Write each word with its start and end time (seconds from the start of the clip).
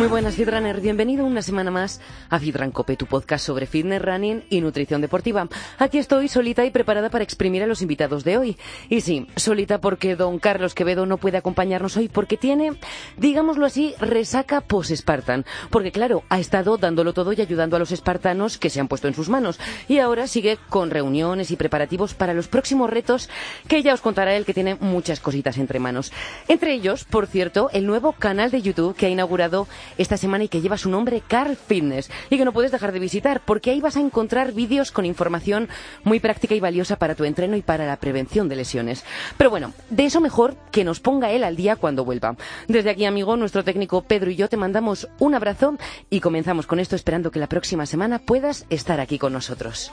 Muy 0.00 0.08
buenas, 0.08 0.36
Fitrunner. 0.36 0.80
Bienvenido 0.80 1.26
una 1.26 1.42
semana 1.42 1.70
más 1.70 2.00
a 2.30 2.38
Fitran 2.38 2.70
Cope, 2.70 2.96
tu 2.96 3.04
podcast 3.04 3.44
sobre 3.44 3.66
fitness, 3.66 4.00
running 4.00 4.44
y 4.48 4.62
nutrición 4.62 5.02
deportiva. 5.02 5.46
Aquí 5.78 5.98
estoy 5.98 6.28
solita 6.28 6.64
y 6.64 6.70
preparada 6.70 7.10
para 7.10 7.22
exprimir 7.22 7.62
a 7.62 7.66
los 7.66 7.82
invitados 7.82 8.24
de 8.24 8.38
hoy. 8.38 8.56
Y 8.88 9.02
sí, 9.02 9.26
solita 9.36 9.78
porque 9.82 10.16
don 10.16 10.38
Carlos 10.38 10.72
Quevedo 10.72 11.04
no 11.04 11.18
puede 11.18 11.36
acompañarnos 11.36 11.98
hoy 11.98 12.08
porque 12.08 12.38
tiene, 12.38 12.72
digámoslo 13.18 13.66
así, 13.66 13.94
resaca 14.00 14.62
post-Spartan. 14.62 15.44
Porque 15.68 15.92
claro, 15.92 16.22
ha 16.30 16.40
estado 16.40 16.78
dándolo 16.78 17.12
todo 17.12 17.34
y 17.34 17.42
ayudando 17.42 17.76
a 17.76 17.78
los 17.78 17.92
espartanos 17.92 18.56
que 18.56 18.70
se 18.70 18.80
han 18.80 18.88
puesto 18.88 19.06
en 19.06 19.12
sus 19.12 19.28
manos. 19.28 19.60
Y 19.86 19.98
ahora 19.98 20.28
sigue 20.28 20.56
con 20.70 20.88
reuniones 20.88 21.50
y 21.50 21.56
preparativos 21.56 22.14
para 22.14 22.32
los 22.32 22.48
próximos 22.48 22.88
retos 22.88 23.28
que 23.68 23.82
ya 23.82 23.92
os 23.92 24.00
contará 24.00 24.34
él 24.34 24.46
que 24.46 24.54
tiene 24.54 24.76
muchas 24.76 25.20
cositas 25.20 25.58
entre 25.58 25.78
manos. 25.78 26.10
Entre 26.48 26.72
ellos, 26.72 27.04
por 27.04 27.26
cierto, 27.26 27.68
el 27.74 27.86
nuevo 27.86 28.12
canal 28.12 28.50
de 28.50 28.62
YouTube 28.62 28.96
que 28.96 29.04
ha 29.04 29.10
inaugurado 29.10 29.68
esta 29.98 30.16
semana 30.16 30.44
y 30.44 30.48
que 30.48 30.60
lleva 30.60 30.78
su 30.78 30.90
nombre 30.90 31.22
Carl 31.26 31.56
Fitness 31.56 32.10
y 32.30 32.38
que 32.38 32.44
no 32.44 32.52
puedes 32.52 32.72
dejar 32.72 32.92
de 32.92 32.98
visitar 32.98 33.42
porque 33.44 33.70
ahí 33.70 33.80
vas 33.80 33.96
a 33.96 34.00
encontrar 34.00 34.52
vídeos 34.52 34.92
con 34.92 35.04
información 35.04 35.68
muy 36.04 36.20
práctica 36.20 36.54
y 36.54 36.60
valiosa 36.60 36.96
para 36.96 37.14
tu 37.14 37.24
entreno 37.24 37.56
y 37.56 37.62
para 37.62 37.86
la 37.86 37.96
prevención 37.96 38.48
de 38.48 38.56
lesiones. 38.56 39.04
Pero 39.36 39.50
bueno, 39.50 39.72
de 39.90 40.04
eso 40.04 40.20
mejor 40.20 40.56
que 40.70 40.84
nos 40.84 41.00
ponga 41.00 41.30
él 41.30 41.44
al 41.44 41.56
día 41.56 41.76
cuando 41.76 42.04
vuelva. 42.04 42.36
Desde 42.68 42.90
aquí, 42.90 43.04
amigo, 43.04 43.36
nuestro 43.36 43.64
técnico 43.64 44.02
Pedro 44.02 44.30
y 44.30 44.36
yo 44.36 44.48
te 44.48 44.56
mandamos 44.56 45.08
un 45.18 45.34
abrazo 45.34 45.76
y 46.08 46.20
comenzamos 46.20 46.66
con 46.66 46.80
esto 46.80 46.96
esperando 46.96 47.30
que 47.30 47.38
la 47.38 47.48
próxima 47.48 47.86
semana 47.86 48.18
puedas 48.18 48.66
estar 48.70 49.00
aquí 49.00 49.18
con 49.18 49.32
nosotros. 49.32 49.92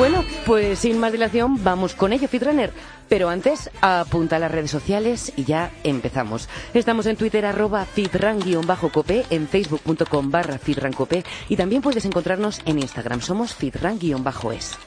Bueno, 0.00 0.24
pues 0.46 0.78
sin 0.78 0.98
más 0.98 1.12
dilación, 1.12 1.62
vamos 1.62 1.94
con 1.94 2.14
ello, 2.14 2.26
Fitrunner. 2.26 2.72
Pero 3.10 3.28
antes, 3.28 3.68
apunta 3.82 4.36
a 4.36 4.38
las 4.38 4.50
redes 4.50 4.70
sociales 4.70 5.30
y 5.36 5.44
ya 5.44 5.70
empezamos. 5.84 6.48
Estamos 6.72 7.04
en 7.04 7.16
Twitter, 7.16 7.44
arroba 7.44 7.84
fitran-cope, 7.84 9.26
en 9.28 9.46
facebook.com 9.46 10.30
barra 10.30 10.56
fitrancope 10.56 11.22
y 11.50 11.56
también 11.56 11.82
puedes 11.82 12.06
encontrarnos 12.06 12.62
en 12.64 12.78
Instagram. 12.78 13.20
Somos 13.20 13.54
fitran-es. 13.54 14.78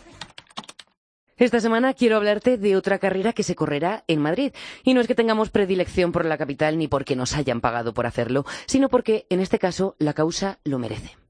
Esta 1.37 1.59
semana 1.59 1.93
quiero 1.93 2.15
hablarte 2.15 2.57
de 2.57 2.75
otra 2.75 2.97
carrera 2.97 3.33
que 3.33 3.43
se 3.43 3.53
correrá 3.53 4.03
en 4.07 4.19
Madrid. 4.19 4.51
Y 4.83 4.95
no 4.95 5.01
es 5.01 5.05
que 5.05 5.13
tengamos 5.13 5.51
predilección 5.51 6.11
por 6.11 6.25
la 6.25 6.39
capital 6.39 6.79
ni 6.79 6.87
porque 6.87 7.15
nos 7.15 7.35
hayan 7.35 7.61
pagado 7.61 7.93
por 7.93 8.07
hacerlo, 8.07 8.45
sino 8.65 8.89
porque, 8.89 9.27
en 9.29 9.41
este 9.41 9.59
caso, 9.59 9.95
la 9.99 10.13
causa 10.13 10.57
lo 10.63 10.79
merece. 10.79 11.22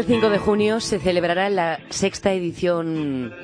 El 0.00 0.06
5 0.06 0.30
de 0.30 0.38
junio 0.38 0.80
se 0.80 0.98
celebrará 0.98 1.50
la 1.50 1.78
sexta 1.90 2.32
edición 2.32 3.34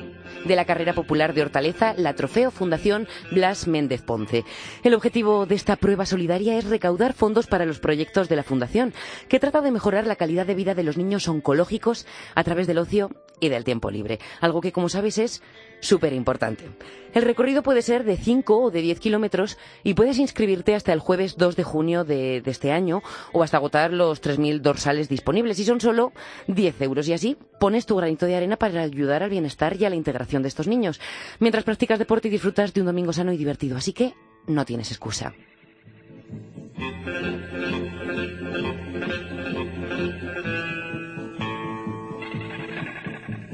de 0.47 0.57
la 0.57 0.65
carrera 0.65 0.95
popular 0.95 1.35
de 1.35 1.43
Hortaleza, 1.43 1.93
la 1.99 2.15
Trofeo 2.15 2.51
Fundación 2.51 3.07
Blas 3.31 3.69
Méndez 3.69 4.01
Ponce. 4.01 4.43
El 4.83 4.95
objetivo 4.95 5.45
de 5.45 5.55
esta 5.55 5.77
prueba 5.77 6.07
solidaria 6.07 6.57
es 6.57 6.65
recaudar 6.65 7.13
fondos 7.13 7.47
para 7.47 7.67
los 7.67 7.79
proyectos 7.79 8.31
de 8.31 8.37
la 8.37 8.43
Fundación, 8.43 8.95
que 9.29 9.39
trata 9.39 9.61
de 9.61 9.71
mejorar 9.71 10.07
la 10.07 10.17
calidad 10.17 10.47
de 10.47 10.55
vida 10.55 10.75
de 10.75 10.83
los 10.83 10.97
niños 10.97 11.29
oncológicos 11.29 12.07
a 12.35 12.43
través 12.43 12.67
del 12.67 12.79
ocio 12.79 13.11
y 13.39 13.51
del 13.51 13.65
tiempo 13.65 13.91
libre. 13.91 14.19
Algo 14.41 14.63
que, 14.63 14.73
como 14.73 14.89
sabes, 14.89 15.19
es 15.19 15.43
súper 15.81 16.13
importante. 16.13 16.65
El 17.15 17.23
recorrido 17.23 17.63
puede 17.63 17.81
ser 17.81 18.05
de 18.05 18.19
5 18.19 18.65
o 18.65 18.71
de 18.71 18.83
10 18.83 19.01
kilómetros 19.01 19.57
y 19.83 19.95
puedes 19.95 20.19
inscribirte 20.19 20.75
hasta 20.75 20.93
el 20.93 21.01
jueves 21.01 21.37
2 21.39 21.57
de 21.57 21.63
junio 21.63 22.05
de, 22.05 22.43
este 22.45 22.73
año 22.73 23.03
o 23.33 23.43
hasta 23.43 23.57
agotar 23.57 23.91
los 23.93 24.21
3.000 24.21 24.61
dorsales 24.61 25.09
disponibles 25.09 25.59
y 25.59 25.65
son 25.65 25.81
solo 25.81 26.13
10 26.49 26.83
euros. 26.83 27.09
Y 27.09 27.15
así 27.15 27.39
pones 27.59 27.87
tu 27.87 27.97
granito 27.97 28.27
de 28.27 28.37
arena 28.37 28.57
para 28.57 28.83
ayudar 28.83 29.23
al 29.23 29.31
bienestar 29.31 29.77
y 29.81 29.87
a 29.87 29.91
la 29.91 29.97
integración 29.97 30.43
de 30.43 30.49
estos 30.49 30.69
niños, 30.69 31.01
mientras 31.39 31.65
practicas 31.65 31.99
deporte 31.99 32.29
y 32.29 32.33
disfrutas 32.33 32.75
de 32.75 32.81
un 32.81 32.87
domingo 32.87 33.15
sano 33.15 33.33
y 33.33 33.39
divertido. 33.39 33.79
Así 33.79 33.95
que 33.95 34.13
no 34.47 34.67
tienes 34.67 34.91
excusa. 34.91 35.33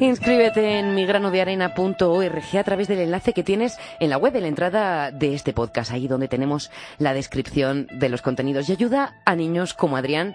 Inscríbete 0.03 0.81
en 0.81 0.97
migranodearena.org 0.97 2.59
a 2.59 2.65
través 2.65 2.89
del 2.89 2.99
enlace 2.99 3.33
que 3.33 3.45
tienes 3.45 3.79
en 4.01 4.11
la 4.11 4.17
web, 4.17 4.35
en 4.35 4.43
la 4.43 4.49
entrada 4.49 5.13
de 5.13 5.33
este 5.33 5.53
podcast, 5.53 5.93
ahí 5.93 6.09
donde 6.09 6.27
tenemos 6.27 6.73
la 6.99 7.15
descripción 7.15 7.87
de 7.93 8.09
los 8.09 8.21
contenidos 8.21 8.69
y 8.69 8.73
ayuda 8.73 9.23
a 9.25 9.37
niños 9.37 9.75
como 9.75 9.97
Adrián 9.97 10.35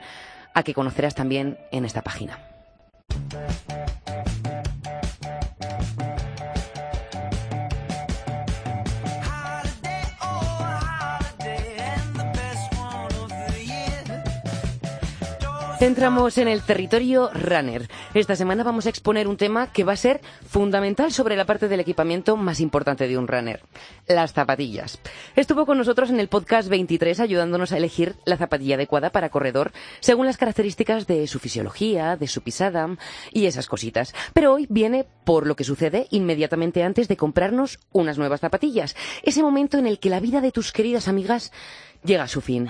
a 0.54 0.64
que 0.64 0.74
conocerás 0.74 1.16
también 1.16 1.58
en 1.74 1.84
esta 1.84 2.02
página. 2.02 2.40
Entramos 15.88 16.38
en 16.38 16.50
el 16.50 16.64
territorio 16.64 17.32
runner. 17.34 17.88
Esta 18.14 18.36
semana 18.36 18.66
vamos 18.66 18.86
a 18.86 18.90
exponer 18.90 19.26
un 19.26 19.38
tema 19.38 19.72
que 19.72 19.86
va 19.86 19.94
a 19.94 19.96
ser 19.96 20.20
fundamental 20.46 21.14
sobre 21.14 21.38
la 21.38 21.46
parte 21.46 21.70
del 21.70 21.80
equipamiento 21.80 22.36
más 22.36 22.60
importante 22.60 23.08
de 23.08 23.18
un 23.18 23.26
runner, 23.26 23.62
las 24.06 24.34
zapatillas. 24.34 25.00
Estuvo 25.38 25.66
con 25.66 25.78
nosotros 25.78 26.10
en 26.10 26.20
el 26.20 26.28
podcast 26.28 26.68
23 26.68 27.22
ayudándonos 27.22 27.72
a 27.72 27.78
elegir 27.78 28.18
la 28.26 28.36
zapatilla 28.36 28.76
adecuada 28.76 29.12
para 29.12 29.30
corredor 29.30 29.72
según 30.02 30.26
las 30.26 30.36
características 30.36 31.08
de 31.08 31.26
su 31.26 31.40
fisiología, 31.40 32.18
de 32.18 32.28
su 32.28 32.42
pisada 32.42 32.90
y 33.32 33.46
esas 33.46 33.68
cositas. 33.68 34.14
Pero 34.34 34.56
hoy 34.56 34.68
viene 34.70 35.06
por 35.24 35.48
lo 35.48 35.56
que 35.56 35.64
sucede 35.64 36.08
inmediatamente 36.12 36.84
antes 36.84 37.08
de 37.08 37.16
comprarnos 37.16 37.80
unas 37.94 38.18
nuevas 38.18 38.42
zapatillas. 38.42 38.98
Ese 39.24 39.42
momento 39.42 39.78
en 39.78 39.88
el 39.88 40.00
que 40.00 40.10
la 40.10 40.20
vida 40.20 40.42
de 40.42 40.52
tus 40.52 40.74
queridas 40.74 41.08
amigas 41.08 41.54
llega 42.04 42.24
a 42.24 42.28
su 42.28 42.42
fin. 42.42 42.68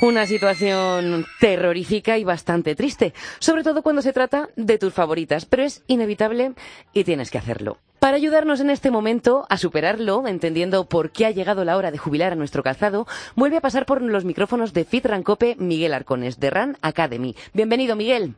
Una 0.00 0.26
situación 0.26 1.24
terrorífica 1.38 2.18
y 2.18 2.24
bastante 2.24 2.74
triste, 2.74 3.14
sobre 3.38 3.62
todo 3.62 3.82
cuando 3.82 4.02
se 4.02 4.12
trata 4.12 4.48
de 4.56 4.76
tus 4.76 4.92
favoritas, 4.92 5.46
pero 5.46 5.62
es 5.62 5.84
inevitable 5.86 6.54
y 6.92 7.04
tienes 7.04 7.30
que 7.30 7.38
hacerlo. 7.38 7.78
Para 8.00 8.16
ayudarnos 8.16 8.60
en 8.60 8.70
este 8.70 8.90
momento 8.90 9.46
a 9.48 9.56
superarlo, 9.56 10.26
entendiendo 10.26 10.86
por 10.88 11.10
qué 11.10 11.26
ha 11.26 11.30
llegado 11.30 11.64
la 11.64 11.76
hora 11.76 11.90
de 11.90 11.98
jubilar 11.98 12.32
a 12.32 12.36
nuestro 12.36 12.62
calzado, 12.62 13.06
vuelve 13.36 13.56
a 13.56 13.62
pasar 13.62 13.86
por 13.86 14.02
los 14.02 14.24
micrófonos 14.24 14.72
de 14.72 14.84
Fit 14.84 15.06
Rancope 15.06 15.56
Miguel 15.58 15.94
Arcones, 15.94 16.38
de 16.38 16.50
Ran 16.50 16.76
Academy. 16.82 17.34
Bienvenido, 17.54 17.96
Miguel. 17.96 18.34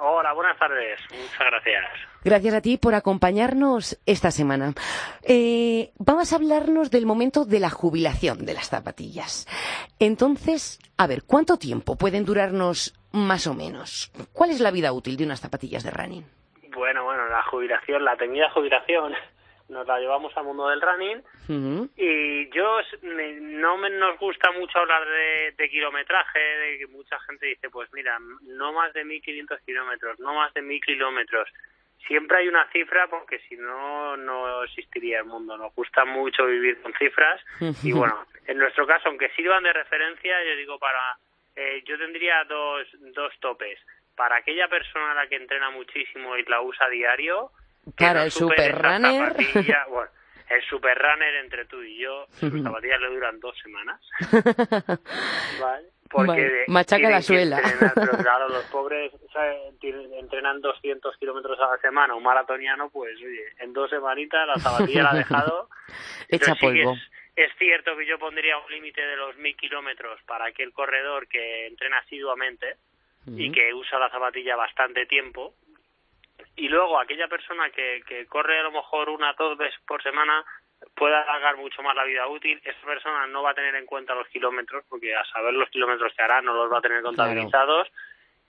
Hola, 0.00 0.32
buenas 0.32 0.56
tardes. 0.58 1.00
Muchas 1.10 1.38
gracias. 1.38 1.84
Gracias 2.24 2.54
a 2.54 2.60
ti 2.60 2.76
por 2.76 2.94
acompañarnos 2.94 4.00
esta 4.06 4.30
semana. 4.30 4.74
Eh, 5.22 5.90
vamos 5.98 6.32
a 6.32 6.36
hablarnos 6.36 6.90
del 6.90 7.04
momento 7.04 7.44
de 7.44 7.58
la 7.58 7.70
jubilación 7.70 8.46
de 8.46 8.54
las 8.54 8.68
zapatillas. 8.68 9.46
Entonces, 9.98 10.78
a 10.96 11.08
ver, 11.08 11.24
¿cuánto 11.26 11.58
tiempo 11.58 11.96
pueden 11.96 12.24
durarnos 12.24 12.94
más 13.10 13.48
o 13.48 13.54
menos? 13.54 14.12
¿Cuál 14.32 14.50
es 14.50 14.60
la 14.60 14.70
vida 14.70 14.92
útil 14.92 15.16
de 15.16 15.24
unas 15.24 15.40
zapatillas 15.40 15.82
de 15.82 15.90
running? 15.90 16.24
Bueno, 16.76 17.02
bueno, 17.02 17.26
la 17.28 17.42
jubilación, 17.44 18.04
la 18.04 18.16
temida 18.16 18.50
jubilación, 18.50 19.14
nos 19.68 19.86
la 19.86 19.98
llevamos 20.00 20.36
al 20.36 20.44
mundo 20.44 20.68
del 20.68 20.80
running 20.80 21.22
y 21.96 22.48
yo 22.50 22.78
me- 23.02 23.32
no 23.40 23.76
me, 23.76 23.90
nos 23.90 24.18
gusta 24.18 24.50
mucho 24.52 24.78
hablar 24.78 25.06
de, 25.06 25.52
de 25.56 25.68
kilometraje, 25.70 26.38
de 26.38 26.78
que 26.78 26.86
mucha 26.86 27.18
gente 27.20 27.46
dice, 27.46 27.68
pues 27.70 27.92
mira, 27.92 28.18
no 28.42 28.72
más 28.72 28.92
de 28.94 29.04
1500 29.04 29.60
kilómetros, 29.60 30.18
no 30.20 30.34
más 30.34 30.52
de 30.54 30.62
1000 30.62 30.80
kilómetros. 30.82 31.48
Siempre 32.06 32.38
hay 32.38 32.48
una 32.48 32.66
cifra 32.70 33.06
porque 33.08 33.38
si 33.48 33.56
no, 33.56 34.16
no 34.16 34.62
existiría 34.64 35.18
el 35.18 35.24
mundo. 35.26 35.56
Nos 35.58 35.74
gusta 35.74 36.04
mucho 36.06 36.46
vivir 36.46 36.80
con 36.80 36.92
cifras 36.94 37.40
y 37.82 37.92
bueno, 37.92 38.24
en 38.46 38.56
nuestro 38.58 38.86
caso, 38.86 39.08
aunque 39.08 39.28
sirvan 39.30 39.62
de 39.64 39.72
referencia, 39.74 40.42
yo 40.44 40.56
digo 40.56 40.78
para, 40.78 41.18
eh, 41.56 41.82
yo 41.84 41.98
tendría 41.98 42.44
dos, 42.44 42.86
dos 43.14 43.32
topes. 43.40 43.78
Para 44.16 44.36
aquella 44.36 44.68
persona 44.68 45.12
a 45.12 45.14
la 45.14 45.26
que 45.28 45.36
entrena 45.36 45.70
muchísimo 45.70 46.36
y 46.36 46.44
la 46.44 46.60
usa 46.62 46.86
a 46.86 46.90
diario, 46.90 47.50
Para 47.96 48.24
el 48.24 48.30
zapatilla, 48.32 49.86
bueno, 49.88 50.10
el 50.50 50.62
superrunner 50.62 51.34
entre 51.36 51.64
tú 51.66 51.82
y 51.82 51.98
yo, 51.98 52.26
sus 52.32 52.62
zapatillas 52.62 53.00
le 53.00 53.08
duran 53.08 53.38
dos 53.40 53.56
semanas. 53.62 54.00
¿Vale? 55.60 55.88
Porque 56.10 56.40
de- 56.40 56.64
machaca 56.68 57.10
la 57.10 57.20
suela. 57.20 57.58
entrenar, 57.58 57.92
pero 57.94 58.12
claro, 58.22 58.48
los 58.48 58.64
pobres 58.66 59.12
entrenan 60.18 60.60
200 60.60 61.16
kilómetros 61.18 61.58
a 61.60 61.66
la 61.72 61.78
semana. 61.78 62.14
Un 62.14 62.22
maratoniano, 62.22 62.88
pues, 62.90 63.16
oye, 63.18 63.44
en 63.58 63.72
dos 63.72 63.90
semanitas 63.90 64.46
la 64.46 64.56
zapatilla 64.58 65.02
la 65.02 65.10
ha 65.10 65.14
dejado. 65.16 65.68
Hecha 66.28 66.54
sí 66.54 66.60
polvo. 66.60 66.94
es, 66.94 67.00
Es 67.36 67.52
cierto 67.58 67.96
que 67.96 68.06
yo 68.06 68.18
pondría 68.18 68.56
un 68.58 68.70
límite 68.72 69.00
de 69.04 69.16
los 69.16 69.36
mil 69.36 69.54
kilómetros 69.56 70.20
para 70.22 70.46
aquel 70.46 70.72
corredor 70.72 71.28
que 71.28 71.66
entrena 71.66 71.98
asiduamente 71.98 72.76
y 73.26 73.52
que 73.52 73.74
usa 73.74 73.98
la 73.98 74.08
zapatilla 74.08 74.56
bastante 74.56 75.04
tiempo. 75.04 75.54
Y 76.58 76.68
luego 76.68 76.98
aquella 76.98 77.28
persona 77.28 77.70
que, 77.70 78.02
que 78.06 78.26
corre 78.26 78.58
a 78.58 78.64
lo 78.64 78.72
mejor 78.72 79.08
una 79.10 79.30
o 79.30 79.34
dos 79.36 79.56
veces 79.56 79.78
por 79.86 80.02
semana 80.02 80.44
puede 80.94 81.14
alargar 81.14 81.56
mucho 81.56 81.82
más 81.82 81.94
la 81.94 82.04
vida 82.04 82.26
útil. 82.26 82.60
Esa 82.64 82.84
persona 82.84 83.26
no 83.28 83.42
va 83.42 83.50
a 83.50 83.54
tener 83.54 83.76
en 83.76 83.86
cuenta 83.86 84.14
los 84.14 84.26
kilómetros 84.28 84.84
porque 84.88 85.14
a 85.14 85.24
saber 85.26 85.54
los 85.54 85.70
kilómetros 85.70 86.12
que 86.14 86.22
hará 86.22 86.42
no 86.42 86.52
los 86.52 86.72
va 86.72 86.78
a 86.78 86.82
tener 86.82 87.02
contabilizados. 87.02 87.88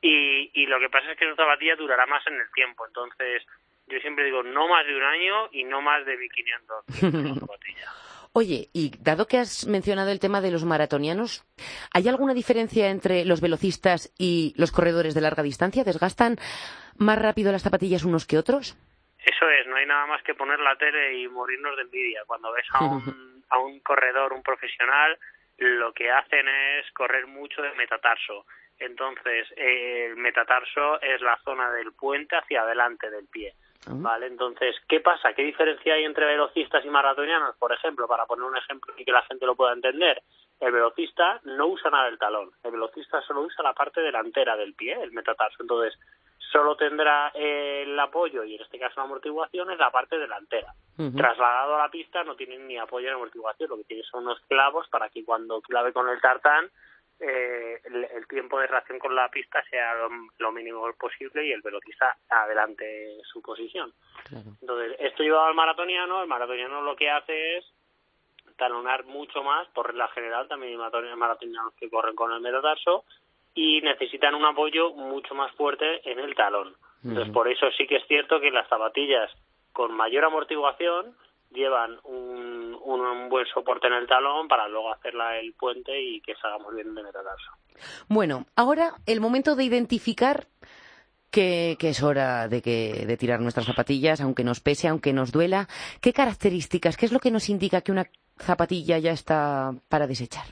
Y, 0.01 0.49
y 0.53 0.65
lo 0.65 0.79
que 0.79 0.89
pasa 0.89 1.11
es 1.11 1.17
que 1.17 1.29
su 1.29 1.35
zapatilla 1.35 1.75
durará 1.75 2.07
más 2.07 2.25
en 2.25 2.35
el 2.35 2.51
tiempo. 2.51 2.87
Entonces, 2.87 3.45
yo 3.87 3.99
siempre 3.99 4.25
digo 4.25 4.41
no 4.41 4.67
más 4.67 4.85
de 4.87 4.95
un 4.95 5.03
año 5.03 5.49
y 5.51 5.63
no 5.63 5.81
más 5.81 6.03
de 6.05 6.17
1500 6.17 6.85
zapatilla. 7.39 7.91
Oye, 8.31 8.69
y 8.73 8.91
dado 8.99 9.25
que 9.25 9.39
has 9.39 9.65
mencionado 9.65 10.11
el 10.11 10.19
tema 10.19 10.39
de 10.39 10.51
los 10.51 10.63
maratonianos, 10.63 11.43
¿hay 11.93 12.07
alguna 12.07 12.35
diferencia 12.35 12.89
entre 12.89 13.25
los 13.25 13.41
velocistas 13.41 14.13
y 14.19 14.53
los 14.55 14.71
corredores 14.71 15.15
de 15.15 15.21
larga 15.21 15.41
distancia? 15.41 15.83
¿Desgastan 15.83 16.37
más 16.97 17.19
rápido 17.19 17.51
las 17.51 17.63
zapatillas 17.63 18.03
unos 18.03 18.27
que 18.27 18.37
otros? 18.37 18.77
Eso 19.17 19.49
es, 19.49 19.65
no 19.67 19.75
hay 19.75 19.85
nada 19.87 20.05
más 20.05 20.21
que 20.23 20.35
poner 20.35 20.59
la 20.59 20.75
tele 20.75 21.19
y 21.19 21.27
morirnos 21.27 21.75
de 21.75 21.81
envidia. 21.81 22.21
Cuando 22.27 22.51
ves 22.51 22.65
a 22.73 22.85
un, 22.85 23.43
a 23.49 23.57
un 23.57 23.79
corredor, 23.79 24.31
un 24.33 24.43
profesional, 24.43 25.17
lo 25.57 25.91
que 25.93 26.11
hacen 26.11 26.47
es 26.47 26.89
correr 26.91 27.25
mucho 27.25 27.61
de 27.63 27.73
metatarso. 27.73 28.45
Entonces, 28.77 29.47
el 29.57 30.15
metatarso 30.15 31.01
es 31.01 31.19
la 31.21 31.37
zona 31.43 31.71
del 31.71 31.93
puente 31.93 32.37
hacia 32.37 32.61
adelante 32.61 33.09
del 33.09 33.27
pie. 33.27 33.53
Vale, 33.91 34.27
entonces, 34.27 34.75
¿qué 34.87 34.99
pasa? 34.99 35.33
¿Qué 35.33 35.43
diferencia 35.43 35.95
hay 35.95 36.03
entre 36.03 36.25
velocistas 36.25 36.85
y 36.85 36.89
maratonianos? 36.89 37.55
Por 37.57 37.73
ejemplo, 37.73 38.07
para 38.07 38.25
poner 38.25 38.45
un 38.45 38.57
ejemplo 38.57 38.93
y 38.97 39.03
que 39.03 39.11
la 39.11 39.23
gente 39.23 39.45
lo 39.45 39.55
pueda 39.55 39.73
entender, 39.73 40.21
el 40.59 40.71
velocista 40.71 41.39
no 41.43 41.67
usa 41.67 41.89
nada 41.89 42.05
del 42.05 42.19
talón, 42.19 42.51
el 42.63 42.71
velocista 42.71 43.21
solo 43.21 43.41
usa 43.41 43.63
la 43.63 43.73
parte 43.73 44.01
delantera 44.01 44.55
del 44.55 44.73
pie, 44.73 44.97
el 45.01 45.11
metatarso. 45.11 45.57
Entonces, 45.61 45.97
solo 46.51 46.75
tendrá 46.75 47.29
el 47.29 47.99
apoyo 47.99 48.43
y 48.43 48.55
en 48.55 48.61
este 48.61 48.79
caso 48.79 48.95
la 48.97 49.03
amortiguación 49.03 49.71
es 49.71 49.79
la 49.79 49.91
parte 49.91 50.17
delantera. 50.17 50.73
Trasladado 51.15 51.75
a 51.75 51.83
la 51.83 51.89
pista 51.89 52.25
no 52.25 52.35
tiene 52.35 52.57
ni 52.57 52.77
apoyo 52.77 53.07
ni 53.07 53.13
amortiguación, 53.13 53.69
lo 53.69 53.77
que 53.77 53.85
tiene 53.85 54.03
son 54.03 54.23
unos 54.23 54.41
clavos 54.49 54.85
para 54.89 55.07
que 55.09 55.23
cuando 55.23 55.61
clave 55.61 55.93
con 55.93 56.09
el 56.09 56.19
tartán 56.19 56.69
eh, 57.19 57.81
el, 57.83 58.27
tiempo 58.27 58.59
de 58.59 58.67
reacción 58.67 58.99
con 58.99 59.13
la 59.13 59.29
pista 59.29 59.61
sea 59.69 59.93
lo, 60.37 60.51
mínimo 60.51 60.89
posible 60.93 61.45
y 61.45 61.51
el 61.51 61.61
velocista 61.61 62.15
adelante 62.29 63.17
su 63.23 63.41
posición. 63.41 63.91
Entonces, 64.61 64.95
esto 64.99 65.23
llevado 65.23 65.47
al 65.47 65.55
maratoniano, 65.55 66.21
el 66.21 66.27
maratoniano 66.27 66.81
lo 66.81 66.95
que 66.95 67.09
hace 67.09 67.57
es 67.57 67.65
talonar 68.57 69.05
mucho 69.05 69.43
más, 69.43 69.67
por 69.69 69.87
regla 69.87 70.07
general 70.09 70.47
también 70.47 70.79
hay 70.79 71.15
maratonianos 71.15 71.73
que 71.75 71.89
corren 71.89 72.15
con 72.15 72.31
el 72.31 72.41
metatarso 72.41 73.03
y 73.53 73.81
necesitan 73.81 74.35
un 74.35 74.45
apoyo 74.45 74.91
mucho 74.91 75.33
más 75.33 75.51
fuerte 75.55 76.09
en 76.09 76.19
el 76.19 76.35
talón. 76.35 76.75
Entonces, 77.03 77.33
por 77.33 77.47
eso 77.47 77.71
sí 77.77 77.87
que 77.87 77.97
es 77.97 78.07
cierto 78.07 78.39
que 78.39 78.51
las 78.51 78.67
zapatillas 78.67 79.31
con 79.71 79.93
mayor 79.93 80.25
amortiguación 80.25 81.15
llevan 81.51 81.99
un, 82.03 82.77
un, 82.83 83.29
buen 83.29 83.45
soporte 83.47 83.87
en 83.87 83.93
el 83.93 84.07
talón 84.07 84.47
para 84.47 84.67
luego 84.67 84.93
hacerla 84.93 85.37
el 85.37 85.53
puente 85.53 85.99
y 85.99 86.21
que 86.21 86.35
salgamos 86.35 86.73
bien 86.75 86.93
de 86.93 87.03
metatarso. 87.03 87.51
Bueno, 88.07 88.45
ahora 88.55 88.93
el 89.05 89.21
momento 89.21 89.55
de 89.55 89.63
identificar 89.63 90.45
que, 91.31 91.75
que, 91.79 91.89
es 91.89 92.03
hora 92.03 92.47
de, 92.47 92.61
que, 92.61 93.05
de 93.05 93.17
tirar 93.17 93.39
nuestras 93.39 93.65
zapatillas, 93.65 94.21
aunque 94.21 94.43
nos 94.43 94.59
pese, 94.59 94.87
aunque 94.87 95.13
nos 95.13 95.31
duela. 95.31 95.67
¿Qué 96.01 96.13
características, 96.13 96.97
qué 96.97 97.05
es 97.05 97.11
lo 97.11 97.19
que 97.19 97.31
nos 97.31 97.49
indica 97.49 97.81
que 97.81 97.91
una 97.91 98.05
zapatilla 98.37 98.97
ya 98.97 99.11
está 99.11 99.71
para 99.89 100.07
desechar? 100.07 100.45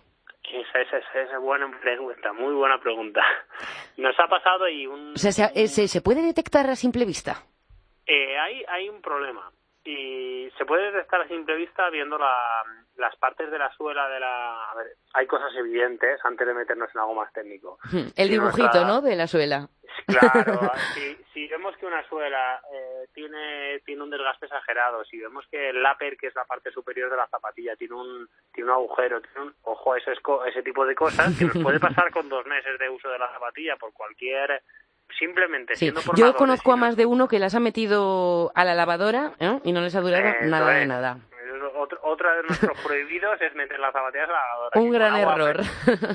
Esa, 0.43 0.81
esa, 0.81 0.97
esa 0.97 1.35
es 1.35 1.41
buena 1.41 1.69
pregunta, 1.81 2.33
muy 2.33 2.53
buena 2.53 2.79
pregunta. 2.79 3.21
Nos 3.97 4.17
ha 4.19 4.27
pasado 4.27 4.69
y 4.69 4.85
un... 4.87 5.13
O 5.13 5.17
sea, 5.17 5.31
¿se, 5.31 5.87
se 5.87 6.01
puede 6.01 6.21
detectar 6.21 6.69
a 6.69 6.75
simple 6.75 7.03
vista? 7.03 7.43
Eh, 8.05 8.37
hay, 8.37 8.63
hay 8.69 8.89
un 8.89 9.01
problema 9.01 9.51
y 9.87 10.51
se 10.57 10.65
puede 10.65 10.91
detectar 10.91 11.21
a 11.21 11.27
simple 11.29 11.55
vista 11.55 11.89
viendo 11.89 12.17
la, 12.17 12.35
las 12.97 13.15
partes 13.15 13.49
de 13.49 13.57
la 13.57 13.71
suela 13.71 14.09
de 14.09 14.19
la... 14.19 14.69
A 14.69 14.75
ver, 14.75 14.87
hay 15.13 15.25
cosas 15.27 15.55
evidentes 15.55 16.19
antes 16.25 16.45
de 16.45 16.53
meternos 16.53 16.89
en 16.93 16.99
algo 16.99 17.15
más 17.15 17.31
técnico. 17.31 17.79
El 18.17 18.29
dibujito, 18.29 18.83
¿no?, 18.83 19.01
de 19.01 19.15
la 19.15 19.27
suela. 19.27 19.69
Claro, 20.05 20.71
si, 20.93 21.15
si 21.33 21.47
vemos 21.47 21.77
que 21.77 21.85
una 21.85 22.05
suela 22.09 22.59
eh, 22.69 23.07
tiene, 23.13 23.79
tiene 23.85 24.03
un 24.03 24.09
desgaste 24.09 24.47
exagerado, 24.47 25.05
si 25.05 25.17
vemos 25.19 25.45
que 25.49 25.69
el 25.69 25.81
láper, 25.81 26.17
que 26.17 26.27
es 26.27 26.35
la 26.35 26.43
parte 26.43 26.69
superior 26.71 27.09
de 27.09 27.15
la 27.15 27.27
zapatilla, 27.27 27.77
tiene 27.77 27.95
un, 27.95 28.27
tiene 28.53 28.69
un 28.69 28.75
agujero, 28.75 29.21
tiene 29.21 29.47
un, 29.47 29.55
ojo, 29.63 29.95
ese, 29.95 30.11
ese 30.47 30.63
tipo 30.63 30.85
de 30.85 30.95
cosas 30.95 31.33
que 31.37 31.45
nos 31.45 31.63
puede 31.63 31.79
pasar 31.79 32.11
con 32.11 32.27
dos 32.27 32.45
meses 32.45 32.77
de 32.77 32.89
uso 32.89 33.09
de 33.09 33.19
la 33.19 33.31
zapatilla 33.31 33.77
por 33.77 33.93
cualquier 33.93 34.61
simplemente 35.17 35.75
siendo 35.75 36.01
Yo 36.15 36.35
conozco 36.35 36.73
a 36.73 36.75
más 36.75 36.95
de 36.95 37.05
uno 37.05 37.27
que 37.27 37.39
las 37.39 37.55
ha 37.55 37.59
metido 37.59 38.51
a 38.55 38.65
la 38.65 38.75
lavadora 38.75 39.33
¿eh? 39.39 39.59
y 39.63 39.71
no 39.71 39.81
les 39.81 39.95
ha 39.95 40.01
durado 40.01 40.33
nada 40.43 40.71
de 40.71 40.85
nada. 40.85 41.17
Otro, 42.01 42.35
de 42.35 42.43
nuestros 42.43 42.77
prohibidos 42.85 43.39
es 43.41 43.53
meter 43.55 43.79
las 43.79 43.93
zapatillas 43.93 44.29
a 44.29 44.33
la 44.33 44.39
lavadora. 44.39 44.81
Un 44.81 44.91
gran 44.91 45.15
error. 45.15 45.61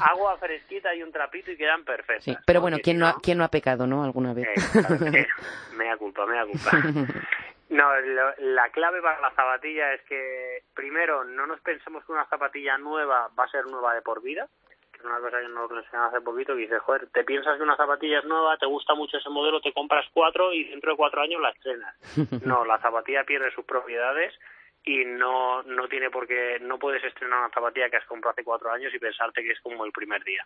agua 0.03 0.37
fresquita 0.39 0.94
y 0.94 1.03
un 1.03 1.12
trapito 1.12 1.50
y 1.50 1.56
quedan 1.56 1.85
perfectas. 1.85 2.25
Sí, 2.25 2.37
pero 2.47 2.61
bueno, 2.61 2.79
¿quién 2.83 2.99
no, 2.99 3.06
ha, 3.06 3.17
¿quién 3.23 3.39
no 3.39 3.44
ha 3.44 3.49
pecado, 3.49 3.87
no? 3.87 4.03
Alguna 4.03 4.35
vez. 4.35 4.49
Eh, 4.49 5.27
mea 5.77 5.97
culpa, 5.97 6.27
mea 6.27 6.44
culpa. 6.44 6.71
No, 7.71 7.89
la 8.39 8.69
clave 8.71 9.00
para 9.00 9.21
la 9.21 9.31
zapatilla 9.31 9.94
es 9.94 10.03
que, 10.03 10.62
primero, 10.75 11.25
no 11.25 11.47
nos 11.47 11.61
pensemos 11.61 12.05
que 12.05 12.12
una 12.12 12.27
zapatilla 12.27 12.77
nueva 12.77 13.31
va 13.39 13.44
a 13.44 13.49
ser 13.49 13.65
nueva 13.67 13.94
de 13.94 14.03
por 14.03 14.23
vida 14.23 14.47
una 15.05 15.21
cosa 15.21 15.41
que 15.41 15.49
nos 15.49 15.71
enseñan 15.71 16.07
hace 16.07 16.21
poquito, 16.21 16.55
que 16.55 16.63
dice, 16.63 16.79
joder, 16.79 17.09
te 17.11 17.25
piensas 17.25 17.57
que 17.57 17.63
una 17.63 17.77
zapatilla 17.77 18.21
es 18.21 18.25
nueva, 18.25 18.57
te 18.57 18.67
gusta 18.67 18.95
mucho 18.95 19.17
ese 19.17 19.31
modelo, 19.31 19.61
te 19.61 19.73
compras 19.73 20.07
cuatro 20.13 20.53
y 20.53 20.65
dentro 20.65 20.93
de 20.93 20.97
cuatro 20.97 21.23
años 21.23 21.41
la 21.41 21.51
estrenas. 21.51 21.95
No, 22.47 22.65
la 22.65 22.79
zapatilla 22.79 23.25
pierde 23.25 23.51
sus 23.53 23.65
propiedades 23.65 24.35
y 24.85 25.05
no, 25.05 25.63
no 25.63 25.89
tiene 25.89 26.11
por 26.11 26.27
qué, 26.27 26.59
no 26.61 26.79
puedes 26.79 27.05
estrenar 27.05 27.39
una 27.39 27.51
zapatilla 27.51 27.89
que 27.89 27.99
has 27.99 28.07
comprado 28.07 28.33
hace 28.33 28.45
cuatro 28.45 28.71
años 28.71 28.93
y 28.93 28.99
pensarte 28.99 29.43
que 29.43 29.53
es 29.53 29.61
como 29.61 29.85
el 29.85 29.93
primer 29.93 30.25
día. 30.25 30.45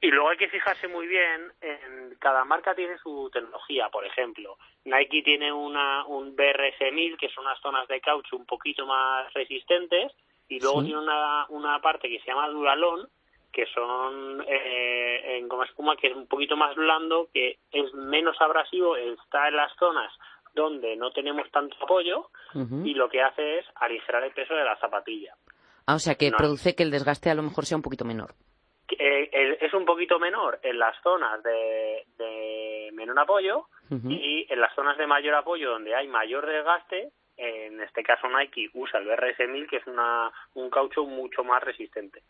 Y 0.00 0.10
luego 0.10 0.30
hay 0.30 0.38
que 0.38 0.48
fijarse 0.48 0.88
muy 0.88 1.06
bien, 1.06 1.52
en 1.60 2.16
cada 2.18 2.44
marca 2.44 2.74
tiene 2.74 2.96
su 2.98 3.30
tecnología, 3.32 3.88
por 3.90 4.06
ejemplo, 4.06 4.56
Nike 4.84 5.22
tiene 5.22 5.52
una, 5.52 6.06
un 6.06 6.34
BRC 6.34 6.92
1000 6.92 7.18
que 7.18 7.28
son 7.28 7.44
unas 7.44 7.60
zonas 7.60 7.86
de 7.88 8.00
caucho 8.00 8.36
un 8.36 8.46
poquito 8.46 8.86
más 8.86 9.32
resistentes 9.34 10.12
y 10.48 10.60
luego 10.60 10.82
tiene 10.82 11.00
una, 11.00 11.46
una 11.48 11.80
parte 11.80 12.08
que 12.08 12.20
se 12.20 12.26
llama 12.26 12.48
Duralón 12.48 13.08
que 13.54 13.66
son 13.66 14.44
eh, 14.46 15.38
en 15.38 15.48
goma 15.48 15.64
espuma 15.64 15.96
que 15.96 16.08
es 16.08 16.16
un 16.16 16.26
poquito 16.26 16.56
más 16.56 16.74
blando, 16.74 17.28
que 17.32 17.58
es 17.70 17.94
menos 17.94 18.36
abrasivo, 18.40 18.96
está 18.96 19.48
en 19.48 19.56
las 19.56 19.72
zonas 19.78 20.12
donde 20.54 20.96
no 20.96 21.10
tenemos 21.12 21.50
tanto 21.50 21.76
apoyo 21.82 22.30
y 22.84 22.94
lo 22.94 23.08
que 23.08 23.22
hace 23.22 23.58
es 23.58 23.66
aligerar 23.76 24.22
el 24.22 24.32
peso 24.32 24.54
de 24.54 24.64
la 24.64 24.76
zapatilla. 24.78 25.34
Ah, 25.86 25.96
o 25.96 25.98
sea 25.98 26.14
que 26.14 26.30
produce 26.30 26.74
que 26.74 26.84
el 26.84 26.90
desgaste 26.90 27.30
a 27.30 27.34
lo 27.34 27.42
mejor 27.42 27.64
sea 27.64 27.76
un 27.76 27.82
poquito 27.82 28.04
menor. 28.04 28.34
Eh, 28.88 29.58
es 29.60 29.74
un 29.74 29.84
poquito 29.84 30.18
menor 30.18 30.60
en 30.62 30.78
las 30.78 30.94
zonas 31.02 31.42
de, 31.42 32.04
de 32.18 32.90
menor 32.92 33.18
apoyo 33.18 33.66
y 33.90 34.46
en 34.48 34.60
las 34.60 34.74
zonas 34.74 34.96
de 34.96 35.06
mayor 35.06 35.34
apoyo 35.34 35.70
donde 35.70 35.94
hay 35.94 36.08
mayor 36.08 36.46
desgaste, 36.46 37.10
en 37.36 37.80
este 37.80 38.02
caso 38.02 38.28
Nike 38.28 38.70
usa 38.74 39.00
el 39.00 39.06
BRS1000 39.06 39.68
que 39.68 39.76
es 39.76 39.86
una, 39.86 40.30
un 40.54 40.70
caucho 40.70 41.04
mucho 41.04 41.42
más 41.44 41.62
resistente. 41.62 42.22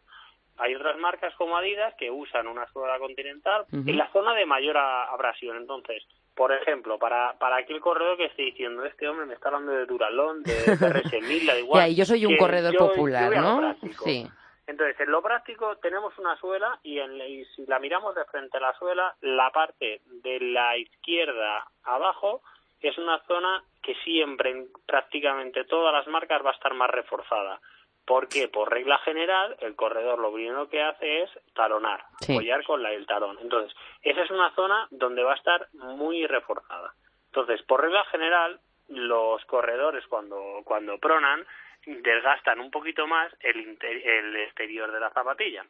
Hay 0.59 0.75
otras 0.75 0.97
marcas 0.99 1.35
como 1.35 1.57
Adidas 1.57 1.95
que 1.99 2.11
usan 2.11 2.47
una 2.47 2.67
suela 2.73 2.99
continental 2.99 3.67
en 3.73 3.97
la 3.97 4.11
zona 4.13 4.35
de 4.35 4.47
mayor 4.47 4.77
abrasión. 4.77 5.57
Entonces, 5.57 6.05
por 6.35 6.53
ejemplo, 6.53 6.99
para, 6.99 7.35
para 7.39 7.57
aquel 7.57 7.81
corredor 7.81 8.17
que 8.17 8.27
esté 8.27 8.43
diciendo, 8.43 8.85
este 8.85 9.09
hombre 9.09 9.27
me 9.27 9.35
está 9.35 9.49
hablando 9.49 9.73
de 9.73 9.87
Duralón, 9.87 10.43
de 10.43 10.53
RS1000, 10.67 11.47
da 11.47 11.59
igual. 11.59 11.91
y 11.91 11.95
yo 11.95 12.05
soy 12.05 12.27
un 12.27 12.37
corredor 12.37 12.77
popular, 12.77 13.37
¿no? 13.37 13.75
Sí. 14.05 14.27
Entonces, 14.67 14.99
en 15.01 15.11
lo 15.11 15.23
práctico 15.23 15.77
tenemos 15.77 16.17
una 16.19 16.37
suela 16.37 16.79
y, 16.83 16.99
en, 16.99 17.21
y 17.21 17.45
si 17.47 17.67
la 17.67 17.79
miramos 17.79 18.15
de 18.15 18.25
frente 18.25 18.57
a 18.57 18.61
la 18.61 18.73
suela, 18.79 19.15
la 19.21 19.51
parte 19.51 20.01
de 20.07 20.41
la 20.41 20.77
izquierda 20.79 21.67
abajo 21.83 22.43
es 22.81 22.97
una 22.99 23.19
zona 23.27 23.63
que 23.83 23.95
siempre 24.05 24.51
en 24.51 24.69
prácticamente 24.87 25.65
todas 25.65 25.93
las 25.93 26.07
marcas 26.07 26.45
va 26.45 26.51
a 26.51 26.55
estar 26.55 26.75
más 26.75 26.91
reforzada 26.91 27.61
porque 28.07 28.49
por 28.49 28.71
regla 28.71 28.99
general 28.99 29.57
el 29.61 29.75
corredor 29.77 30.19
lo 30.19 30.33
primero 30.33 30.69
que 30.69 30.83
hace 30.83 31.23
es 31.23 31.31
talonar, 31.55 32.05
apoyar 32.23 32.63
con 32.65 32.83
la, 32.83 32.93
el 32.93 33.07
talón. 33.07 33.39
Entonces, 33.41 33.75
esa 34.03 34.23
es 34.23 34.31
una 34.31 34.55
zona 34.55 34.87
donde 34.91 35.23
va 35.23 35.33
a 35.33 35.37
estar 35.37 35.69
muy 35.73 36.27
reforzada. 36.27 36.93
Entonces, 37.27 37.63
por 37.63 37.81
regla 37.81 38.05
general, 38.07 38.61
los 38.89 39.45
corredores 39.47 40.07
cuando, 40.07 40.61
cuando 40.65 40.99
pronan 40.99 41.47
desgastan 41.87 42.61
un 42.61 42.71
poquito 42.71 43.07
más 43.07 43.35
el, 43.41 43.79
el 43.81 44.37
exterior 44.37 44.93
de 44.93 45.01
la 45.01 45.11
zapatilla. 45.11 45.65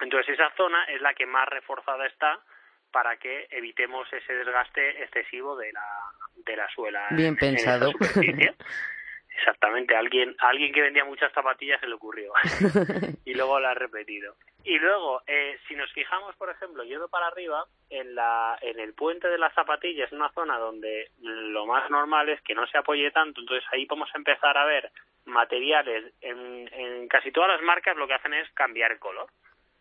Entonces, 0.00 0.34
esa 0.34 0.50
zona 0.56 0.84
es 0.84 1.00
la 1.00 1.14
que 1.14 1.26
más 1.26 1.48
reforzada 1.48 2.06
está 2.06 2.40
para 2.90 3.16
que 3.16 3.46
evitemos 3.50 4.12
ese 4.12 4.32
desgaste 4.32 5.02
excesivo 5.02 5.56
de 5.56 5.72
la, 5.72 5.86
de 6.44 6.56
la 6.56 6.68
suela. 6.74 7.06
Bien 7.10 7.36
pensado. 7.36 7.92
Exactamente, 9.40 9.96
alguien, 9.96 10.36
alguien 10.38 10.70
que 10.70 10.82
vendía 10.82 11.02
muchas 11.06 11.32
zapatillas 11.32 11.80
se 11.80 11.86
le 11.86 11.94
ocurrió 11.94 12.30
y 13.24 13.32
luego 13.32 13.58
lo 13.58 13.68
ha 13.68 13.74
repetido. 13.74 14.34
Y 14.64 14.78
luego, 14.78 15.22
eh, 15.26 15.58
si 15.66 15.74
nos 15.74 15.90
fijamos, 15.92 16.36
por 16.36 16.50
ejemplo, 16.50 16.84
yendo 16.84 17.08
para 17.08 17.28
arriba, 17.28 17.64
en, 17.88 18.14
la, 18.14 18.58
en 18.60 18.78
el 18.78 18.92
puente 18.92 19.28
de 19.28 19.38
las 19.38 19.54
zapatillas, 19.54 20.12
una 20.12 20.30
zona 20.32 20.58
donde 20.58 21.10
lo 21.20 21.64
más 21.64 21.88
normal 21.88 22.28
es 22.28 22.42
que 22.42 22.54
no 22.54 22.66
se 22.66 22.76
apoye 22.76 23.10
tanto, 23.12 23.40
entonces 23.40 23.66
ahí 23.72 23.86
vamos 23.86 24.10
a 24.12 24.18
empezar 24.18 24.58
a 24.58 24.66
ver 24.66 24.90
materiales. 25.24 26.12
En, 26.20 26.68
en 26.74 27.08
casi 27.08 27.32
todas 27.32 27.48
las 27.48 27.62
marcas 27.62 27.96
lo 27.96 28.06
que 28.06 28.14
hacen 28.14 28.34
es 28.34 28.50
cambiar 28.50 28.92
el 28.92 28.98
color 28.98 29.30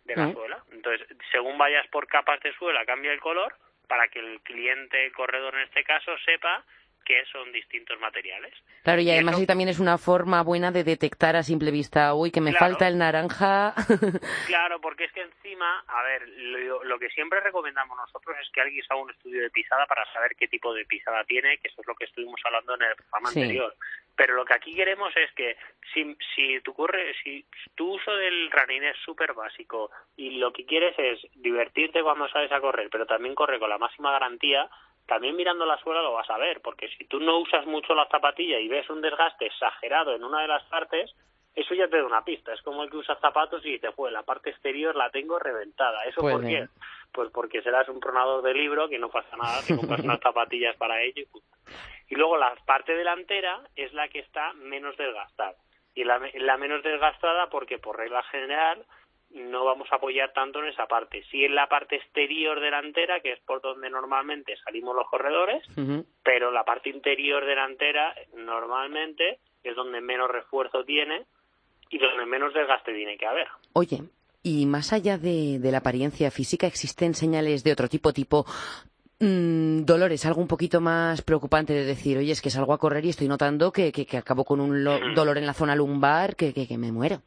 de 0.05 0.15
la 0.15 0.31
suela. 0.31 0.63
Entonces, 0.71 1.05
según 1.33 1.57
vayas 1.57 1.85
por 1.87 2.07
capas 2.07 2.39
de 2.39 2.53
suela, 2.53 2.85
cambia 2.85 3.11
el 3.11 3.19
color 3.19 3.53
para 3.89 4.07
que 4.07 4.19
el 4.19 4.39
cliente, 4.39 5.05
el 5.05 5.11
corredor 5.11 5.55
en 5.55 5.61
este 5.63 5.83
caso, 5.83 6.17
sepa 6.19 6.63
que 7.09 7.25
son 7.25 7.51
distintos 7.51 7.99
materiales. 7.99 8.53
Claro, 8.83 9.01
y, 9.01 9.09
además 9.09 9.39
ahí 9.39 9.47
también 9.47 9.67
es 9.67 9.79
una 9.79 9.97
forma 9.97 10.43
buena 10.43 10.71
de 10.71 10.83
detectar 10.83 11.35
a 11.35 11.41
simple 11.41 11.71
vista, 11.71 12.13
uy, 12.13 12.29
que 12.29 12.39
me 12.39 12.53
falta 12.53 12.87
el 12.87 12.99
naranja. 12.99 13.73
claro, 14.45 14.79
porque 14.79 15.05
es 15.05 15.11
que 15.11 15.21
encima, 15.21 15.83
a 15.87 16.03
ver, 16.03 16.29
lo, 16.29 16.99
que 16.99 17.09
siempre 17.09 17.39
recomendamos 17.39 17.97
nosotros 17.97 18.37
es 18.39 18.47
que 18.51 18.61
alguien 18.61 18.85
haga 18.87 19.01
un 19.01 19.09
estudio 19.09 19.41
de 19.41 19.49
pisada 19.49 19.87
para 19.87 20.05
saber 20.13 20.35
qué 20.35 20.47
tipo 20.47 20.71
de 20.71 20.85
pisada 20.85 21.23
tiene, 21.23 21.57
que 21.57 21.69
eso 21.69 21.81
es 21.81 21.87
lo 21.87 21.95
que 21.95 22.05
estuvimos 22.05 22.39
hablando 22.45 22.75
en 22.75 22.83
el 22.83 22.95
programa 22.95 23.29
anterior. 23.29 23.75
Pero 24.15 24.35
lo 24.35 24.45
que 24.45 24.53
aquí 24.53 24.75
queremos 24.75 25.11
es 25.17 25.31
que 25.31 25.57
si, 25.91 26.15
si 26.35 26.61
tu, 26.61 26.75
corre, 26.75 27.15
si 27.23 27.43
tu 27.73 27.95
uso 27.95 28.15
del 28.15 28.51
running 28.51 28.83
es 28.83 28.97
súper 29.03 29.33
básico 29.33 29.89
y 30.15 30.37
lo 30.37 30.53
que 30.53 30.67
quieres 30.67 30.93
es 30.99 31.25
divertirte 31.33 32.03
cuando 32.03 32.29
sales 32.29 32.51
a 32.51 32.61
correr, 32.61 32.87
pero 32.91 33.07
también 33.07 33.33
corre 33.33 33.57
con 33.57 33.69
la 33.69 33.79
máxima 33.79 34.11
garantía, 34.11 34.69
también 35.09 35.35
mirando 35.35 35.65
la 35.65 35.77
suela 35.79 36.01
lo 36.01 36.13
vas 36.13 36.29
a 36.29 36.37
ver, 36.37 36.61
porque 36.61 36.87
si 36.89 37.05
tú 37.05 37.19
no 37.19 37.39
usas 37.39 37.65
mucho 37.65 37.93
la 37.93 38.07
zapatilla 38.07 38.59
y 38.59 38.69
ves 38.69 38.89
un 38.89 39.01
desgaste 39.01 39.47
exagerado 39.47 40.15
en 40.15 40.23
una 40.23 40.41
de 40.41 40.47
las 40.47 40.63
partes, 40.65 41.13
eso 41.55 41.73
ya 41.73 41.89
te 41.89 41.97
da 41.97 42.05
una 42.05 42.23
pista. 42.23 42.53
Es 42.53 42.61
como 42.61 42.83
el 42.83 42.89
que 42.89 42.97
usa 42.97 43.15
zapatos 43.15 43.65
y 43.65 43.71
dice, 43.71 43.91
pues 43.91 44.13
la 44.13 44.23
parte 44.23 44.51
exterior 44.51 44.95
la 44.95 45.09
tengo 45.09 45.39
reventada. 45.39 46.03
¿Eso 46.05 46.21
por 46.21 46.45
qué? 46.45 46.67
Pues 47.11 47.29
porque 47.31 47.61
serás 47.61 47.89
un 47.89 47.99
pronador 47.99 48.43
de 48.43 48.53
libro, 48.53 48.87
que 48.87 48.99
no 48.99 49.09
pasa 49.09 49.35
nada, 49.35 49.61
te 49.67 49.75
compras 49.75 50.01
unas 50.01 50.19
zapatillas 50.23 50.77
para 50.77 51.01
ello 51.01 51.25
y 52.09 52.15
luego 52.15 52.37
la 52.37 52.55
parte 52.65 52.95
delantera 52.95 53.61
es 53.75 53.93
la 53.93 54.07
que 54.07 54.19
está 54.19 54.53
menos 54.53 54.97
desgastada. 54.97 55.55
Y 55.93 56.03
la, 56.03 56.19
la 56.35 56.57
menos 56.57 56.83
desgastada 56.83 57.49
porque 57.49 57.77
por 57.77 57.97
regla 57.97 58.23
general 58.23 58.83
no 59.31 59.65
vamos 59.65 59.87
a 59.91 59.95
apoyar 59.95 60.33
tanto 60.33 60.59
en 60.59 60.67
esa 60.69 60.87
parte. 60.87 61.23
Sí 61.31 61.45
en 61.45 61.55
la 61.55 61.67
parte 61.67 61.97
exterior 61.97 62.59
delantera, 62.59 63.19
que 63.21 63.33
es 63.33 63.39
por 63.41 63.61
donde 63.61 63.89
normalmente 63.89 64.55
salimos 64.63 64.95
los 64.95 65.07
corredores, 65.07 65.63
pero 66.23 66.51
la 66.51 66.63
parte 66.63 66.89
interior 66.89 67.45
delantera 67.45 68.15
normalmente 68.35 69.39
es 69.63 69.75
donde 69.75 70.01
menos 70.01 70.29
refuerzo 70.29 70.83
tiene 70.83 71.25
y 71.89 71.99
donde 71.99 72.25
menos 72.25 72.53
desgaste 72.53 72.93
tiene 72.93 73.17
que 73.17 73.27
haber. 73.27 73.47
Oye, 73.73 74.03
y 74.41 74.65
más 74.65 74.93
allá 74.93 75.17
de, 75.17 75.59
la 75.61 75.79
apariencia 75.79 76.31
física, 76.31 76.67
¿existen 76.67 77.13
señales 77.13 77.63
de 77.63 77.71
otro 77.71 77.87
tipo, 77.87 78.13
tipo 78.13 78.45
mm, 79.19 79.83
dolores, 79.83 80.25
algo 80.25 80.41
un 80.41 80.47
poquito 80.47 80.81
más 80.81 81.21
preocupante 81.21 81.73
de 81.73 81.85
decir, 81.85 82.17
oye, 82.17 82.31
es 82.31 82.41
que 82.41 82.49
salgo 82.49 82.73
a 82.73 82.79
correr 82.79 83.05
y 83.05 83.09
estoy 83.09 83.27
notando 83.27 83.71
que, 83.71 83.91
que, 83.91 84.17
acabo 84.17 84.43
con 84.43 84.59
un 84.59 84.83
dolor 85.13 85.37
en 85.37 85.45
la 85.45 85.53
zona 85.53 85.75
lumbar, 85.75 86.35
que, 86.35 86.53
que, 86.53 86.67
que 86.67 86.77
me 86.77 86.91
muero? 86.91 87.21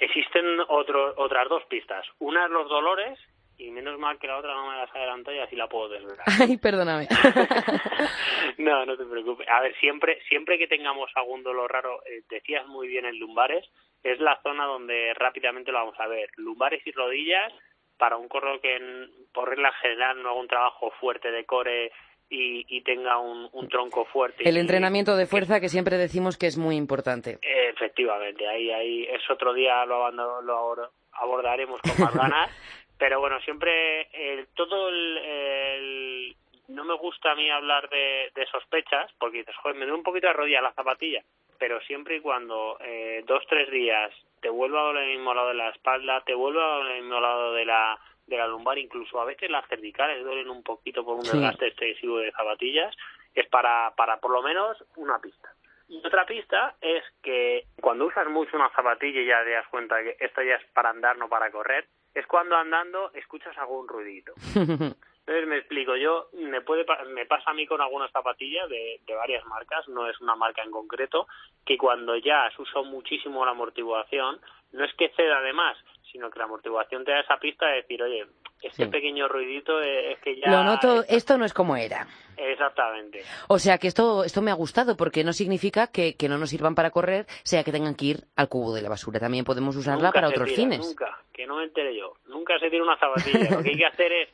Existen 0.00 0.60
otras 0.68 1.48
dos 1.48 1.64
pistas. 1.64 2.06
Una 2.18 2.44
es 2.44 2.50
los 2.50 2.68
dolores 2.68 3.18
y 3.58 3.70
menos 3.70 3.98
mal 3.98 4.18
que 4.18 4.26
la 4.26 4.36
otra 4.36 4.54
no 4.54 4.70
me 4.70 4.76
las 4.76 4.94
adelantado 4.94 5.36
y 5.36 5.40
así 5.40 5.56
la 5.56 5.68
puedo 5.68 5.88
desvelar. 5.88 6.24
Ay, 6.40 6.56
perdóname. 6.58 7.08
no, 8.58 8.84
no 8.84 8.96
te 8.96 9.04
preocupes. 9.04 9.48
A 9.48 9.60
ver, 9.60 9.74
siempre 9.76 10.20
siempre 10.28 10.58
que 10.58 10.68
tengamos 10.68 11.10
algún 11.14 11.42
dolor 11.42 11.72
raro, 11.72 12.02
eh, 12.06 12.22
decías 12.28 12.66
muy 12.66 12.88
bien 12.88 13.06
en 13.06 13.18
lumbares, 13.18 13.64
es 14.02 14.20
la 14.20 14.38
zona 14.42 14.66
donde 14.66 15.14
rápidamente 15.14 15.72
lo 15.72 15.78
vamos 15.78 15.98
a 15.98 16.06
ver. 16.06 16.30
Lumbares 16.36 16.86
y 16.86 16.92
rodillas, 16.92 17.52
para 17.96 18.16
un 18.16 18.28
corro 18.28 18.60
que 18.60 19.08
por 19.32 19.48
regla 19.48 19.72
general 19.80 20.22
no 20.22 20.30
haga 20.30 20.40
un 20.40 20.48
trabajo 20.48 20.90
fuerte 21.00 21.30
de 21.30 21.44
core 21.44 21.92
y, 22.28 22.80
tenga 22.82 23.18
un, 23.18 23.68
tronco 23.68 24.04
fuerte. 24.04 24.48
El 24.48 24.56
entrenamiento 24.56 25.16
de 25.16 25.26
fuerza 25.26 25.60
que 25.60 25.68
siempre 25.68 25.96
decimos 25.96 26.36
que 26.36 26.46
es 26.46 26.58
muy 26.58 26.76
importante. 26.76 27.38
Efectivamente, 27.42 28.46
ahí, 28.46 28.70
ahí 28.70 29.04
es 29.04 29.28
otro 29.30 29.52
día 29.52 29.84
lo, 29.84 30.10
lo 30.10 30.90
abordaremos 31.12 31.80
con 31.80 32.04
más 32.04 32.14
ganas, 32.14 32.50
pero 32.98 33.20
bueno, 33.20 33.40
siempre 33.40 34.08
todo 34.54 34.88
el, 34.88 36.36
no 36.68 36.84
me 36.84 36.94
gusta 36.94 37.32
a 37.32 37.34
mí 37.34 37.50
hablar 37.50 37.88
de, 37.88 38.46
sospechas, 38.50 39.10
porque 39.18 39.38
dices, 39.38 39.56
joder, 39.56 39.76
me 39.76 39.86
doy 39.86 39.94
un 39.94 40.02
poquito 40.02 40.26
de 40.26 40.32
rodilla 40.32 40.60
la 40.60 40.72
zapatilla, 40.72 41.22
pero 41.58 41.80
siempre 41.82 42.16
y 42.16 42.20
cuando 42.20 42.78
eh, 42.80 43.22
dos, 43.26 43.44
tres 43.48 43.70
días 43.70 44.12
te 44.40 44.48
vuelva 44.48 44.80
a 44.80 44.84
doler 44.84 45.04
el 45.04 45.16
mismo 45.16 45.34
lado 45.34 45.48
de 45.48 45.54
la 45.54 45.70
espalda, 45.70 46.22
te 46.24 46.34
vuelva 46.34 46.64
a 46.64 46.76
doler 46.78 46.96
el 46.96 47.02
mismo 47.02 47.20
lado 47.20 47.52
de 47.52 47.64
la 47.64 47.98
de 48.26 48.36
la 48.36 48.46
lumbar, 48.46 48.78
incluso 48.78 49.20
a 49.20 49.24
veces 49.24 49.50
las 49.50 49.66
cervicales 49.68 50.24
duelen 50.24 50.50
un 50.50 50.62
poquito 50.62 51.04
por 51.04 51.16
un 51.16 51.22
desgaste 51.22 51.68
excesivo 51.68 52.18
de 52.18 52.32
zapatillas, 52.32 52.94
es 53.34 53.46
para, 53.48 53.94
para 53.96 54.18
por 54.18 54.30
lo 54.32 54.42
menos 54.42 54.76
una 54.96 55.18
pista. 55.18 55.52
Y 55.88 56.04
otra 56.04 56.26
pista 56.26 56.74
es 56.80 57.04
que 57.22 57.66
cuando 57.80 58.06
usas 58.06 58.28
mucho 58.28 58.56
una 58.56 58.70
zapatilla 58.70 59.20
y 59.20 59.26
ya 59.26 59.44
te 59.44 59.50
das 59.50 59.68
cuenta 59.68 60.02
que 60.02 60.16
esto 60.18 60.42
ya 60.42 60.56
es 60.56 60.64
para 60.72 60.90
andar, 60.90 61.16
no 61.16 61.28
para 61.28 61.50
correr, 61.50 61.86
es 62.12 62.26
cuando 62.26 62.56
andando 62.56 63.12
escuchas 63.12 63.56
algún 63.58 63.86
ruidito. 63.86 64.32
Entonces 65.26 65.48
me 65.48 65.58
explico, 65.58 65.96
yo 65.96 66.28
me 66.34 66.60
puede 66.60 66.86
me 67.08 67.26
pasa 67.26 67.50
a 67.50 67.54
mí 67.54 67.66
con 67.66 67.80
algunas 67.80 68.12
zapatillas 68.12 68.68
de, 68.68 69.00
de 69.04 69.14
varias 69.14 69.44
marcas, 69.46 69.88
no 69.88 70.08
es 70.08 70.20
una 70.20 70.36
marca 70.36 70.62
en 70.62 70.70
concreto, 70.70 71.26
que 71.64 71.76
cuando 71.76 72.16
ya 72.16 72.46
has 72.46 72.58
usado 72.58 72.84
muchísimo 72.84 73.44
la 73.44 73.50
amortiguación, 73.50 74.40
no 74.72 74.84
es 74.84 74.92
que 74.94 75.10
ceda 75.10 75.40
de 75.40 75.52
más, 75.52 75.76
sino 76.10 76.30
que 76.30 76.38
la 76.38 76.46
amortiguación 76.46 77.04
te 77.04 77.12
da 77.12 77.20
esa 77.20 77.36
pista 77.38 77.66
de 77.66 77.76
decir, 77.76 78.02
oye, 78.02 78.26
este 78.62 78.86
pequeño 78.86 79.28
ruidito 79.28 79.80
es 79.80 80.18
que 80.20 80.40
ya... 80.40 80.50
Lo 80.50 80.64
noto, 80.64 81.04
esto 81.08 81.36
no 81.38 81.44
es 81.44 81.52
como 81.52 81.76
era. 81.76 82.06
Exactamente. 82.36 83.22
O 83.48 83.58
sea 83.58 83.78
que 83.78 83.86
esto, 83.86 84.24
esto 84.24 84.42
me 84.42 84.50
ha 84.50 84.54
gustado 84.54 84.96
porque 84.96 85.24
no 85.24 85.32
significa 85.32 85.86
que, 85.88 86.16
que 86.16 86.28
no 86.28 86.38
nos 86.38 86.50
sirvan 86.50 86.74
para 86.74 86.90
correr, 86.90 87.26
sea 87.44 87.64
que 87.64 87.72
tengan 87.72 87.94
que 87.94 88.06
ir 88.06 88.16
al 88.34 88.48
cubo 88.48 88.74
de 88.74 88.82
la 88.82 88.88
basura. 88.88 89.20
También 89.20 89.44
podemos 89.44 89.76
usarla 89.76 90.12
para 90.12 90.28
otros 90.28 90.52
fines. 90.52 90.80
Nunca, 90.80 91.18
que 91.32 91.46
no 91.46 91.56
me 91.56 91.64
entere 91.64 91.96
yo. 91.96 92.14
Nunca 92.26 92.58
se 92.58 92.70
tira 92.70 92.82
una 92.82 92.98
zapatilla. 92.98 93.56
Lo 93.56 93.62
que 93.62 93.70
hay 93.70 93.76
que 93.76 93.86
hacer 93.86 94.12
es 94.12 94.28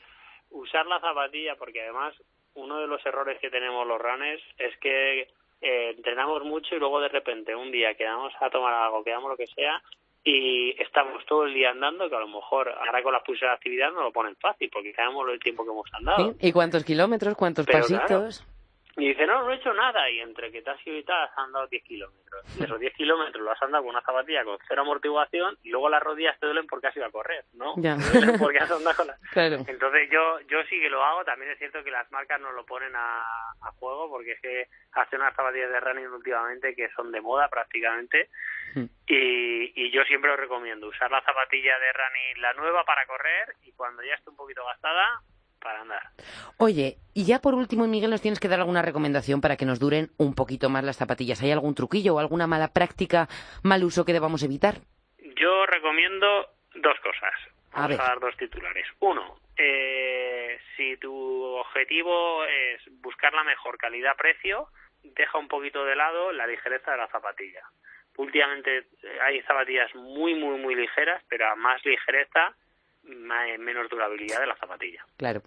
usar 0.50 0.86
la 0.86 1.00
zapatilla 1.00 1.56
porque 1.56 1.82
además 1.82 2.14
uno 2.54 2.78
de 2.78 2.86
los 2.86 3.04
errores 3.04 3.38
que 3.40 3.50
tenemos 3.50 3.86
los 3.86 4.00
runners 4.00 4.42
es 4.58 4.76
que 4.78 5.28
eh, 5.60 5.94
entrenamos 5.96 6.44
mucho 6.44 6.74
y 6.74 6.78
luego 6.78 7.00
de 7.00 7.08
repente 7.08 7.54
un 7.54 7.70
día 7.70 7.94
quedamos 7.94 8.32
a 8.40 8.50
tomar 8.50 8.74
algo, 8.74 9.04
quedamos 9.04 9.30
lo 9.30 9.36
que 9.36 9.46
sea 9.48 9.82
y 10.24 10.70
estamos 10.80 11.24
todo 11.26 11.46
el 11.46 11.54
día 11.54 11.70
andando, 11.70 12.08
que 12.08 12.14
a 12.14 12.20
lo 12.20 12.28
mejor 12.28 12.68
ahora 12.68 13.02
con 13.02 13.12
las 13.12 13.22
pulseras 13.22 13.52
de 13.52 13.56
actividad 13.56 13.92
no 13.92 14.02
lo 14.02 14.12
ponen 14.12 14.36
fácil, 14.36 14.70
porque 14.72 14.94
sabemos 14.94 15.28
el 15.28 15.40
tiempo 15.40 15.64
que 15.64 15.70
hemos 15.70 15.94
andado. 15.94 16.34
¿Y 16.40 16.52
cuántos 16.52 16.84
kilómetros, 16.84 17.34
cuántos 17.34 17.66
pasitos? 17.66 18.46
Y 18.96 19.08
dice, 19.08 19.26
no, 19.26 19.42
no 19.42 19.52
he 19.52 19.56
hecho 19.56 19.72
nada. 19.72 20.08
Y 20.10 20.20
entre 20.20 20.52
que 20.52 20.60
te 20.60 20.70
has 20.70 20.86
ido 20.86 20.98
y 20.98 21.04
tal, 21.04 21.22
has 21.22 21.38
andado 21.38 21.66
10 21.66 21.82
kilómetros. 21.84 22.58
Y 22.58 22.64
esos 22.64 22.78
10 22.78 22.92
kilómetros 22.94 23.42
lo 23.42 23.50
has 23.50 23.62
andado 23.62 23.84
con 23.84 23.90
una 23.90 24.02
zapatilla 24.02 24.44
con 24.44 24.58
cero 24.68 24.82
amortiguación 24.82 25.56
y 25.62 25.70
luego 25.70 25.88
las 25.88 26.02
rodillas 26.02 26.38
te 26.38 26.46
duelen 26.46 26.66
porque 26.66 26.88
has 26.88 26.96
ido 26.96 27.06
a 27.06 27.10
correr, 27.10 27.44
¿no? 27.54 27.74
Ya. 27.76 27.96
Porque 28.38 28.58
has 28.58 28.70
andado 28.70 28.96
con 28.96 29.08
claro. 29.32 29.56
Entonces 29.66 30.08
yo, 30.10 30.40
yo 30.40 30.62
sí 30.68 30.78
que 30.80 30.90
lo 30.90 31.02
hago. 31.02 31.24
También 31.24 31.52
es 31.52 31.58
cierto 31.58 31.82
que 31.82 31.90
las 31.90 32.10
marcas 32.10 32.40
no 32.40 32.52
lo 32.52 32.66
ponen 32.66 32.94
a, 32.94 33.22
a 33.62 33.72
juego 33.78 34.10
porque 34.10 34.32
es 34.32 34.40
que 34.40 34.68
hacen 34.92 35.20
unas 35.20 35.34
zapatillas 35.34 35.70
de 35.70 35.80
running 35.80 36.06
últimamente 36.08 36.74
que 36.74 36.90
son 36.90 37.10
de 37.12 37.20
moda 37.20 37.48
prácticamente. 37.48 38.28
Hmm. 38.74 38.86
Y, 39.06 39.72
y 39.74 39.90
yo 39.90 40.02
siempre 40.04 40.30
os 40.30 40.38
recomiendo 40.38 40.88
usar 40.88 41.10
la 41.10 41.22
zapatilla 41.22 41.78
de 41.78 41.92
running, 41.92 42.42
la 42.42 42.52
nueva 42.54 42.84
para 42.84 43.06
correr 43.06 43.54
y 43.62 43.72
cuando 43.72 44.02
ya 44.02 44.14
esté 44.14 44.30
un 44.30 44.36
poquito 44.36 44.64
gastada, 44.64 45.20
para 45.62 45.80
andar. 45.80 46.02
Oye, 46.58 46.96
y 47.14 47.24
ya 47.24 47.40
por 47.40 47.54
último, 47.54 47.86
Miguel, 47.86 48.10
nos 48.10 48.22
tienes 48.22 48.40
que 48.40 48.48
dar 48.48 48.60
alguna 48.60 48.82
recomendación 48.82 49.40
para 49.40 49.56
que 49.56 49.64
nos 49.64 49.78
duren 49.78 50.10
un 50.18 50.34
poquito 50.34 50.68
más 50.68 50.84
las 50.84 50.96
zapatillas. 50.96 51.42
¿Hay 51.42 51.50
algún 51.50 51.74
truquillo 51.74 52.14
o 52.14 52.18
alguna 52.18 52.46
mala 52.46 52.72
práctica, 52.72 53.28
mal 53.62 53.84
uso 53.84 54.04
que 54.04 54.12
debamos 54.12 54.42
evitar? 54.42 54.74
Yo 55.36 55.66
recomiendo 55.66 56.48
dos 56.74 56.98
cosas. 57.00 57.32
Vamos 57.72 57.98
a, 57.98 58.02
dar 58.02 58.20
dos 58.20 58.36
titulares. 58.36 58.86
Uno, 59.00 59.36
eh, 59.56 60.58
si 60.76 60.96
tu 60.98 61.12
objetivo 61.12 62.44
es 62.44 62.82
buscar 63.00 63.32
la 63.32 63.44
mejor 63.44 63.78
calidad-precio, 63.78 64.68
deja 65.02 65.38
un 65.38 65.48
poquito 65.48 65.84
de 65.84 65.96
lado 65.96 66.32
la 66.32 66.46
ligereza 66.46 66.92
de 66.92 66.98
la 66.98 67.08
zapatilla. 67.08 67.62
Últimamente 68.16 68.78
eh, 68.78 69.18
hay 69.22 69.40
zapatillas 69.42 69.94
muy, 69.94 70.34
muy, 70.34 70.58
muy 70.58 70.74
ligeras, 70.74 71.22
pero 71.28 71.48
a 71.48 71.56
más 71.56 71.84
ligereza 71.84 72.54
menos 73.04 73.88
durabilidad 73.88 74.40
de 74.40 74.46
la 74.46 74.56
zapatilla. 74.56 75.04
Claro. 75.16 75.42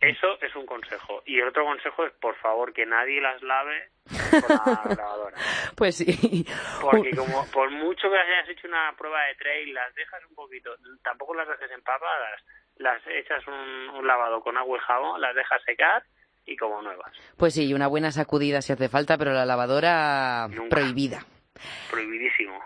Eso 0.00 0.40
es 0.40 0.54
un 0.56 0.64
consejo. 0.64 1.22
Y 1.26 1.38
el 1.38 1.48
otro 1.48 1.64
consejo 1.64 2.06
es, 2.06 2.12
por 2.14 2.34
favor, 2.36 2.72
que 2.72 2.86
nadie 2.86 3.20
las 3.20 3.42
lave 3.42 3.90
con 4.30 4.48
la 4.48 4.94
lavadora. 4.96 5.36
Pues 5.76 5.96
sí. 5.96 6.46
Porque 6.80 7.10
como 7.14 7.46
por 7.52 7.70
mucho 7.70 8.10
que 8.10 8.16
hayas 8.16 8.48
hecho 8.48 8.66
una 8.66 8.94
prueba 8.96 9.22
de 9.24 9.34
trail, 9.34 9.74
las 9.74 9.94
dejas 9.94 10.22
un 10.26 10.34
poquito, 10.34 10.70
tampoco 11.04 11.34
las 11.34 11.48
dejes 11.48 11.70
empapadas, 11.72 12.42
las 12.76 13.02
echas 13.08 13.46
un, 13.46 14.06
lavado 14.06 14.40
con 14.40 14.56
agua 14.56 14.78
y 14.78 14.80
jabón, 14.80 15.20
las 15.20 15.34
dejas 15.34 15.62
secar 15.66 16.02
y 16.46 16.56
como 16.56 16.80
nuevas. 16.80 17.12
Pues 17.36 17.52
sí, 17.52 17.74
una 17.74 17.86
buena 17.86 18.10
sacudida 18.10 18.62
si 18.62 18.72
hace 18.72 18.88
falta, 18.88 19.18
pero 19.18 19.34
la 19.34 19.44
lavadora 19.44 20.48
prohibida. 20.70 21.26
Prohibidísimo. 21.90 22.58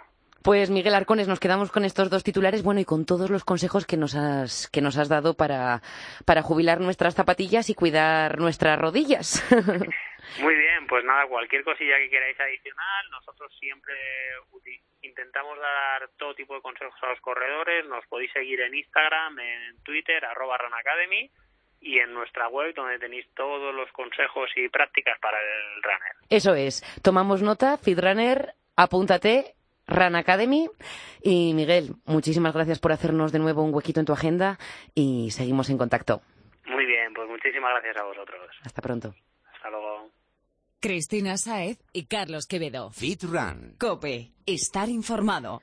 Pues 0.44 0.68
Miguel 0.68 0.94
Arcones, 0.94 1.26
nos 1.26 1.40
quedamos 1.40 1.72
con 1.72 1.86
estos 1.86 2.10
dos 2.10 2.22
titulares, 2.22 2.62
bueno, 2.62 2.78
y 2.78 2.84
con 2.84 3.06
todos 3.06 3.30
los 3.30 3.44
consejos 3.44 3.86
que 3.86 3.96
nos 3.96 4.14
has, 4.14 4.68
que 4.68 4.82
nos 4.82 4.98
has 4.98 5.08
dado 5.08 5.32
para, 5.32 5.80
para 6.26 6.42
jubilar 6.42 6.82
nuestras 6.82 7.14
zapatillas 7.14 7.70
y 7.70 7.74
cuidar 7.74 8.38
nuestras 8.38 8.78
rodillas. 8.78 9.42
Muy 10.40 10.54
bien, 10.54 10.86
pues 10.86 11.02
nada, 11.02 11.26
cualquier 11.28 11.64
cosilla 11.64 11.96
que 11.96 12.10
queráis 12.10 12.38
adicional, 12.38 13.10
nosotros 13.10 13.56
siempre 13.58 13.94
intentamos 15.00 15.58
dar 15.58 16.10
todo 16.18 16.34
tipo 16.34 16.54
de 16.56 16.60
consejos 16.60 16.94
a 17.00 17.08
los 17.08 17.20
corredores, 17.22 17.86
nos 17.86 18.04
podéis 18.08 18.30
seguir 18.32 18.60
en 18.60 18.74
Instagram, 18.74 19.38
en 19.38 19.82
Twitter, 19.82 20.22
arroba 20.26 20.56
Academy 20.56 21.30
y 21.80 22.00
en 22.00 22.12
nuestra 22.12 22.48
web 22.48 22.74
donde 22.74 22.98
tenéis 22.98 23.26
todos 23.34 23.74
los 23.74 23.90
consejos 23.92 24.50
y 24.56 24.68
prácticas 24.68 25.18
para 25.20 25.38
el 25.40 25.82
runner. 25.82 26.16
Eso 26.28 26.54
es, 26.54 26.82
tomamos 27.02 27.40
nota, 27.40 27.78
Feedrunner, 27.78 28.52
apúntate 28.76 29.54
Run 29.86 30.16
Academy. 30.16 30.68
Y 31.22 31.52
Miguel, 31.54 31.94
muchísimas 32.06 32.54
gracias 32.54 32.78
por 32.78 32.92
hacernos 32.92 33.32
de 33.32 33.38
nuevo 33.38 33.62
un 33.62 33.74
huequito 33.74 34.00
en 34.00 34.06
tu 34.06 34.12
agenda 34.12 34.58
y 34.94 35.30
seguimos 35.30 35.70
en 35.70 35.78
contacto. 35.78 36.22
Muy 36.66 36.86
bien, 36.86 37.12
pues 37.14 37.28
muchísimas 37.28 37.70
gracias 37.72 37.96
a 37.96 38.04
vosotros. 38.04 38.40
Hasta 38.62 38.82
pronto. 38.82 39.14
Hasta 39.54 39.70
luego. 39.70 40.10
Cristina 40.80 41.36
Saez 41.36 41.78
y 41.92 42.06
Carlos 42.06 42.46
Quevedo. 42.46 42.90
Fit 42.90 43.22
Run. 43.22 43.76
Cope. 43.78 44.32
Estar 44.46 44.88
informado. 44.88 45.62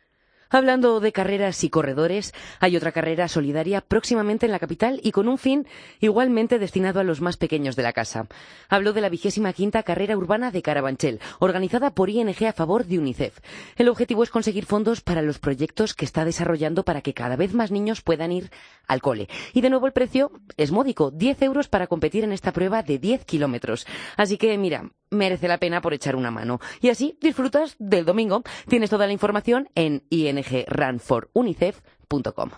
Hablando 0.53 0.99
de 0.99 1.13
carreras 1.13 1.63
y 1.63 1.69
corredores, 1.69 2.33
hay 2.59 2.75
otra 2.75 2.91
carrera 2.91 3.29
solidaria 3.29 3.79
próximamente 3.79 4.45
en 4.45 4.51
la 4.51 4.59
capital 4.59 4.99
y 5.01 5.13
con 5.13 5.29
un 5.29 5.37
fin 5.37 5.65
igualmente 6.01 6.59
destinado 6.59 6.99
a 6.99 7.05
los 7.05 7.21
más 7.21 7.37
pequeños 7.37 7.77
de 7.77 7.83
la 7.83 7.93
casa. 7.93 8.27
Hablo 8.67 8.91
de 8.91 8.99
la 8.99 9.07
vigésima 9.07 9.53
quinta 9.53 9.81
carrera 9.83 10.17
urbana 10.17 10.51
de 10.51 10.61
Carabanchel, 10.61 11.21
organizada 11.39 11.95
por 11.95 12.09
ING 12.09 12.35
a 12.45 12.51
favor 12.51 12.85
de 12.85 12.99
UNICEF. 12.99 13.39
El 13.77 13.87
objetivo 13.87 14.23
es 14.23 14.29
conseguir 14.29 14.65
fondos 14.65 14.99
para 14.99 15.21
los 15.21 15.39
proyectos 15.39 15.93
que 15.93 16.03
está 16.03 16.25
desarrollando 16.25 16.83
para 16.83 16.99
que 16.99 17.13
cada 17.13 17.37
vez 17.37 17.53
más 17.53 17.71
niños 17.71 18.01
puedan 18.01 18.33
ir 18.33 18.51
al 18.87 19.01
cole. 19.01 19.29
Y 19.53 19.61
de 19.61 19.69
nuevo 19.69 19.87
el 19.87 19.93
precio 19.93 20.33
es 20.57 20.71
módico, 20.71 21.11
10 21.11 21.43
euros 21.43 21.69
para 21.69 21.87
competir 21.87 22.25
en 22.25 22.33
esta 22.33 22.51
prueba 22.51 22.83
de 22.83 22.99
10 22.99 23.23
kilómetros. 23.23 23.87
Así 24.17 24.37
que 24.37 24.57
mira, 24.57 24.91
merece 25.11 25.47
la 25.47 25.59
pena 25.59 25.81
por 25.81 25.93
echar 25.93 26.15
una 26.15 26.31
mano. 26.31 26.59
Y 26.81 26.89
así 26.89 27.15
disfrutas 27.21 27.75
del 27.77 28.05
domingo. 28.05 28.41
Tienes 28.67 28.89
toda 28.89 29.05
la 29.05 29.13
información 29.13 29.69
en 29.75 30.01
ingrunforunicef.com. 30.09 32.49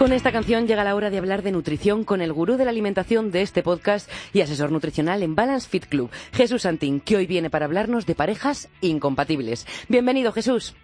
Con 0.00 0.14
esta 0.14 0.32
canción 0.32 0.66
llega 0.66 0.82
la 0.82 0.94
hora 0.94 1.10
de 1.10 1.18
hablar 1.18 1.42
de 1.42 1.52
nutrición 1.52 2.04
con 2.04 2.22
el 2.22 2.32
gurú 2.32 2.56
de 2.56 2.64
la 2.64 2.70
alimentación 2.70 3.30
de 3.30 3.42
este 3.42 3.62
podcast 3.62 4.10
y 4.32 4.40
asesor 4.40 4.72
nutricional 4.72 5.22
en 5.22 5.34
Balance 5.34 5.68
Fit 5.68 5.84
Club, 5.84 6.10
Jesús 6.32 6.62
Santín, 6.62 7.00
que 7.00 7.16
hoy 7.16 7.26
viene 7.26 7.50
para 7.50 7.66
hablarnos 7.66 8.06
de 8.06 8.14
parejas 8.14 8.70
incompatibles. 8.80 9.66
Bienvenido, 9.90 10.32
Jesús. 10.32 10.74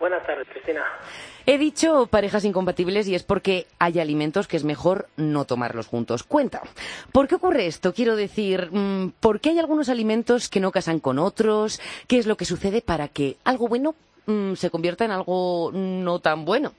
Buenas 0.00 0.26
tardes, 0.26 0.48
Cristina. 0.48 0.82
He 1.46 1.56
dicho 1.56 2.08
parejas 2.08 2.44
incompatibles 2.44 3.06
y 3.06 3.14
es 3.14 3.22
porque 3.22 3.68
hay 3.78 4.00
alimentos 4.00 4.48
que 4.48 4.56
es 4.56 4.64
mejor 4.64 5.06
no 5.16 5.44
tomarlos 5.44 5.86
juntos. 5.86 6.24
Cuenta, 6.24 6.60
¿por 7.12 7.28
qué 7.28 7.36
ocurre 7.36 7.66
esto? 7.66 7.94
Quiero 7.94 8.16
decir, 8.16 8.70
mm, 8.72 9.12
¿por 9.20 9.38
qué 9.38 9.50
hay 9.50 9.60
algunos 9.60 9.88
alimentos 9.88 10.48
que 10.48 10.58
no 10.58 10.72
casan 10.72 10.98
con 10.98 11.20
otros? 11.20 11.80
¿Qué 12.08 12.18
es 12.18 12.26
lo 12.26 12.36
que 12.36 12.44
sucede 12.44 12.82
para 12.82 13.06
que 13.06 13.36
algo 13.44 13.68
bueno 13.68 13.94
mm, 14.26 14.54
se 14.54 14.70
convierta 14.70 15.04
en 15.04 15.12
algo 15.12 15.70
no 15.72 16.18
tan 16.18 16.44
bueno? 16.44 16.72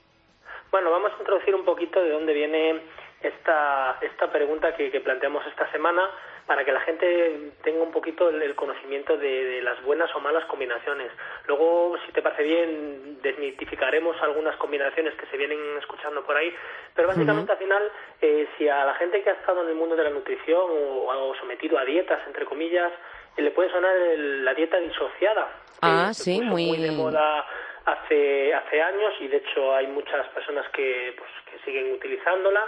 Bueno, 0.70 0.90
vamos 0.90 1.12
a 1.12 1.18
introducir 1.18 1.54
un 1.54 1.64
poquito 1.64 2.02
de 2.02 2.10
dónde 2.10 2.32
viene 2.32 2.82
esta, 3.22 3.98
esta 4.00 4.30
pregunta 4.30 4.74
que, 4.74 5.00
planteamos 5.00 5.46
esta 5.46 5.70
semana 5.72 6.10
para 6.46 6.64
que 6.64 6.72
la 6.72 6.80
gente 6.80 7.52
tenga 7.62 7.82
un 7.82 7.90
poquito 7.90 8.28
el, 8.28 8.54
conocimiento 8.54 9.16
de, 9.16 9.60
las 9.62 9.82
buenas 9.82 10.14
o 10.14 10.20
malas 10.20 10.44
combinaciones. 10.44 11.10
Luego, 11.46 11.96
si 12.06 12.12
te 12.12 12.22
parece 12.22 12.42
bien, 12.42 13.18
desmitificaremos 13.22 14.16
algunas 14.22 14.56
combinaciones 14.56 15.14
que 15.14 15.26
se 15.26 15.36
vienen 15.36 15.58
escuchando 15.78 16.24
por 16.24 16.36
ahí, 16.36 16.54
pero 16.94 17.08
básicamente 17.08 17.52
al 17.52 17.58
final, 17.58 17.90
eh, 18.20 18.48
si 18.56 18.68
a 18.68 18.84
la 18.84 18.94
gente 18.94 19.22
que 19.22 19.30
ha 19.30 19.34
estado 19.34 19.62
en 19.62 19.68
el 19.68 19.74
mundo 19.74 19.96
de 19.96 20.04
la 20.04 20.10
nutrición 20.10 20.70
o, 20.70 21.06
o 21.08 21.34
sometido 21.36 21.78
a 21.78 21.84
dietas, 21.84 22.20
entre 22.26 22.44
comillas, 22.44 22.92
le 23.36 23.50
puede 23.50 23.70
sonar 23.70 23.92
la 23.96 24.54
dieta 24.54 24.78
disociada. 24.78 25.48
Ah, 25.82 26.12
sí, 26.14 26.40
muy... 26.40 26.66
muy 26.66 26.78
de 26.78 26.90
moda 26.92 27.44
hace, 27.86 28.52
hace 28.52 28.82
años 28.82 29.14
y 29.20 29.28
de 29.28 29.38
hecho 29.38 29.74
hay 29.74 29.86
muchas 29.86 30.26
personas 30.28 30.68
que, 30.70 31.14
pues, 31.16 31.30
que 31.50 31.64
siguen 31.64 31.92
utilizándola. 31.92 32.64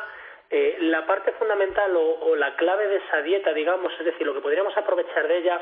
Eh, 0.50 0.78
la 0.81 1.07
parte 1.07 1.33
fundamental 1.33 1.92
o, 1.94 2.35
la 2.35 2.57
clave 2.57 2.88
de 2.88 2.96
esa 2.96 3.20
dieta, 3.20 3.52
digamos, 3.52 3.92
es 3.98 4.07
decir, 4.07 4.26
lo 4.26 4.33
que 4.33 4.40
podríamos 4.40 4.74
aprovechar 4.76 5.28
de 5.28 5.38
ella, 5.38 5.61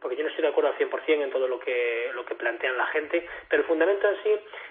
porque 0.00 0.16
yo 0.16 0.24
no 0.24 0.28
estoy 0.28 0.42
de 0.42 0.48
acuerdo 0.48 0.70
al 0.70 0.76
100% 0.76 1.22
en 1.22 1.30
todo 1.30 1.48
lo 1.48 1.58
que, 1.58 2.10
lo 2.12 2.26
que 2.26 2.34
plantean 2.34 2.76
la 2.76 2.86
gente, 2.88 3.26
pero 3.48 3.62
el 3.62 3.68
fundamento 3.68 4.08
en 4.08 4.22
sí 4.22 4.30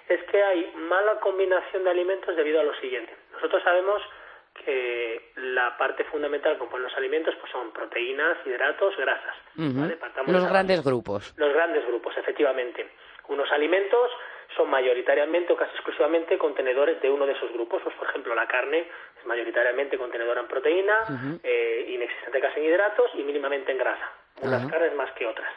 es 0.09 0.21
que 0.25 0.43
hay 0.43 0.71
mala 0.75 1.19
combinación 1.19 1.83
de 1.83 1.89
alimentos 1.89 2.35
debido 2.35 2.59
a 2.59 2.63
lo 2.63 2.75
siguiente. 2.75 3.11
Nosotros 3.33 3.63
sabemos 3.63 4.03
que 4.63 5.31
la 5.35 5.77
parte 5.77 6.03
fundamental 6.05 6.57
que 6.57 6.77
los 6.77 6.95
alimentos 6.95 7.33
pues 7.39 7.51
son 7.51 7.71
proteínas, 7.71 8.37
hidratos, 8.45 8.95
grasas. 8.97 9.35
Los 10.27 10.47
grandes 10.47 10.83
grupos. 10.83 11.33
Los 11.37 11.53
grandes 11.53 11.85
grupos, 11.87 12.15
efectivamente. 12.17 12.87
Unos 13.27 13.51
alimentos 13.51 14.11
son 14.55 14.69
mayoritariamente 14.69 15.53
o 15.53 15.55
casi 15.55 15.71
exclusivamente 15.73 16.37
contenedores 16.37 17.01
de 17.01 17.09
uno 17.09 17.25
de 17.25 17.33
esos 17.33 17.51
grupos. 17.51 17.81
Pues, 17.83 17.95
por 17.95 18.07
ejemplo, 18.09 18.35
la 18.35 18.47
carne 18.47 18.87
es 19.19 19.25
mayoritariamente 19.25 19.97
contenedora 19.97 20.41
en 20.41 20.47
proteína, 20.47 21.39
eh, 21.43 21.85
inexistente 21.89 22.39
casi 22.39 22.59
en 22.59 22.65
hidratos 22.67 23.11
y 23.15 23.23
mínimamente 23.23 23.71
en 23.71 23.77
grasa. 23.77 24.11
Unas 24.41 24.69
carnes 24.69 24.93
más 24.95 25.11
que 25.13 25.25
otras. 25.25 25.51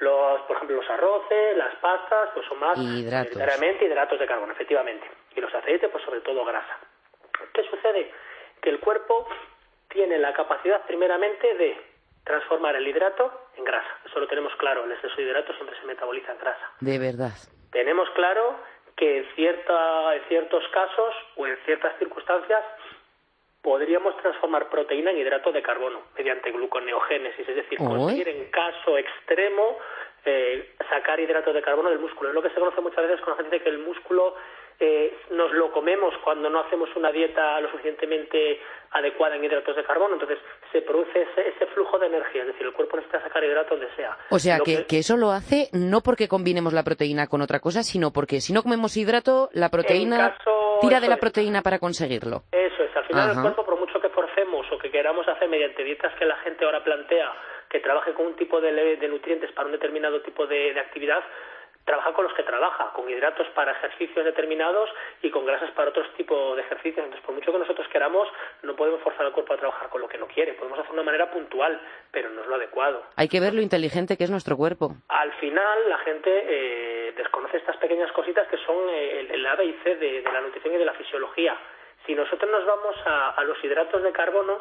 Los, 0.00 0.42
por 0.42 0.56
ejemplo, 0.56 0.76
los 0.76 0.90
arroces, 0.90 1.56
las 1.56 1.74
pastas, 1.76 2.30
pues 2.34 2.46
son 2.46 2.58
más 2.58 2.76
hidratos. 2.78 3.36
mayoritariamente 3.36 3.84
hidratos 3.84 4.18
de 4.18 4.26
carbono, 4.26 4.52
efectivamente. 4.52 5.08
Y 5.36 5.40
los 5.40 5.54
aceites, 5.54 5.88
pues 5.90 6.04
sobre 6.04 6.20
todo 6.20 6.44
grasa. 6.44 6.78
¿Qué 7.52 7.62
sucede? 7.64 8.10
Que 8.60 8.70
el 8.70 8.80
cuerpo 8.80 9.28
tiene 9.88 10.18
la 10.18 10.32
capacidad 10.32 10.84
primeramente 10.86 11.54
de 11.54 11.93
transformar 12.24 12.74
el 12.76 12.88
hidrato 12.88 13.30
en 13.56 13.64
grasa. 13.64 13.98
Eso 14.06 14.18
lo 14.18 14.26
tenemos 14.26 14.54
claro, 14.56 14.84
el 14.84 14.92
exceso 14.92 15.14
de 15.16 15.22
hidrato 15.22 15.52
siempre 15.54 15.78
se 15.78 15.86
metaboliza 15.86 16.32
en 16.32 16.38
grasa. 16.38 16.70
De 16.80 16.98
verdad. 16.98 17.32
Tenemos 17.70 18.08
claro 18.10 18.56
que 18.96 19.18
en, 19.18 19.26
cierta, 19.34 20.14
en 20.14 20.22
ciertos 20.28 20.64
casos 20.72 21.14
o 21.36 21.46
en 21.46 21.56
ciertas 21.64 21.98
circunstancias 21.98 22.64
podríamos 23.62 24.16
transformar 24.18 24.68
proteína 24.68 25.10
en 25.10 25.18
hidrato 25.18 25.50
de 25.50 25.62
carbono 25.62 26.02
mediante 26.16 26.52
gluconeogénesis, 26.52 27.48
es 27.48 27.56
decir, 27.56 27.78
conseguir 27.78 28.28
en 28.28 28.50
caso 28.50 28.98
extremo 28.98 29.78
eh, 30.26 30.74
sacar 30.88 31.18
hidrato 31.18 31.52
de 31.52 31.62
carbono 31.62 31.88
del 31.88 31.98
músculo. 31.98 32.28
Es 32.28 32.34
lo 32.34 32.42
que 32.42 32.50
se 32.50 32.60
conoce 32.60 32.80
muchas 32.80 33.06
veces 33.06 33.20
con 33.22 33.36
la 33.36 33.42
gente 33.42 33.60
que 33.60 33.70
el 33.70 33.78
músculo 33.78 34.36
eh, 34.80 35.16
nos 35.30 35.52
lo 35.52 35.70
comemos 35.70 36.14
cuando 36.24 36.50
no 36.50 36.60
hacemos 36.60 36.88
una 36.96 37.12
dieta 37.12 37.60
lo 37.60 37.70
suficientemente 37.70 38.60
adecuada 38.90 39.36
en 39.36 39.44
hidratos 39.44 39.76
de 39.76 39.84
carbono, 39.84 40.14
entonces 40.14 40.38
se 40.72 40.82
produce 40.82 41.22
ese, 41.22 41.66
flujo 41.74 41.98
de 41.98 42.06
energía, 42.06 42.42
es 42.42 42.48
decir, 42.48 42.66
el 42.66 42.72
cuerpo 42.72 42.96
necesita 42.96 43.20
sacar 43.22 43.42
hidratos 43.42 43.78
donde 43.78 43.94
sea. 43.96 44.16
O 44.30 44.38
sea, 44.38 44.58
que, 44.60 44.84
eso 44.98 45.16
lo 45.16 45.32
hace 45.32 45.68
no 45.72 46.00
porque 46.02 46.28
combinemos 46.28 46.72
la 46.72 46.84
proteína 46.84 47.26
con 47.26 47.42
otra 47.42 47.58
cosa, 47.58 47.82
sino 47.82 48.12
porque 48.12 48.40
si 48.40 48.52
no 48.52 48.62
comemos 48.62 48.96
hidrato, 48.96 49.48
la 49.52 49.68
proteína 49.68 50.36
tira 50.80 51.00
de 51.00 51.08
la 51.08 51.16
proteína 51.16 51.62
para 51.62 51.80
conseguirlo. 51.80 52.42
Eso 52.52 52.84
es, 52.84 52.96
al 52.96 53.04
final 53.06 53.30
el 53.30 53.42
cuerpo, 53.42 53.64
por 53.64 53.78
mucho 53.78 54.00
que 54.00 54.08
forcemos 54.10 54.66
o 54.70 54.78
que 54.78 54.90
queramos 54.90 55.26
hacer 55.26 55.48
mediante 55.48 55.82
dietas 55.82 56.14
que 56.14 56.24
la 56.24 56.36
gente 56.36 56.64
ahora 56.64 56.84
plantea, 56.84 57.32
que 57.68 57.80
trabaje 57.80 58.12
con 58.12 58.26
un 58.26 58.36
tipo 58.36 58.60
de, 58.60 58.96
nutrientes 59.08 59.50
para 59.52 59.66
un 59.66 59.72
determinado 59.72 60.22
tipo 60.22 60.46
de 60.46 60.78
actividad, 60.78 61.24
trabaja 61.84 62.12
con 62.12 62.24
los 62.24 62.34
que 62.34 62.42
trabaja, 62.42 62.92
con 62.94 63.08
hidratos 63.08 63.46
para 63.48 63.72
ejercicios 63.72 64.24
determinados 64.24 64.88
y 65.22 65.30
con 65.30 65.44
grasas 65.44 65.70
para 65.72 65.90
otros 65.90 66.06
tipos 66.14 66.56
de 66.56 66.62
ejercicios. 66.62 67.04
Entonces, 67.04 67.24
por 67.24 67.34
mucho 67.34 67.52
que 67.52 67.58
nosotros 67.58 67.86
queramos, 67.88 68.28
no 68.62 68.74
podemos 68.74 69.00
forzar 69.02 69.26
al 69.26 69.32
cuerpo 69.32 69.54
a 69.54 69.58
trabajar 69.58 69.88
con 69.90 70.00
lo 70.00 70.08
que 70.08 70.18
no 70.18 70.26
quiere. 70.26 70.54
Podemos 70.54 70.78
hacer 70.78 70.90
de 70.90 70.94
una 70.94 71.02
manera 71.02 71.30
puntual, 71.30 71.80
pero 72.10 72.30
no 72.30 72.42
es 72.42 72.46
lo 72.46 72.54
adecuado. 72.54 73.02
Hay 73.16 73.28
que 73.28 73.40
ver 73.40 73.54
lo 73.54 73.60
inteligente 73.60 74.16
que 74.16 74.24
es 74.24 74.30
nuestro 74.30 74.56
cuerpo. 74.56 74.94
Al 75.08 75.32
final, 75.34 75.88
la 75.88 75.98
gente 75.98 76.30
eh, 76.30 77.12
desconoce 77.16 77.58
estas 77.58 77.76
pequeñas 77.76 78.10
cositas 78.12 78.48
que 78.48 78.56
son 78.58 78.88
eh, 78.88 79.28
el, 79.30 79.46
A, 79.46 79.56
B 79.56 79.64
y 79.64 79.72
C 79.84 79.96
de, 79.96 80.22
la 80.22 80.40
nutrición 80.40 80.74
y 80.74 80.78
de 80.78 80.84
la 80.84 80.94
fisiología. 80.94 81.56
Si 82.06 82.14
nosotros 82.14 82.50
nos 82.50 82.66
vamos 82.66 82.96
a 83.06 83.42
los 83.44 83.62
hidratos 83.64 84.02
de 84.02 84.12
carbono, 84.12 84.60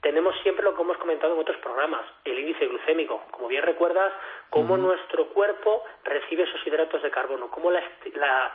tenemos 0.00 0.34
siempre 0.42 0.64
lo 0.64 0.74
que 0.74 0.82
hemos 0.82 0.96
comentado 0.98 1.34
en 1.34 1.40
otros 1.40 1.56
programas, 1.58 2.02
el 2.24 2.38
índice 2.38 2.66
glucémico. 2.66 3.22
Como 3.30 3.48
bien 3.48 3.64
recuerdas, 3.64 4.12
cómo 4.50 4.76
nuestro 4.76 5.28
cuerpo 5.28 5.84
recibe 6.04 6.44
esos 6.44 6.64
hidratos 6.66 7.02
de 7.02 7.10
carbono, 7.10 7.50
cómo 7.50 7.70
la, 7.70 7.82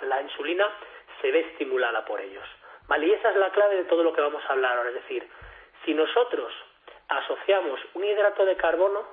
la, 0.01 0.21
insulina 0.21 0.69
se 1.21 1.31
ve 1.31 1.41
estimulada 1.51 2.05
por 2.05 2.21
ellos. 2.21 2.45
¿Vale? 2.87 3.07
Y 3.07 3.11
esa 3.11 3.31
es 3.31 3.35
la 3.35 3.49
clave 3.51 3.75
de 3.75 3.83
todo 3.85 4.03
lo 4.03 4.13
que 4.13 4.21
vamos 4.21 4.41
a 4.47 4.53
hablar 4.53 4.77
ahora. 4.77 4.89
Es 4.89 4.95
decir, 4.95 5.27
si 5.85 5.93
nosotros 5.93 6.53
asociamos 7.09 7.79
un 7.93 8.05
hidrato 8.05 8.45
de 8.45 8.55
carbono 8.55 9.03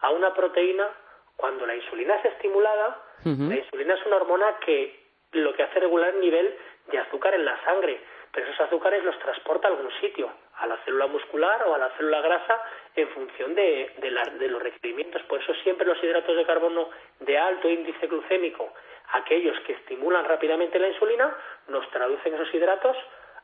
a 0.00 0.10
una 0.10 0.32
proteína, 0.34 0.88
Cuando 1.36 1.66
la 1.66 1.74
insulina 1.74 2.14
es 2.16 2.24
estimulada, 2.32 2.96
la 3.22 3.56
insulina 3.56 3.92
es 3.92 4.06
una 4.06 4.16
hormona 4.16 4.56
que 4.64 5.04
lo 5.32 5.52
que 5.54 5.64
hace 5.64 5.80
regular 5.80 6.14
el 6.14 6.20
nivel 6.20 6.56
de 6.90 6.98
azúcar 6.98 7.34
en 7.34 7.44
la 7.44 7.62
sangre, 7.62 8.00
pero 8.32 8.46
esos 8.46 8.60
azúcares 8.60 9.04
los 9.04 9.18
transporta 9.18 9.68
a 9.68 9.70
algún 9.70 9.90
sitio, 10.00 10.30
a 10.58 10.66
la 10.66 10.76
célula 10.84 11.06
muscular 11.06 11.62
o 11.66 11.74
a 11.74 11.78
la 11.78 11.90
célula 11.96 12.20
grasa 12.20 12.62
en 12.94 13.08
función 13.08 13.54
de, 13.54 13.92
de 14.00 14.48
los 14.48 14.62
requerimientos. 14.62 15.22
Por 15.22 15.42
eso 15.42 15.54
siempre 15.62 15.86
los 15.86 16.02
hidratos 16.02 16.36
de 16.36 16.46
carbono 16.46 16.88
de 17.20 17.38
alto 17.38 17.68
índice 17.68 18.06
glucémico, 18.06 18.72
aquellos 19.12 19.58
que 19.66 19.74
estimulan 19.74 20.24
rápidamente 20.24 20.78
la 20.78 20.88
insulina, 20.88 21.34
nos 21.68 21.88
traducen 21.90 22.34
esos 22.34 22.52
hidratos 22.54 22.96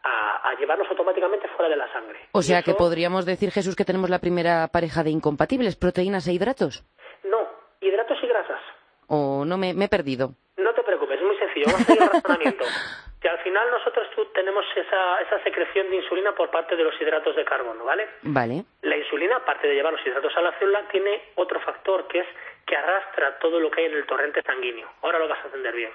a, 0.05 0.55
llevarlos 0.59 0.89
automáticamente 0.91 1.49
fuera 1.49 1.69
de 1.69 1.77
la 1.77 1.91
sangre. 1.93 2.19
O 2.33 2.43
sea 2.43 2.63
que 2.63 2.75
podríamos 2.75 3.25
decir, 3.25 3.51
Jesús, 3.51 3.77
que 3.77 3.85
tenemos 3.85 4.11
la 4.11 4.19
primera 4.19 4.69
pareja 4.69 5.03
de 5.03 5.11
incompatibles, 5.11 5.77
proteínas 5.77 6.27
e 6.29 6.33
hidratos. 6.33 6.85
No, 7.25 7.49
hidratos 7.81 8.19
y 8.23 8.27
grasas. 8.27 8.61
O 9.07 9.45
no 9.45 9.57
me, 9.59 9.71
he 9.71 9.89
perdido. 9.89 10.35
No 10.57 10.73
te 10.75 10.83
preocupes, 10.83 11.21
es 11.21 11.27
muy 11.27 11.37
sencillo. 11.37 11.67
Vamos 11.67 11.81
a 11.81 11.83
hacer 11.83 12.03
el 12.03 12.09
razonamiento. 12.11 12.65
Que 13.23 13.29
al 13.29 13.39
final 13.39 13.71
nosotros 13.71 14.09
tenemos 14.35 14.65
esa, 14.75 15.21
esa 15.21 15.43
secreción 15.45 15.89
de 15.89 15.97
insulina 15.97 16.33
por 16.35 16.51
parte 16.51 16.75
de 16.75 16.83
los 16.83 17.01
hidratos 17.01 17.37
de 17.37 17.45
carbono, 17.45 17.85
¿vale? 17.85 18.09
Vale. 18.23 18.65
La 18.83 18.97
insulina, 18.97 19.37
aparte 19.37 19.69
de 19.69 19.75
llevar 19.75 19.93
los 19.93 20.05
hidratos 20.05 20.37
a 20.37 20.41
la 20.41 20.53
célula, 20.59 20.83
tiene 20.91 21.23
otro 21.37 21.61
factor 21.61 22.09
que 22.09 22.19
es 22.19 22.27
que 22.67 22.77
arrastra 22.77 23.39
todo 23.39 23.61
lo 23.61 23.71
que 23.71 23.83
hay 23.83 23.87
en 23.87 23.97
el 23.97 24.07
torrente 24.07 24.43
sanguíneo. 24.43 24.89
Ahora 25.03 25.21
lo 25.21 25.29
vas 25.29 25.39
a 25.41 25.47
entender 25.47 25.73
bien. 25.73 25.93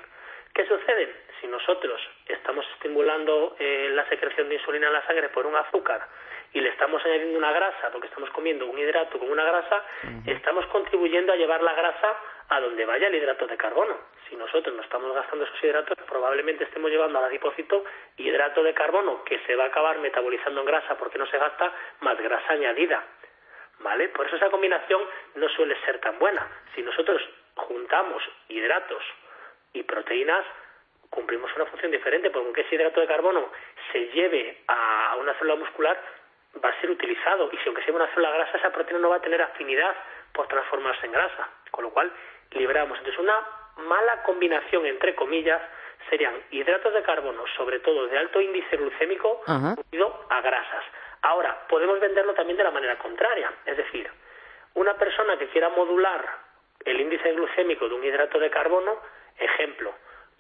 ¿Qué 0.54 0.66
sucede? 0.66 1.14
Si 1.42 1.48
nosotros 1.48 2.02
estamos 2.28 2.66
estimulando 2.76 3.58
eh, 3.60 3.90
la 3.92 4.08
secreción 4.08 4.48
de 4.48 4.56
insulina 4.56 4.88
en 4.88 4.94
la 4.94 5.06
sangre 5.06 5.30
por 5.30 5.46
un 5.46 5.56
azúcar 5.56 6.08
y 6.54 6.62
le 6.62 6.70
estamos 6.70 7.04
añadiendo 7.06 7.38
una 7.38 7.52
grasa, 7.52 7.92
porque 7.92 8.08
estamos 8.08 8.30
comiendo 8.32 8.66
un 8.66 8.78
hidrato 8.78 9.20
con 9.20 9.30
una 9.30 9.44
grasa, 9.44 9.84
estamos 10.26 10.66
contribuyendo 10.68 11.34
a 11.34 11.36
llevar 11.36 11.62
la 11.62 11.74
grasa 11.74 12.16
a 12.50 12.60
donde 12.60 12.86
vaya 12.86 13.08
el 13.08 13.16
hidrato 13.16 13.48
de 13.48 13.58
carbono. 13.58 13.98
Si 14.30 14.36
nosotros 14.36 14.76
no 14.76 14.82
estamos 14.82 15.14
gastando 15.14 15.46
esos 15.46 15.64
hidratos, 15.64 15.98
probablemente 16.08 16.64
estemos 16.64 16.90
llevando 16.90 17.20
al 17.20 17.26
adipocito 17.26 17.84
hidrato 18.18 18.64
de 18.64 18.74
carbono 18.74 19.24
que 19.24 19.40
se 19.46 19.56
va 19.56 19.66
a 19.66 19.68
acabar 19.68 20.00
metabolizando 20.00 20.62
en 20.62 20.68
grasa 20.68 20.98
porque 20.98 21.18
no 21.18 21.28
se 21.28 21.38
gasta 21.38 21.72
más 22.02 22.18
grasa 22.20 22.54
añadida. 22.54 23.04
¿Vale? 23.80 24.10
Por 24.10 24.26
eso 24.26 24.38
esa 24.38 24.50
combinación 24.50 25.02
no 25.36 25.48
suele 25.50 25.80
ser 25.86 26.00
tan 26.00 26.18
buena. 26.18 26.48
Si 26.74 26.82
nosotros 26.82 27.22
juntamos 27.56 28.24
hidratos 28.50 29.04
y 29.74 29.84
proteínas 29.84 30.44
cumplimos 31.10 31.50
una 31.56 31.66
función 31.66 31.92
diferente, 31.92 32.30
porque 32.30 32.46
aunque 32.46 32.62
ese 32.62 32.76
hidrato 32.76 33.00
de 33.00 33.08
carbono 33.08 33.50
se 33.92 34.08
lleve 34.08 34.64
a 34.68 35.16
una 35.20 35.34
célula 35.36 35.56
muscular, 35.56 35.98
va 36.64 36.70
a 36.70 36.82
ser 36.82 36.90
utilizado, 36.90 37.50
y 37.52 37.58
si 37.58 37.68
aunque 37.68 37.84
sea 37.84 37.94
una 37.94 38.08
célula 38.08 38.32
grasa, 38.32 38.58
esa 38.58 38.72
proteína 38.72 39.00
no 39.00 39.10
va 39.10 39.18
a 39.18 39.22
tener 39.22 39.42
afinidad 39.42 39.96
por 40.34 40.48
transformarse 40.48 41.06
en 41.06 41.12
grasa, 41.12 41.50
con 41.72 41.84
lo 41.84 41.92
cual 41.92 42.12
liberamos. 42.52 42.98
Entonces, 42.98 43.20
una 43.20 43.46
mala 43.88 44.24
combinación, 44.24 44.86
entre 44.86 45.16
comillas, 45.16 45.62
serían 46.10 46.34
hidratos 46.52 46.94
de 46.94 47.04
carbono, 47.04 47.44
sobre 47.56 47.80
todo 47.80 48.08
de 48.08 48.18
alto 48.18 48.42
índice 48.42 48.78
glucémico, 48.78 49.42
unido 49.48 50.26
a 50.30 50.42
grasas. 50.42 50.84
Ahora, 51.22 51.68
podemos 51.68 52.00
venderlo 52.00 52.34
también 52.34 52.58
de 52.58 52.64
la 52.64 52.72
manera 52.72 52.98
contraria, 52.98 53.52
es 53.66 53.78
decir, 53.78 54.10
una 54.76 54.94
persona 54.96 55.38
que 55.38 55.48
quiera 55.48 55.70
modular 55.70 56.24
el 56.86 57.02
índice 57.02 57.34
glucémico 57.34 57.90
de 57.90 57.96
un 57.96 58.04
hidrato 58.04 58.40
de 58.40 58.50
carbono, 58.50 58.98
Ejemplo, 59.40 59.94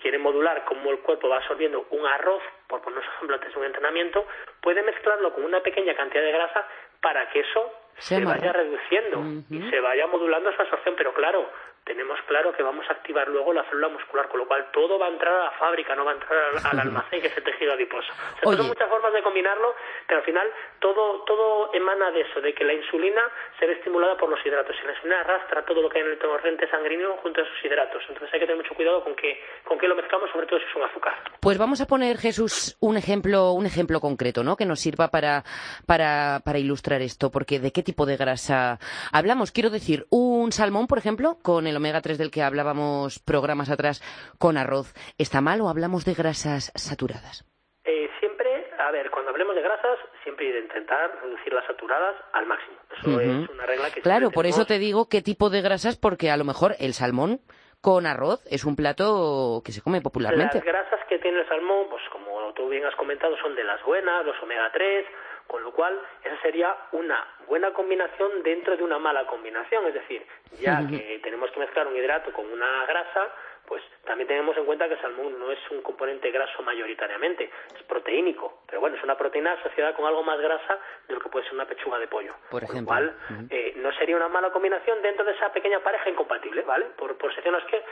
quiere 0.07 0.19
modular 0.19 0.63
cómo 0.63 0.89
el 0.91 0.99
cuerpo 0.99 1.27
va 1.27 1.35
absorbiendo 1.35 1.85
un 1.91 2.05
arroz, 2.05 2.41
por 2.67 2.81
poner 2.81 2.99
un 2.99 3.03
ejemplo 3.03 3.35
antes 3.35 3.53
de 3.53 3.59
un 3.59 3.65
entrenamiento, 3.65 4.25
puede 4.61 4.81
mezclarlo 4.81 5.33
con 5.33 5.43
una 5.43 5.59
pequeña 5.59 5.93
cantidad 5.95 6.23
de 6.23 6.31
grasa 6.31 6.65
para 7.01 7.29
que 7.29 7.41
eso 7.41 7.73
se, 7.97 8.23
vaya 8.23 8.53
reduciendo 8.53 9.21
y 9.49 9.69
se 9.69 9.81
vaya 9.81 10.07
modulando 10.07 10.53
su 10.53 10.61
absorción. 10.61 10.95
Pero 10.97 11.13
claro, 11.13 11.49
tenemos 11.87 12.19
claro 12.27 12.51
que 12.51 12.61
vamos 12.61 12.85
a 12.89 12.93
activar 12.93 13.29
luego 13.29 13.53
la 13.53 13.63
célula 13.63 13.87
muscular, 13.87 14.27
con 14.27 14.41
lo 14.41 14.47
cual 14.47 14.67
todo 14.71 14.99
va 14.99 15.07
a 15.07 15.09
entrar 15.09 15.33
a 15.33 15.43
la 15.45 15.51
fábrica, 15.51 15.95
no 15.95 16.03
va 16.03 16.11
a 16.11 16.15
entrar 16.15 16.37
al, 16.69 16.79
almacén 16.79 17.21
que 17.21 17.27
es 17.27 17.37
el 17.37 17.43
tejido 17.43 17.73
adiposo. 17.73 18.11
O 18.43 18.53
sea, 18.53 18.63
muchas 18.63 18.89
formas 18.89 19.13
de 19.13 19.23
combinarlo, 19.23 19.73
pero 20.05 20.19
al 20.19 20.25
final 20.25 20.51
todo, 20.79 21.23
todo 21.23 21.73
emana 21.73 22.11
de 22.11 22.21
eso, 22.21 22.41
de 22.41 22.53
que 22.53 22.65
la 22.65 22.73
insulina 22.73 23.21
se 23.57 23.65
ve 23.65 23.73
estimulada 23.73 24.17
por 24.17 24.29
los 24.29 24.45
hidratos 24.45 24.75
y 24.83 24.85
la 24.85 24.93
insulina 24.93 25.21
arrastra 25.21 25.63
todo 25.65 25.81
lo 25.81 25.89
que 25.89 25.99
hay 25.99 26.05
en 26.05 26.11
el 26.11 26.19
torrente 26.19 26.69
sanguíneo 26.69 27.17
junto 27.23 27.39
a 27.39 27.43
esos 27.45 27.63
hidratos. 27.63 28.03
Entonces 28.09 28.33
hay 28.33 28.39
que 28.41 28.45
tener 28.45 28.61
mucho 28.61 28.75
cuidado 28.75 29.03
con 29.03 29.15
qué 29.15 29.41
con 29.63 29.77
qué 29.77 29.87
lo 29.87 29.95
mezclamos, 29.95 30.29
sobre 30.31 30.45
todo 30.45 30.59
si 30.59 30.65
es 30.65 30.75
un 30.75 30.83
azúcar. 30.83 31.13
Pues 31.39 31.57
vamos 31.57 31.79
a 31.79 31.87
poner, 31.87 32.17
Jesús, 32.17 32.77
un 32.81 32.97
ejemplo, 32.97 33.53
un 33.53 33.65
ejemplo 33.65 34.01
concreto, 34.01 34.43
¿no? 34.43 34.57
Que 34.57 34.65
nos 34.65 34.81
sirva 34.81 35.07
para, 35.07 35.43
para, 35.85 36.41
para 36.43 36.59
ilustrar 36.59 37.01
esto, 37.01 37.31
porque 37.31 37.59
¿de 37.59 37.71
qué 37.71 37.83
tipo 37.83 38.05
de 38.05 38.17
grasa 38.17 38.79
hablamos? 39.13 39.51
Quiero 39.51 39.69
decir, 39.69 40.05
un 40.09 40.51
salmón, 40.51 40.87
por 40.87 40.97
ejemplo, 40.97 41.37
con 41.41 41.67
el 41.67 41.76
omega 41.77 42.01
3 42.01 42.17
del 42.17 42.31
que 42.31 42.43
hablábamos 42.43 43.19
programas 43.19 43.69
atrás 43.69 44.01
con 44.37 44.57
arroz, 44.57 44.93
¿está 45.17 45.41
mal 45.41 45.61
o 45.61 45.69
hablamos 45.69 46.05
de 46.05 46.13
grasas 46.13 46.71
saturadas? 46.75 47.45
Eh, 47.83 48.09
siempre, 48.19 48.71
a 48.79 48.91
ver, 48.91 49.09
cuando 49.09 49.31
hablemos 49.31 49.55
de 49.55 49.61
grasas, 49.61 49.97
siempre 50.23 50.59
intentar 50.59 51.19
reducir 51.23 51.53
las 51.53 51.65
saturadas 51.65 52.15
al 52.33 52.45
máximo. 52.45 52.77
Eso 52.99 53.21
es 53.21 53.49
una 53.49 53.65
regla 53.65 53.89
que 53.91 54.01
Claro, 54.01 54.31
por 54.31 54.45
eso 54.45 54.65
te 54.65 54.79
digo 54.79 55.07
qué 55.09 55.21
tipo 55.21 55.49
de 55.49 55.61
grasas, 55.61 55.97
porque 55.97 56.31
a 56.31 56.37
lo 56.37 56.43
mejor 56.43 56.75
el 56.79 56.93
salmón 56.93 57.39
con 57.81 58.05
arroz 58.05 58.45
es 58.49 58.65
un 58.65 58.75
plato 58.75 59.61
que 59.63 59.71
se 59.71 59.81
come 59.81 60.01
popularmente. 60.01 60.57
Las 60.57 60.65
grasas 60.65 60.99
que 61.07 61.19
tiene 61.19 61.39
el 61.39 61.47
salmón, 61.47 61.87
pues 61.89 62.01
como 62.11 62.53
tú 62.53 62.67
bien 62.69 62.85
has 62.85 62.95
comentado, 62.95 63.37
son 63.37 63.55
de 63.55 63.63
las 63.63 63.83
buenas, 63.83 64.25
los 64.25 64.35
omega 64.41 64.69
3, 64.73 65.05
con 65.47 65.63
lo 65.63 65.71
cual, 65.71 65.99
esa 66.23 66.39
sería 66.41 66.75
una 66.91 67.25
buena 67.47 67.71
combinación 67.71 68.43
dentro 68.43 68.75
de 68.75 68.83
una 68.83 68.99
mala 68.99 69.25
combinación. 69.25 69.85
Es 69.87 69.93
decir, 69.93 70.25
ya 70.59 70.85
que 70.87 71.19
tenemos 71.23 71.49
que 71.51 71.59
mezclar 71.59 71.87
un 71.87 71.95
hidrato 71.95 72.31
con 72.33 72.51
una 72.51 72.85
grasa, 72.85 73.27
pues 73.67 73.83
también 74.05 74.29
tenemos 74.29 74.55
en 74.55 74.65
cuenta 74.65 74.87
que 74.87 74.93
el 74.93 75.01
salmón 75.01 75.37
no 75.37 75.51
es 75.51 75.59
un 75.69 75.81
componente 75.81 76.31
graso 76.31 76.63
mayoritariamente, 76.63 77.51
es 77.75 77.83
proteínico, 77.83 78.61
pero 78.65 78.79
bueno, 78.79 78.95
es 78.95 79.03
una 79.03 79.17
proteína 79.17 79.51
asociada 79.51 79.93
con 79.93 80.05
algo 80.05 80.23
más 80.23 80.39
grasa 80.39 80.79
de 81.07 81.13
lo 81.13 81.19
que 81.19 81.27
puede 81.27 81.45
ser 81.45 81.55
una 81.55 81.65
pechuga 81.65 81.99
de 81.99 82.07
pollo. 82.07 82.33
Por 82.49 82.63
ejemplo. 82.63 82.81
Lo 82.81 82.85
cual, 82.85 83.15
eh, 83.49 83.73
no 83.75 83.91
sería 83.93 84.15
una 84.15 84.29
mala 84.29 84.51
combinación 84.51 85.01
dentro 85.01 85.25
de 85.25 85.33
esa 85.33 85.51
pequeña 85.51 85.81
pareja 85.81 86.09
incompatible, 86.09 86.61
¿vale? 86.61 86.85
Por, 86.97 87.17
por 87.17 87.33
secciones 87.35 87.63
que 87.65 87.83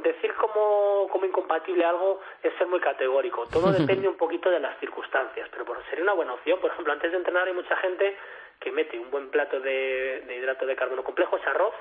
decir 0.00 0.32
como, 0.34 1.06
como 1.12 1.26
incompatible 1.26 1.84
algo 1.84 2.20
es 2.42 2.54
ser 2.54 2.66
muy 2.66 2.80
categórico. 2.80 3.46
Todo 3.48 3.70
depende 3.78 4.08
un 4.08 4.16
poquito 4.16 4.50
de 4.50 4.60
las 4.60 4.78
circunstancias, 4.80 5.46
pero 5.52 5.66
por, 5.66 5.84
sería 5.90 6.04
una 6.04 6.14
buena 6.14 6.32
opción. 6.32 6.58
Por 6.58 6.70
ejemplo, 6.70 6.92
antes 6.92 7.10
de 7.10 7.18
entrenar 7.18 7.46
hay 7.46 7.54
mucha 7.54 7.76
gente 7.76 8.16
que 8.58 8.72
mete 8.72 8.98
un 8.98 9.10
buen 9.10 9.30
plato 9.30 9.60
de, 9.60 10.22
de 10.26 10.36
hidrato 10.36 10.64
de 10.64 10.74
carbono 10.74 11.04
complejo, 11.04 11.36
ese 11.36 11.50
arroz, 11.50 11.74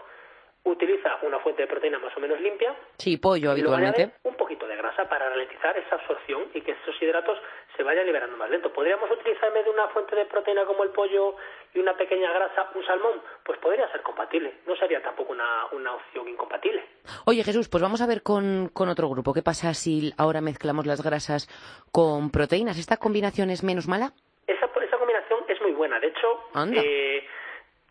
utiliza 0.70 1.18
una 1.24 1.40
fuente 1.40 1.62
de 1.64 1.68
proteína 1.68 2.00
más 2.00 2.16
o 2.16 2.20
menos 2.20 2.40
limpia. 2.42 2.76
Sí, 2.98 3.18
pollo 3.18 3.52
habitualmente. 3.52 4.12
un 4.24 4.36
poquito 4.36 4.68
de 4.68 4.76
grasa 4.76 5.08
para 5.10 5.30
ralentizar 5.30 5.78
esa 5.78 5.96
absorción 5.96 6.44
y 6.54 6.62
que 6.62 6.72
esos 6.72 7.02
hidratos 7.02 7.38
se 7.76 7.84
vayan 7.84 8.06
liberando 8.06 8.38
más 8.38 8.50
lento. 8.50 8.72
¿Podríamos 8.74 9.10
utilizar 9.12 9.48
en 9.50 9.54
vez 9.56 9.66
de 9.66 9.72
una 9.72 9.88
fuente 9.90 10.16
de 10.16 10.26
proteína 10.26 10.66
como 10.66 10.84
el 10.84 10.90
pollo 10.90 11.36
y 11.74 11.80
una 11.80 11.96
pequeña 11.96 12.32
grasa 12.34 12.70
un 12.76 12.86
salmón? 12.86 13.22
Pues 13.44 13.60
podría 13.60 13.90
ser 13.92 14.02
compatible. 14.02 14.56
No 14.66 14.76
sería 14.76 15.02
tampoco 15.02 15.32
una, 15.32 15.68
una 15.72 15.96
opción 15.96 16.28
incompatible. 16.28 16.84
Oye 17.26 17.44
Jesús, 17.44 17.70
pues 17.70 17.82
vamos 17.82 18.02
a 18.02 18.08
ver 18.08 18.22
con, 18.24 18.70
con 18.74 18.90
otro 18.90 19.10
grupo. 19.10 19.34
¿Qué 19.34 19.42
pasa 19.44 19.74
si 19.74 20.14
ahora 20.18 20.42
mezclamos 20.42 20.86
las 20.86 21.04
grasas 21.04 21.48
con 21.92 22.32
proteínas? 22.32 22.78
¿Esta 22.78 22.98
combinación 22.98 23.50
es 23.50 23.64
menos 23.64 23.88
mala? 23.88 24.12
Esa, 24.48 24.66
esa 24.66 24.98
combinación 24.98 25.40
es 25.48 25.62
muy 25.62 25.72
buena. 25.72 26.00
De 26.00 26.08
hecho, 26.08 26.28
eh, 26.76 27.24
Mm, 27.24 27.37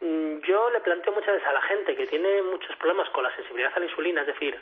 yo 0.01 0.71
le 0.71 0.81
planteo 0.81 1.13
muchas 1.13 1.35
veces 1.35 1.49
a 1.49 1.53
la 1.53 1.63
gente 1.63 1.97
que 1.97 2.07
tiene 2.07 2.43
muchos 2.43 2.75
problemas 2.77 3.09
con 3.11 3.25
la 3.25 3.35
sensibilidad 3.35 3.73
a 3.75 3.79
la 3.79 3.87
insulina, 3.87 4.21
es 4.23 4.27
decir, 4.27 4.61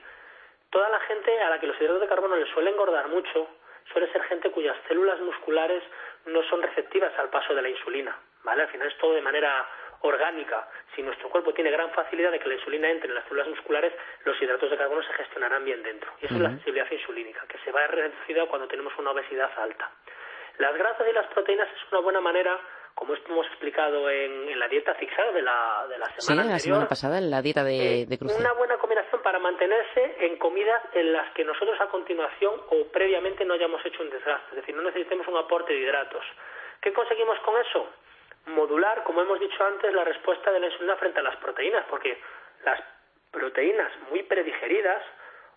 toda 0.70 0.88
la 0.88 1.00
gente 1.00 1.40
a 1.40 1.50
la 1.50 1.58
que 1.58 1.66
los 1.66 1.80
hidratos 1.80 2.00
de 2.00 2.08
carbono 2.08 2.36
les 2.36 2.48
suele 2.50 2.70
engordar 2.70 3.08
mucho, 3.08 3.48
suele 3.92 4.10
ser 4.12 4.22
gente 4.24 4.50
cuyas 4.50 4.76
células 4.88 5.20
musculares 5.20 5.82
no 6.26 6.42
son 6.44 6.62
receptivas 6.62 7.12
al 7.18 7.30
paso 7.30 7.54
de 7.54 7.62
la 7.62 7.68
insulina, 7.68 8.16
¿vale? 8.44 8.62
Al 8.62 8.68
final 8.68 8.88
es 8.88 8.98
todo 8.98 9.14
de 9.14 9.22
manera 9.22 9.68
orgánica. 10.00 10.68
Si 10.94 11.02
nuestro 11.02 11.28
cuerpo 11.30 11.52
tiene 11.52 11.70
gran 11.70 11.90
facilidad 11.90 12.30
de 12.30 12.38
que 12.38 12.48
la 12.48 12.54
insulina 12.54 12.90
entre 12.90 13.08
en 13.08 13.14
las 13.14 13.24
células 13.24 13.48
musculares, 13.48 13.92
los 14.24 14.40
hidratos 14.40 14.70
de 14.70 14.76
carbono 14.76 15.02
se 15.02 15.12
gestionarán 15.14 15.64
bien 15.64 15.82
dentro. 15.82 16.12
Y 16.20 16.26
eso 16.26 16.34
es 16.34 16.40
la 16.40 16.50
sensibilidad 16.50 16.90
insulínica, 16.90 17.46
que 17.48 17.58
se 17.58 17.72
va 17.72 17.86
reducida 17.86 18.46
cuando 18.46 18.68
tenemos 18.68 18.92
una 18.98 19.10
obesidad 19.10 19.50
alta. 19.56 19.90
Las 20.58 20.74
grasas 20.76 21.08
y 21.08 21.12
las 21.12 21.26
proteínas 21.28 21.68
es 21.68 21.92
una 21.92 22.00
buena 22.00 22.20
manera 22.20 22.58
como 22.94 23.14
hemos 23.14 23.46
explicado 23.48 24.08
en, 24.08 24.58
la 24.58 24.68
dieta 24.68 24.94
zigzag 24.94 25.32
de 25.32 25.42
la, 25.42 25.86
de 25.88 25.98
la 25.98 26.06
semana 26.20 26.42
sí, 26.44 26.48
la 26.50 26.58
semana 26.58 26.88
pasada, 26.88 27.18
en 27.18 27.30
la 27.30 27.42
dieta 27.42 27.64
de, 27.64 28.02
eh, 28.02 28.06
de 28.06 28.18
Una 28.22 28.52
buena 28.52 28.76
combinación 28.78 29.20
para 29.22 29.38
mantenerse 29.38 30.16
en 30.20 30.36
comidas 30.38 30.82
en 30.94 31.12
las 31.12 31.32
que 31.32 31.44
nosotros 31.44 31.80
a 31.80 31.88
continuación 31.88 32.60
o 32.70 32.86
previamente 32.92 33.44
no 33.44 33.54
hayamos 33.54 33.84
hecho 33.84 34.02
un 34.02 34.10
desgaste, 34.10 34.50
es 34.50 34.56
decir, 34.56 34.76
no 34.76 34.82
necesitemos 34.82 35.26
un 35.26 35.36
aporte 35.36 35.72
de 35.72 35.80
hidratos. 35.80 36.24
¿Qué 36.80 36.92
conseguimos 36.92 37.38
con 37.40 37.60
eso? 37.60 37.88
Modular, 38.46 39.02
como 39.04 39.22
hemos 39.22 39.40
dicho 39.40 39.64
antes, 39.64 39.92
la 39.92 40.04
respuesta 40.04 40.52
de 40.52 40.60
la 40.60 40.66
insulina 40.66 40.96
frente 40.96 41.20
a 41.20 41.22
las 41.22 41.36
proteínas, 41.36 41.84
porque 41.88 42.18
las 42.64 42.80
proteínas 43.30 43.90
muy 44.10 44.22
predigeridas 44.22 45.02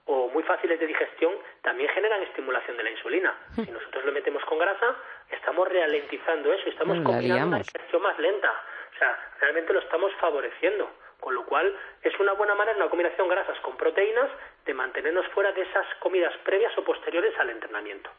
o 0.08 0.30
muy 0.30 0.44
fáciles 0.44 0.80
de 0.80 0.88
digestión 0.88 1.34
también 1.62 1.90
generan 1.90 2.24
estimulación 2.24 2.78
de 2.78 2.84
la 2.84 2.92
insulina. 2.92 3.38
Si 3.56 3.70
nosotros 3.70 4.06
lo 4.06 4.12
metemos 4.12 4.44
con 4.46 4.58
grasa, 4.58 4.96
estamos 5.30 5.68
ralentizando 5.68 6.52
eso, 6.54 6.70
estamos 6.70 7.00
combinando 7.04 7.48
una 7.48 7.58
digestión 7.60 8.02
más 8.02 8.18
lenta. 8.18 8.52
O 8.96 8.98
sea, 8.98 9.18
realmente 9.40 9.74
lo 9.74 9.80
estamos 9.80 10.12
favoreciendo. 10.20 10.90
Con 11.20 11.34
lo 11.34 11.46
cual, 11.46 11.76
es 12.04 12.18
una 12.20 12.34
buena 12.34 12.54
manera, 12.54 12.78
una 12.78 12.90
combinación 12.90 13.28
grasas 13.28 13.60
con 13.62 13.76
proteínas, 13.76 14.30
de 14.66 14.74
mantenernos 14.74 15.26
fuera 15.34 15.52
de 15.52 15.64
esas 15.64 15.86
comidas 16.00 16.34
previas 16.46 16.78
o 16.78 16.84
posteriores 16.84 17.34
al 17.40 17.50
entrenamiento. 17.50 18.10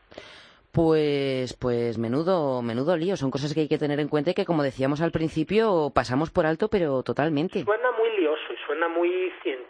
Pues, 0.72 1.54
pues 1.54 1.96
menudo, 1.96 2.60
menudo 2.62 2.96
lío. 2.96 3.16
Son 3.16 3.30
cosas 3.30 3.54
que 3.54 3.60
hay 3.60 3.68
que 3.68 3.78
tener 3.78 4.00
en 4.00 4.08
cuenta 4.08 4.30
y 4.30 4.34
que, 4.34 4.44
como 4.44 4.62
decíamos 4.62 5.00
al 5.00 5.12
principio, 5.12 5.90
pasamos 5.94 6.30
por 6.30 6.44
alto, 6.44 6.68
pero 6.68 7.02
totalmente. 7.02 7.62
Suena 7.62 7.90
muy 7.92 8.10
lioso 8.18 8.52
y 8.52 8.56
suena 8.66 8.88
muy 8.88 9.32
científico, 9.42 9.67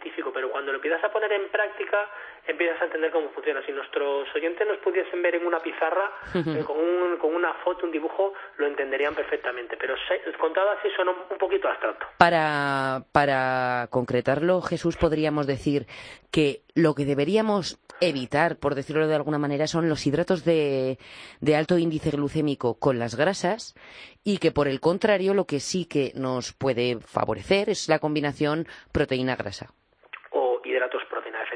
cuando 0.69 0.73
lo 0.73 0.77
empiezas 0.77 1.03
a 1.03 1.11
poner 1.11 1.31
en 1.31 1.49
práctica, 1.49 1.97
empiezas 2.45 2.81
a 2.81 2.85
entender 2.85 3.11
cómo 3.11 3.29
funciona. 3.29 3.61
Si 3.65 3.71
nuestros 3.71 4.27
oyentes 4.35 4.67
nos 4.67 4.77
pudiesen 4.79 5.21
ver 5.21 5.35
en 5.35 5.45
una 5.45 5.59
pizarra, 5.59 6.11
eh, 6.35 6.63
con, 6.63 6.77
un, 6.77 7.17
con 7.17 7.33
una 7.33 7.53
foto, 7.65 7.85
un 7.85 7.91
dibujo, 7.91 8.33
lo 8.57 8.67
entenderían 8.67 9.15
perfectamente. 9.15 9.77
Pero 9.77 9.95
contado 10.39 10.69
así 10.71 10.89
suena 10.95 11.11
un 11.29 11.37
poquito 11.37 11.67
abstracto. 11.67 12.05
Para, 12.17 13.03
para 13.11 13.87
concretarlo, 13.89 14.61
Jesús, 14.61 14.95
podríamos 14.97 15.47
decir 15.47 15.87
que 16.31 16.61
lo 16.75 16.93
que 16.93 17.05
deberíamos 17.05 17.79
evitar, 17.99 18.57
por 18.57 18.75
decirlo 18.75 19.07
de 19.07 19.15
alguna 19.15 19.37
manera, 19.39 19.67
son 19.67 19.89
los 19.89 20.05
hidratos 20.05 20.45
de, 20.45 20.97
de 21.41 21.55
alto 21.55 21.77
índice 21.77 22.11
glucémico 22.11 22.79
con 22.79 22.99
las 22.99 23.15
grasas 23.15 23.75
y 24.23 24.37
que, 24.37 24.51
por 24.51 24.67
el 24.67 24.79
contrario, 24.79 25.33
lo 25.33 25.45
que 25.45 25.59
sí 25.59 25.85
que 25.85 26.11
nos 26.15 26.53
puede 26.53 26.99
favorecer 26.99 27.69
es 27.69 27.89
la 27.89 27.99
combinación 27.99 28.67
proteína-grasa. 28.91 29.73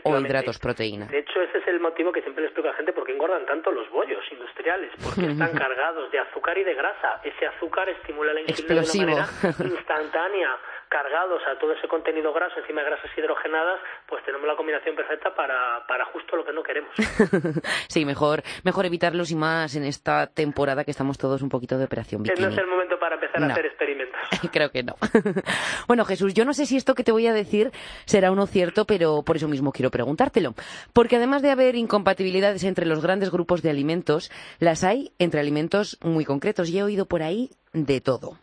O 0.04 0.10
hidratos 0.10 0.14
o 0.14 0.20
hidratos 0.20 0.60
proteína. 0.60 1.06
De 1.08 1.20
hecho, 1.20 1.42
ese 1.42 1.58
es 1.58 1.68
el 1.68 1.80
motivo 1.80 2.12
que 2.12 2.22
siempre 2.22 2.42
le 2.42 2.48
explico 2.48 2.70
a 2.70 2.72
la 2.72 2.78
gente 2.78 2.94
por 2.94 3.06
qué 3.06 3.14
engordan 3.14 3.46
tanto 3.46 3.72
los 3.72 3.90
bollos 3.90 4.24
industriales, 4.32 4.92
porque 5.04 5.32
están 5.32 5.52
cargados 5.58 6.12
de 6.12 6.20
azúcar 6.20 6.58
y 6.58 6.64
de 6.64 6.74
grasa. 6.74 7.22
Ese 7.24 7.48
azúcar 7.48 7.90
estimula 7.90 8.34
la 8.34 8.42
insulina 8.42 8.82
de 8.82 8.90
una 8.90 9.06
manera 9.06 9.28
instantánea 9.60 10.58
cargados 10.94 11.42
a 11.48 11.58
todo 11.58 11.74
ese 11.74 11.88
contenido 11.88 12.32
graso 12.34 12.60
encima 12.60 12.82
de 12.82 12.92
grasas 12.92 13.10
hidrogenadas, 13.18 13.80
pues 14.08 14.24
tenemos 14.26 14.46
la 14.46 14.56
combinación 14.56 14.96
perfecta 14.96 15.34
para, 15.34 15.84
para 15.88 16.06
justo 16.06 16.36
lo 16.36 16.46
que 16.46 16.54
no 16.54 16.62
queremos. 16.62 16.92
sí, 17.90 18.06
mejor, 18.06 18.44
mejor 18.64 18.86
evitarlos 18.86 19.32
y 19.32 19.36
más 19.36 19.76
en 19.76 19.86
esta 19.86 20.28
temporada 20.28 20.84
que 20.84 20.92
estamos 20.92 21.18
todos 21.18 21.42
un 21.42 21.50
poquito 21.50 21.80
de 21.80 21.86
operación 21.86 22.22
bikini. 22.22 22.46
No 22.46 22.52
es 22.52 22.58
el 22.60 22.68
momento 22.68 23.00
para 23.00 23.16
empezar 23.16 23.42
a 23.42 23.48
hacer 23.48 23.66
experimentos. 23.66 24.20
Creo 24.54 24.70
que 24.70 24.84
no. 24.84 24.94
bueno, 25.88 26.06
Jesús, 26.06 26.36
yo 26.36 26.46
no 26.46 26.54
sé 26.54 26.68
si 26.68 26.78
esto 26.78 26.94
que 26.94 27.04
te 27.04 27.12
voy 27.12 27.26
a 27.26 27.34
decir 27.34 27.72
será 28.06 28.32
uno 28.32 28.46
cierto, 28.46 28.86
pero 28.86 29.24
por 29.26 29.38
eso 29.38 29.48
mismo 29.48 29.72
quiero 29.72 29.90
preguntártelo. 29.90 30.54
Porque 30.94 31.16
además 31.16 31.42
de 31.42 31.50
haber 31.50 31.74
incompatibilidades 31.74 32.64
entre 32.66 32.86
los 32.86 33.02
grandes 33.02 33.32
grupos 33.32 33.64
de 33.64 33.72
alimentos, 33.72 34.32
las 34.60 34.84
hay 34.84 35.12
entre 35.18 35.40
alimentos 35.40 35.98
muy 36.04 36.24
concretos. 36.24 36.70
Y 36.70 36.78
he 36.78 36.84
oído 36.84 37.08
por 37.08 37.24
ahí 37.24 37.50
de 37.74 38.00
todo. 38.00 38.38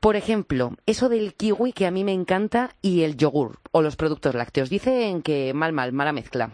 Por 0.00 0.16
ejemplo, 0.16 0.70
eso 0.86 1.10
del 1.10 1.34
kiwi 1.34 1.74
que 1.74 1.84
a 1.84 1.90
mí 1.90 2.04
me 2.04 2.14
encanta 2.14 2.70
y 2.80 3.04
el 3.04 3.18
yogur 3.18 3.58
o 3.70 3.82
los 3.82 3.96
productos 3.96 4.34
lácteos. 4.34 4.70
Dicen 4.70 5.22
que 5.22 5.52
mal, 5.52 5.74
mal, 5.74 5.92
mala 5.92 6.12
mezcla. 6.12 6.48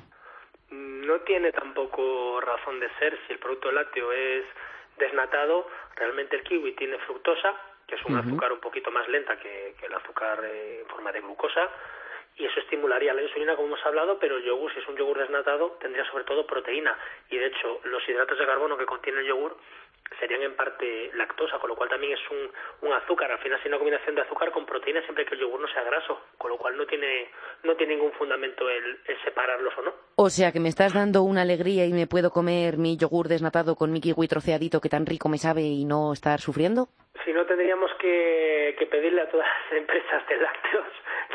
No 0.70 1.20
tiene 1.20 1.52
tampoco 1.52 2.40
razón 2.40 2.80
de 2.80 2.88
ser 2.98 3.16
si 3.24 3.35
el 3.35 3.38
producto 3.38 3.70
lácteo 3.70 4.11
es 4.11 4.44
desnatado. 4.98 5.68
Realmente 5.94 6.35
el 6.35 6.42
kiwi 6.42 6.72
tiene 6.72 6.98
fructosa, 7.06 7.54
que 7.87 7.94
es 7.94 8.04
un 8.04 8.16
azúcar 8.16 8.52
un 8.52 8.59
poquito 8.59 8.90
más 8.90 9.06
lenta 9.09 9.38
que, 9.38 9.76
el 9.80 9.94
azúcar 9.94 10.40
eh, 10.44 10.80
en 10.82 10.88
forma 10.88 11.12
de 11.12 11.20
glucosa 11.20 11.70
y 12.38 12.44
eso 12.44 12.61
estimularía 12.61 13.14
la 13.14 13.22
insulina 13.22 13.56
como 13.56 13.68
hemos 13.68 13.87
hablado, 13.87 14.18
pero 14.18 14.37
el 14.37 14.44
yogur, 14.44 14.72
si 14.72 14.80
es 14.80 14.88
un 14.88 14.96
yogur 14.96 15.18
desnatado, 15.18 15.78
tendría 15.80 16.04
sobre 16.11 16.24
todo 16.24 16.46
proteína 16.46 16.96
y 17.30 17.38
de 17.38 17.46
hecho 17.46 17.80
los 17.85 18.06
hidratos 18.06 18.38
de 18.38 18.44
carbono 18.44 18.76
que 18.76 18.85
contiene 18.85 19.20
el 19.20 19.26
yogur 19.26 19.56
serían 20.18 20.42
en 20.42 20.56
parte 20.56 21.10
lactosa, 21.14 21.58
con 21.58 21.70
lo 21.70 21.76
cual 21.76 21.88
también 21.88 22.12
es 22.14 22.30
un, 22.30 22.88
un 22.88 22.94
azúcar, 22.94 23.30
al 23.30 23.38
final 23.38 23.58
es 23.60 23.66
una 23.66 23.78
combinación 23.78 24.14
de 24.14 24.22
azúcar 24.22 24.50
con 24.52 24.66
proteína 24.66 25.02
siempre 25.02 25.24
que 25.26 25.34
el 25.34 25.40
yogur 25.40 25.60
no 25.60 25.68
sea 25.68 25.82
graso, 25.82 26.20
con 26.38 26.50
lo 26.50 26.58
cual 26.58 26.76
no 26.76 26.86
tiene, 26.86 27.30
no 27.64 27.74
tiene 27.76 27.96
ningún 27.96 28.12
fundamento 28.12 28.68
el, 28.68 28.98
separarlos 29.24 29.72
o 29.78 29.82
no. 29.82 29.94
O 30.16 30.30
sea 30.30 30.52
que 30.52 30.60
me 30.60 30.68
estás 30.68 30.94
dando 30.94 31.22
una 31.22 31.42
alegría 31.42 31.86
y 31.86 31.92
me 31.92 32.06
puedo 32.06 32.30
comer 32.30 32.78
mi 32.78 32.96
yogur 32.96 33.28
desnatado 33.28 33.76
con 33.76 33.92
mi 33.92 34.00
kiwi 34.00 34.28
troceadito 34.28 34.80
que 34.80 34.88
tan 34.88 35.06
rico 35.06 35.28
me 35.28 35.38
sabe 35.38 35.62
y 35.62 35.84
no 35.84 36.12
estar 36.12 36.40
sufriendo. 36.40 36.88
Si 37.24 37.33
no 37.33 37.44
tendríamos 37.44 37.90
que, 37.98 38.74
que 38.79 38.87
pedirle 38.87 39.22
a 39.22 39.29
todas 39.29 39.46
las 39.46 39.79
empresas 39.79 40.26
de 40.29 40.37
lácteos 40.37 40.87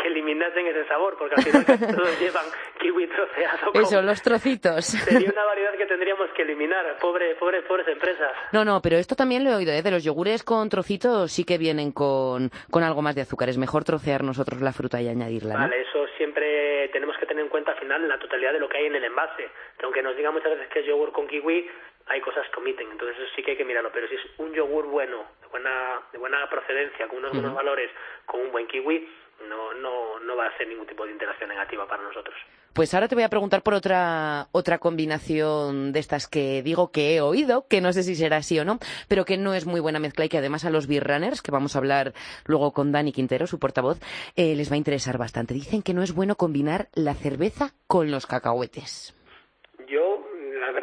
que 0.02 0.08
eliminasen 0.08 0.67
ese 0.67 0.86
sabor, 0.88 1.17
porque 1.17 1.36
al 1.36 1.44
final 1.44 1.65
todos 1.65 2.20
llevan 2.20 2.46
kiwi 2.80 3.08
troceado. 3.08 3.72
Eso, 3.74 4.02
los 4.02 4.22
trocitos. 4.22 4.86
Sería 4.86 5.30
una 5.30 5.46
variedad 5.46 5.74
que 5.78 5.86
tendríamos 5.86 6.30
que 6.32 6.44
eliminar, 6.44 6.98
pobre, 7.00 7.36
pobre, 7.36 7.62
pobres 7.63 7.88
empresas. 7.88 8.32
No, 8.52 8.63
no, 8.63 8.82
pero 8.82 8.98
esto 8.98 9.15
también 9.15 9.44
lo 9.44 9.52
he 9.52 9.56
oído, 9.56 9.74
¿eh? 9.74 9.82
de 9.82 9.91
los 9.91 10.04
yogures 10.04 10.44
con 10.44 10.70
trocitos 10.70 11.32
sí 11.32 11.44
que 11.44 11.58
vienen 11.58 11.91
con, 11.91 12.50
con 12.70 12.84
algo 12.84 13.02
más 13.02 13.15
de 13.15 13.22
azúcar. 13.22 13.50
Es 13.50 13.58
mejor 13.58 13.84
trocear 13.84 14.24
nosotros 14.24 14.62
la 14.62 14.74
fruta 14.74 15.02
y 15.02 15.08
añadirla, 15.08 15.54
¿no? 15.54 15.60
Vale, 15.62 15.82
eso 15.82 16.06
siempre 16.17 16.89
tenemos 16.89 17.17
que 17.17 17.26
tener 17.26 17.44
en 17.44 17.50
cuenta 17.50 17.72
al 17.72 17.80
final 17.80 18.08
la 18.08 18.17
totalidad 18.17 18.54
de 18.54 18.60
lo 18.60 18.70
que 18.70 18.78
hay 18.78 18.86
en 18.86 18.96
el 18.96 19.04
envase. 19.04 19.50
Que 19.78 19.86
aunque 19.86 20.02
nos 20.02 20.15
digan 20.15 20.34
muchas 20.34 20.52
veces 20.52 20.67
que 20.70 20.80
es 20.80 20.86
yogur 20.86 21.12
con 21.12 21.28
kiwi, 21.28 21.70
hay 22.12 22.19
cosas 22.21 22.45
que 22.50 22.60
omiten, 22.60 22.91
entonces 22.91 23.17
eso 23.17 23.32
sí 23.36 23.41
que 23.41 23.52
hay 23.52 23.58
que 23.58 23.65
mirarlo. 23.65 23.89
Pero 23.93 24.08
si 24.08 24.15
es 24.15 24.21
un 24.38 24.54
yogur 24.54 24.86
bueno, 24.88 25.26
de 25.41 25.47
buena, 25.47 26.02
de 26.12 26.17
buena 26.17 26.50
procedencia, 26.50 27.08
con 27.08 27.19
unos 27.19 27.32
buenos 27.32 27.56
valores, 27.56 27.89
con 28.26 28.41
un 28.41 28.52
buen 28.52 28.67
kiwi, 28.67 29.08
no, 29.47 29.74
no, 29.74 30.19
no 30.19 30.36
va 30.36 30.47
a 30.47 30.58
ser 30.58 30.67
ningún 30.67 30.86
tipo 30.86 31.06
de 31.06 31.12
interacción 31.12 31.50
negativa 31.50 31.88
para 31.88 32.04
nosotros. 32.04 32.36
Pues 32.74 32.93
ahora 32.93 33.08
te 33.08 33.15
voy 33.15 33.24
a 33.24 33.30
preguntar 33.30 33.63
por 33.63 33.74
otra, 33.74 34.47
otra 34.52 34.78
combinación 34.78 35.91
de 35.91 36.00
estas 36.00 36.28
que 36.28 36.62
digo 36.63 36.91
que 36.91 37.15
he 37.15 37.21
oído, 37.21 37.65
que 37.67 37.82
no 37.82 37.91
sé 37.91 38.04
si 38.04 38.15
será 38.15 38.38
así 38.38 38.60
o 38.60 38.65
no, 38.65 38.80
pero 39.08 39.26
que 39.26 39.38
no 39.38 39.54
es 39.54 39.65
muy 39.65 39.80
buena 39.80 40.00
mezcla 40.00 40.26
y 40.26 40.30
que 40.30 40.38
además 40.38 40.63
a 40.63 40.69
los 40.69 40.88
beer 40.88 41.06
runners, 41.06 41.41
que 41.41 41.52
vamos 41.52 41.76
a 41.76 41.80
hablar 41.80 42.13
luego 42.45 42.71
con 42.71 42.91
Dani 42.91 43.12
Quintero, 43.12 43.47
su 43.47 43.60
portavoz, 43.60 44.00
eh, 44.36 44.56
les 44.56 44.69
va 44.69 44.76
a 44.76 44.78
interesar 44.78 45.17
bastante. 45.17 45.54
Dicen 45.54 45.82
que 45.82 45.93
no 45.93 46.04
es 46.04 46.13
bueno 46.13 46.36
combinar 46.36 46.88
la 46.93 47.13
cerveza 47.13 47.74
con 47.88 48.12
los 48.12 48.26
cacahuetes. 48.26 49.20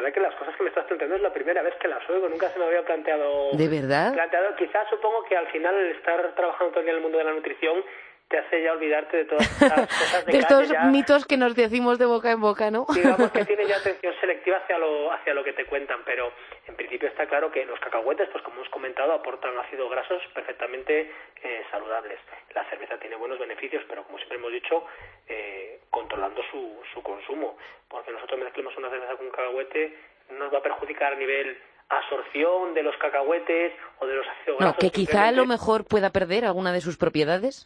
Verdad 0.09 0.13
que 0.13 0.27
las 0.27 0.39
cosas 0.39 0.55
que 0.55 0.63
me 0.63 0.69
estás 0.69 0.85
planteando 0.85 1.17
es 1.17 1.21
la 1.21 1.31
primera 1.31 1.61
vez 1.61 1.75
que 1.75 1.87
las 1.87 2.09
oigo, 2.09 2.27
nunca 2.29 2.49
se 2.49 2.57
me 2.57 2.65
había 2.65 2.81
planteado. 2.81 3.51
¿De 3.53 3.67
verdad? 3.67 4.11
Planteado, 4.13 4.55
quizás 4.55 4.89
supongo 4.89 5.23
que 5.25 5.37
al 5.37 5.45
final 5.47 5.75
el 5.75 5.91
estar 5.91 6.33
trabajando 6.33 6.71
todo 6.71 6.79
el 6.79 6.85
día 6.85 6.93
en 6.93 6.97
el 6.97 7.03
mundo 7.03 7.19
de 7.19 7.25
la 7.25 7.33
nutrición 7.33 7.83
te 8.29 8.37
hace 8.37 8.61
ya 8.61 8.73
olvidarte 8.73 9.17
de 9.17 9.25
todas 9.25 9.51
estas 9.61 9.87
cosas 9.87 10.25
de, 10.25 10.31
de 10.31 10.37
estos 10.37 10.71
mitos 10.91 11.25
que 11.25 11.35
nos 11.35 11.55
decimos 11.55 11.97
de 11.97 12.05
boca 12.05 12.31
en 12.31 12.39
boca, 12.39 12.69
¿no? 12.69 12.85
Digamos 12.93 13.31
que 13.31 13.43
tiene 13.45 13.65
ya 13.65 13.77
atención 13.77 14.13
selectiva 14.21 14.57
hacia 14.57 14.77
lo, 14.77 15.11
hacia 15.11 15.33
lo 15.33 15.43
que 15.43 15.53
te 15.53 15.65
cuentan, 15.65 16.01
pero 16.05 16.31
en 16.67 16.75
principio 16.75 17.09
está 17.09 17.25
claro 17.25 17.51
que 17.51 17.65
los 17.65 17.79
cacahuetes, 17.79 18.29
pues 18.31 18.43
como 18.43 18.57
hemos 18.57 18.69
comentado, 18.69 19.13
aportan 19.13 19.57
ácidos 19.57 19.89
grasos 19.89 20.21
perfectamente 20.33 21.11
eh, 21.43 21.63
saludables. 21.71 22.19
La 22.53 22.63
cerveza 22.69 22.97
tiene 22.99 23.15
buenos 23.15 23.39
beneficios, 23.39 23.83
pero 23.89 24.03
como 24.03 24.17
siempre 24.19 24.37
hemos 24.37 24.51
dicho, 24.51 24.85
eh, 25.27 25.79
controlando 25.89 26.41
su, 26.51 26.79
su 26.93 27.01
consumo, 27.01 27.57
porque 27.87 28.11
nosotros 28.11 28.39
mezclamos 28.39 28.77
una 28.77 28.89
cerveza 28.89 29.15
con 29.15 29.25
un 29.25 29.31
cacahuete, 29.31 29.97
nos 30.29 30.53
va 30.53 30.59
a 30.59 30.63
perjudicar 30.63 31.13
a 31.13 31.15
nivel 31.15 31.57
absorción 31.89 32.75
de 32.75 32.83
los 32.83 32.95
cacahuetes 32.97 33.73
o 33.99 34.05
de 34.05 34.15
los 34.17 34.27
ácidos 34.27 34.59
grasos. 34.59 34.75
No, 34.75 34.79
que 34.79 34.91
quizá 34.91 35.27
a 35.27 35.31
lo 35.31 35.47
mejor 35.47 35.85
pueda 35.85 36.11
perder 36.11 36.45
alguna 36.45 36.71
de 36.71 36.81
sus 36.81 36.97
propiedades 36.97 37.65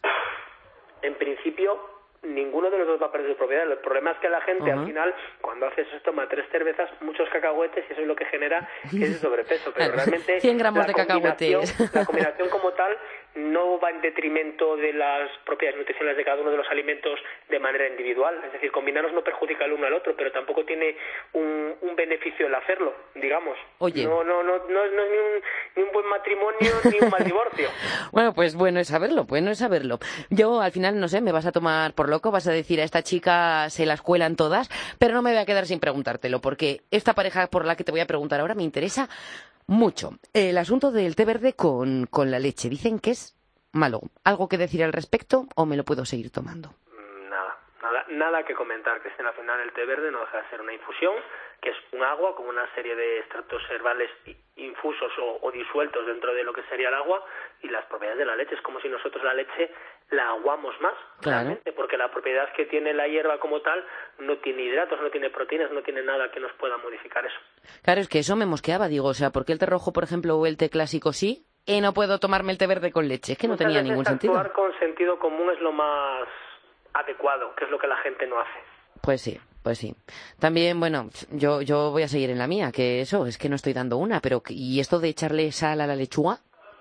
en 1.04 1.14
principio 1.16 1.93
ninguno 2.24 2.70
de 2.70 2.78
los 2.78 2.86
dos 2.86 3.02
va 3.02 3.06
a 3.06 3.12
perder 3.12 3.32
su 3.32 3.36
propiedad. 3.36 3.70
El 3.70 3.78
problema 3.78 4.12
es 4.12 4.18
que 4.18 4.28
la 4.28 4.40
gente 4.42 4.70
al 4.70 4.84
final, 4.86 5.14
cuando 5.40 5.66
hace 5.66 5.82
eso, 5.82 5.96
toma 6.04 6.28
tres 6.28 6.46
cervezas, 6.50 6.90
muchos 7.00 7.28
cacahuetes 7.30 7.84
y 7.88 7.92
eso 7.92 8.02
es 8.02 8.06
lo 8.06 8.16
que 8.16 8.24
genera 8.26 8.68
ese 8.84 9.14
sobrepeso. 9.14 9.72
Pero 9.74 9.92
realmente 9.96 10.40
100 10.40 10.58
gramos 10.58 10.86
de 10.86 10.94
cacahuetes. 10.94 11.94
La 11.94 12.04
combinación 12.04 12.48
como 12.48 12.72
tal 12.72 12.96
no 13.34 13.80
va 13.80 13.90
en 13.90 14.00
detrimento 14.00 14.76
de 14.76 14.92
las 14.92 15.28
propiedades 15.44 15.78
nutricionales 15.78 16.16
de 16.16 16.24
cada 16.24 16.40
uno 16.40 16.50
de 16.50 16.56
los 16.56 16.68
alimentos 16.68 17.18
de 17.48 17.58
manera 17.58 17.88
individual. 17.88 18.40
Es 18.46 18.52
decir, 18.52 18.70
combinarlos 18.70 19.12
no 19.12 19.22
perjudica 19.22 19.64
el 19.64 19.72
uno 19.72 19.86
al 19.86 19.94
otro, 19.94 20.14
pero 20.16 20.30
tampoco 20.30 20.64
tiene 20.64 20.96
un, 21.32 21.74
un 21.80 21.96
beneficio 21.96 22.46
el 22.46 22.54
hacerlo, 22.54 22.94
digamos. 23.14 23.58
Oye. 23.78 24.04
No, 24.04 24.22
no, 24.22 24.42
no, 24.42 24.58
no, 24.68 24.84
es 24.84 24.92
ni 24.92 24.98
un, 24.98 25.42
ni 25.76 25.82
un 25.82 25.92
buen 25.92 26.06
matrimonio 26.06 26.70
ni 26.84 27.00
un 27.00 27.10
mal 27.10 27.24
divorcio. 27.24 27.68
bueno, 28.12 28.32
pues 28.34 28.54
bueno 28.54 28.78
es 28.78 28.88
saberlo, 28.88 29.24
bueno 29.24 29.50
es 29.50 29.58
saberlo. 29.58 29.98
Yo 30.30 30.60
al 30.60 30.70
final, 30.70 31.00
no 31.00 31.08
sé, 31.08 31.20
me 31.20 31.32
vas 31.32 31.46
a 31.46 31.52
tomar 31.52 31.94
por 31.94 32.08
loco, 32.14 32.30
vas 32.30 32.46
a 32.46 32.52
decir 32.52 32.80
a 32.80 32.84
esta 32.84 33.02
chica 33.02 33.68
se 33.70 33.86
las 33.86 34.00
cuelan 34.00 34.36
todas, 34.36 34.70
pero 35.00 35.14
no 35.14 35.22
me 35.22 35.30
voy 35.30 35.40
a 35.40 35.46
quedar 35.46 35.66
sin 35.66 35.80
preguntártelo, 35.80 36.40
porque 36.40 36.82
esta 36.92 37.12
pareja 37.12 37.48
por 37.48 37.64
la 37.64 37.74
que 37.74 37.82
te 37.82 37.90
voy 37.90 38.00
a 38.00 38.06
preguntar 38.06 38.40
ahora 38.40 38.54
me 38.54 38.62
interesa 38.62 39.08
mucho. 39.66 40.10
El 40.32 40.56
asunto 40.58 40.92
del 40.92 41.16
té 41.16 41.24
verde 41.24 41.54
con, 41.54 42.06
con 42.06 42.30
la 42.30 42.38
leche. 42.38 42.68
Dicen 42.68 43.00
que 43.00 43.10
es 43.10 43.34
malo. 43.72 44.00
¿Algo 44.22 44.48
que 44.48 44.58
decir 44.58 44.84
al 44.84 44.92
respecto 44.92 45.46
o 45.56 45.66
me 45.66 45.76
lo 45.76 45.84
puedo 45.84 46.04
seguir 46.04 46.30
tomando? 46.30 46.68
Mm, 46.68 47.30
nada, 47.30 47.58
nada, 47.82 48.04
nada 48.10 48.44
que 48.44 48.54
comentar. 48.54 49.02
Que 49.02 49.08
al 49.08 49.34
final 49.34 49.60
el 49.60 49.72
té 49.72 49.84
verde 49.84 50.12
no 50.12 50.20
deja 50.20 50.38
de 50.42 50.50
ser 50.50 50.60
una 50.60 50.72
infusión, 50.72 51.14
que 51.64 51.70
es 51.70 51.76
un 51.92 52.02
agua 52.02 52.36
con 52.36 52.46
una 52.46 52.68
serie 52.74 52.94
de 52.94 53.20
extractos 53.20 53.62
herbales 53.70 54.10
infusos 54.56 55.10
o, 55.18 55.50
disueltos 55.50 56.06
dentro 56.06 56.34
de 56.34 56.44
lo 56.44 56.52
que 56.52 56.62
sería 56.64 56.88
el 56.88 56.94
agua 56.94 57.24
y 57.62 57.68
las 57.68 57.86
propiedades 57.86 58.18
de 58.18 58.26
la 58.26 58.36
leche. 58.36 58.54
Es 58.54 58.60
como 58.60 58.80
si 58.80 58.88
nosotros 58.88 59.24
la 59.24 59.32
leche 59.32 59.70
la 60.10 60.28
aguamos 60.28 60.78
más, 60.82 60.92
claramente, 61.22 61.72
porque 61.72 61.96
la 61.96 62.10
propiedad 62.10 62.52
que 62.52 62.66
tiene 62.66 62.92
la 62.92 63.08
hierba 63.08 63.40
como 63.40 63.62
tal 63.62 63.82
no 64.18 64.36
tiene 64.38 64.62
hidratos, 64.64 65.00
no 65.00 65.10
tiene 65.10 65.30
proteínas, 65.30 65.70
no 65.70 65.82
tiene 65.82 66.02
nada 66.02 66.30
que 66.30 66.38
nos 66.38 66.52
pueda 66.52 66.76
modificar 66.76 67.24
eso. 67.24 67.38
Claro, 67.82 68.02
es 68.02 68.08
que 68.08 68.18
eso 68.18 68.36
me 68.36 68.44
mosqueaba, 68.44 68.88
digo, 68.88 69.08
o 69.08 69.14
sea, 69.14 69.30
¿por 69.30 69.46
qué 69.46 69.52
el 69.52 69.58
té 69.58 69.64
rojo, 69.64 69.94
por 69.94 70.04
ejemplo, 70.04 70.36
o 70.36 70.44
el 70.44 70.58
té 70.58 70.68
clásico 70.68 71.14
sí 71.14 71.46
y 71.64 71.80
no 71.80 71.94
puedo 71.94 72.18
tomarme 72.18 72.52
el 72.52 72.58
té 72.58 72.66
verde 72.66 72.92
con 72.92 73.08
leche. 73.08 73.32
Es 73.32 73.38
que 73.38 73.48
no 73.48 73.56
tenía 73.56 73.80
ningún 73.80 74.04
sentido. 74.04 74.34
Actuar 74.36 74.52
con 74.52 74.78
sentido 74.78 75.18
común 75.18 75.50
es 75.50 75.60
lo 75.60 75.72
más 75.72 76.28
adecuado, 76.92 77.54
que 77.56 77.64
es 77.64 77.70
lo 77.70 77.78
que 77.78 77.86
la 77.86 77.96
gente 77.96 78.26
no 78.26 78.38
hace. 78.38 78.60
Pues 79.00 79.22
sí, 79.22 79.40
pues 79.64 79.78
sí. 79.78 79.94
También, 80.38 80.78
bueno, 80.78 81.08
yo, 81.32 81.62
yo 81.62 81.90
voy 81.90 82.02
a 82.02 82.08
seguir 82.08 82.28
en 82.28 82.38
la 82.38 82.46
mía, 82.46 82.70
que 82.70 83.00
eso, 83.00 83.26
es 83.26 83.38
que 83.38 83.48
no 83.48 83.56
estoy 83.56 83.72
dando 83.72 83.96
una, 83.96 84.20
pero 84.20 84.42
¿y 84.48 84.78
esto 84.78 85.00
de 85.00 85.08
echarle 85.08 85.50
sal 85.52 85.80
a 85.80 85.86
la 85.86 85.96
lechuga 85.96 86.36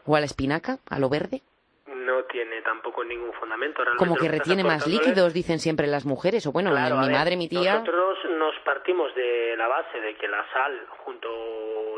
o 0.06 0.18
a 0.18 0.20
la 0.20 0.26
espinaca, 0.26 0.80
a 0.90 1.00
lo 1.00 1.08
verde? 1.08 1.42
No 1.88 2.26
tiene 2.26 2.62
tampoco 2.62 3.06
ningún 3.06 3.32
fundamento. 3.34 3.82
Como 3.98 4.18
que 4.18 4.28
retiene 4.28 4.66
más 4.66 4.86
líquidos, 4.86 5.34
dicen 5.34 5.60
siempre 5.60 5.88
las 5.88 6.06
mujeres, 6.06 6.46
o 6.46 6.52
bueno, 6.52 6.72
mi, 6.72 7.10
madre, 7.10 7.38
mi 7.38 7.48
tía... 7.48 7.76
Nosotros 7.80 8.18
nos 8.38 8.54
partimos 8.66 9.16
de 9.16 9.56
la 9.58 9.70
base 9.70 10.02
de 10.02 10.16
que 10.16 10.28
la 10.28 10.46
sal 10.52 10.86
junto 11.06 11.30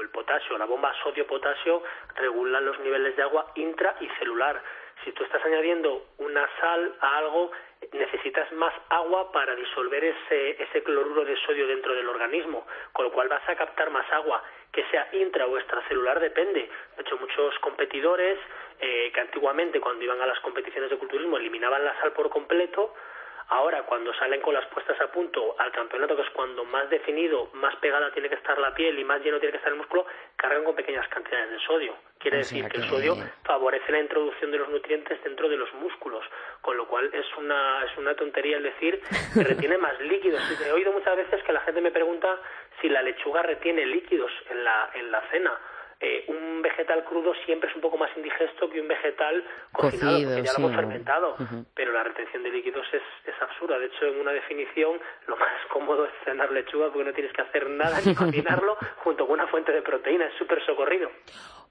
el 0.01 0.09
potasio, 0.09 0.55
la 0.59 0.65
bomba 0.65 0.93
sodio-potasio, 1.03 1.81
regulan 2.15 2.63
los 2.63 2.79
niveles 2.81 3.15
de 3.15 3.23
agua 3.23 3.51
intra 3.55 3.95
y 3.99 4.07
celular. 4.19 4.61
Si 5.03 5.11
tú 5.13 5.23
estás 5.23 5.43
añadiendo 5.43 6.05
una 6.19 6.47
sal 6.59 6.93
a 7.01 7.17
algo, 7.17 7.51
necesitas 7.93 8.51
más 8.53 8.73
agua 8.89 9.31
para 9.31 9.55
disolver 9.55 10.03
ese, 10.03 10.63
ese 10.63 10.83
cloruro 10.83 11.25
de 11.25 11.35
sodio 11.45 11.67
dentro 11.67 11.93
del 11.93 12.07
organismo, 12.07 12.65
con 12.93 13.05
lo 13.05 13.11
cual 13.11 13.27
vas 13.27 13.47
a 13.47 13.55
captar 13.55 13.89
más 13.89 14.09
agua, 14.11 14.43
que 14.71 14.83
sea 14.91 15.07
intra 15.13 15.45
o 15.45 15.57
extracelular 15.57 16.19
depende. 16.19 16.69
De 16.95 17.01
hecho, 17.01 17.17
muchos 17.17 17.57
competidores 17.59 18.37
eh, 18.79 19.11
que 19.13 19.21
antiguamente 19.21 19.79
cuando 19.79 20.03
iban 20.03 20.21
a 20.21 20.25
las 20.25 20.39
competiciones 20.41 20.89
de 20.89 20.97
culturismo 20.97 21.37
eliminaban 21.37 21.85
la 21.85 21.99
sal 22.01 22.11
por 22.11 22.29
completo, 22.29 22.93
Ahora, 23.49 23.83
cuando 23.83 24.11
salen 24.15 24.41
con 24.41 24.55
las 24.55 24.65
puestas 24.67 24.99
a 24.99 25.11
punto 25.11 25.55
al 25.59 25.71
campeonato, 25.71 26.15
que 26.15 26.23
es 26.23 26.29
cuando 26.31 26.65
más 26.65 26.89
definido, 26.89 27.49
más 27.53 27.75
pegada 27.75 28.11
tiene 28.11 28.27
que 28.27 28.35
estar 28.35 28.57
la 28.57 28.73
piel 28.73 28.97
y 28.97 29.03
más 29.03 29.21
lleno 29.21 29.39
tiene 29.39 29.51
que 29.51 29.57
estar 29.57 29.71
el 29.71 29.77
músculo, 29.77 30.05
cargan 30.35 30.63
con 30.63 30.75
pequeñas 30.75 31.07
cantidades 31.09 31.51
de 31.51 31.59
sodio. 31.59 31.95
Quiere 32.17 32.37
decir 32.37 32.67
que 32.67 32.77
el 32.77 32.89
sodio 32.89 33.15
favorece 33.43 33.91
la 33.91 33.99
introducción 33.99 34.49
de 34.49 34.57
los 34.57 34.69
nutrientes 34.69 35.23
dentro 35.23 35.47
de 35.47 35.57
los 35.57 35.71
músculos, 35.75 36.25
con 36.61 36.75
lo 36.75 36.87
cual 36.87 37.09
es 37.13 37.25
una, 37.37 37.85
es 37.85 37.95
una 37.97 38.15
tontería 38.15 38.57
el 38.57 38.63
decir 38.63 38.99
que 39.33 39.43
retiene 39.43 39.77
más 39.77 39.99
líquidos. 40.01 40.41
He 40.65 40.71
oído 40.71 40.91
muchas 40.91 41.15
veces 41.15 41.43
que 41.43 41.53
la 41.53 41.61
gente 41.61 41.81
me 41.81 41.91
pregunta 41.91 42.39
si 42.81 42.89
la 42.89 43.03
lechuga 43.03 43.43
retiene 43.43 43.85
líquidos 43.85 44.31
en 44.49 44.63
la, 44.63 44.89
en 44.95 45.11
la 45.11 45.21
cena 45.29 45.59
eh, 45.99 46.25
un 46.27 46.61
vegetal 46.61 47.03
crudo 47.05 47.33
siempre 47.45 47.69
es 47.69 47.75
un 47.75 47.81
poco 47.81 47.97
más 47.97 48.09
indigesto 48.17 48.69
que 48.69 48.81
un 48.81 48.87
vegetal 48.87 49.43
cocinado, 49.71 50.11
Cocido, 50.11 50.29
porque 50.29 50.47
ya 50.47 50.51
lo 50.53 50.57
hemos 50.59 50.75
fermentado. 50.75 51.35
Pero 51.73 51.93
la 51.93 52.03
retención 52.03 52.43
de 52.43 52.49
líquidos 52.49 52.85
es, 52.91 53.01
es 53.25 53.41
absurda. 53.41 53.79
De 53.79 53.85
hecho, 53.85 54.05
en 54.05 54.19
una 54.19 54.31
definición, 54.31 54.99
lo 55.27 55.37
más 55.37 55.49
cómodo 55.71 56.05
es 56.05 56.11
cenar 56.23 56.51
lechuga 56.51 56.87
porque 56.91 57.05
no 57.05 57.13
tienes 57.13 57.33
que 57.33 57.41
hacer 57.41 57.69
nada 57.69 57.99
ni 58.05 58.13
cocinarlo 58.15 58.77
junto 58.97 59.25
con 59.25 59.35
una 59.35 59.47
fuente 59.47 59.71
de 59.71 59.81
proteína. 59.81 60.25
Es 60.25 60.33
súper 60.37 60.63
socorrido. 60.65 61.09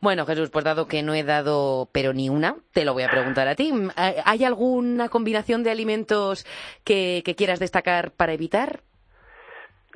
Bueno, 0.00 0.26
Jesús, 0.26 0.50
pues 0.50 0.64
dado 0.64 0.86
que 0.86 1.02
no 1.02 1.14
he 1.14 1.22
dado 1.22 1.88
pero 1.92 2.12
ni 2.12 2.28
una, 2.28 2.56
te 2.72 2.84
lo 2.84 2.92
voy 2.92 3.04
a 3.04 3.10
preguntar 3.10 3.48
a 3.48 3.54
ti. 3.54 3.72
¿Hay 3.96 4.44
alguna 4.44 5.08
combinación 5.08 5.62
de 5.62 5.70
alimentos 5.70 6.44
que 6.84 7.22
quieras 7.36 7.58
destacar 7.58 8.10
para 8.10 8.32
evitar? 8.32 8.80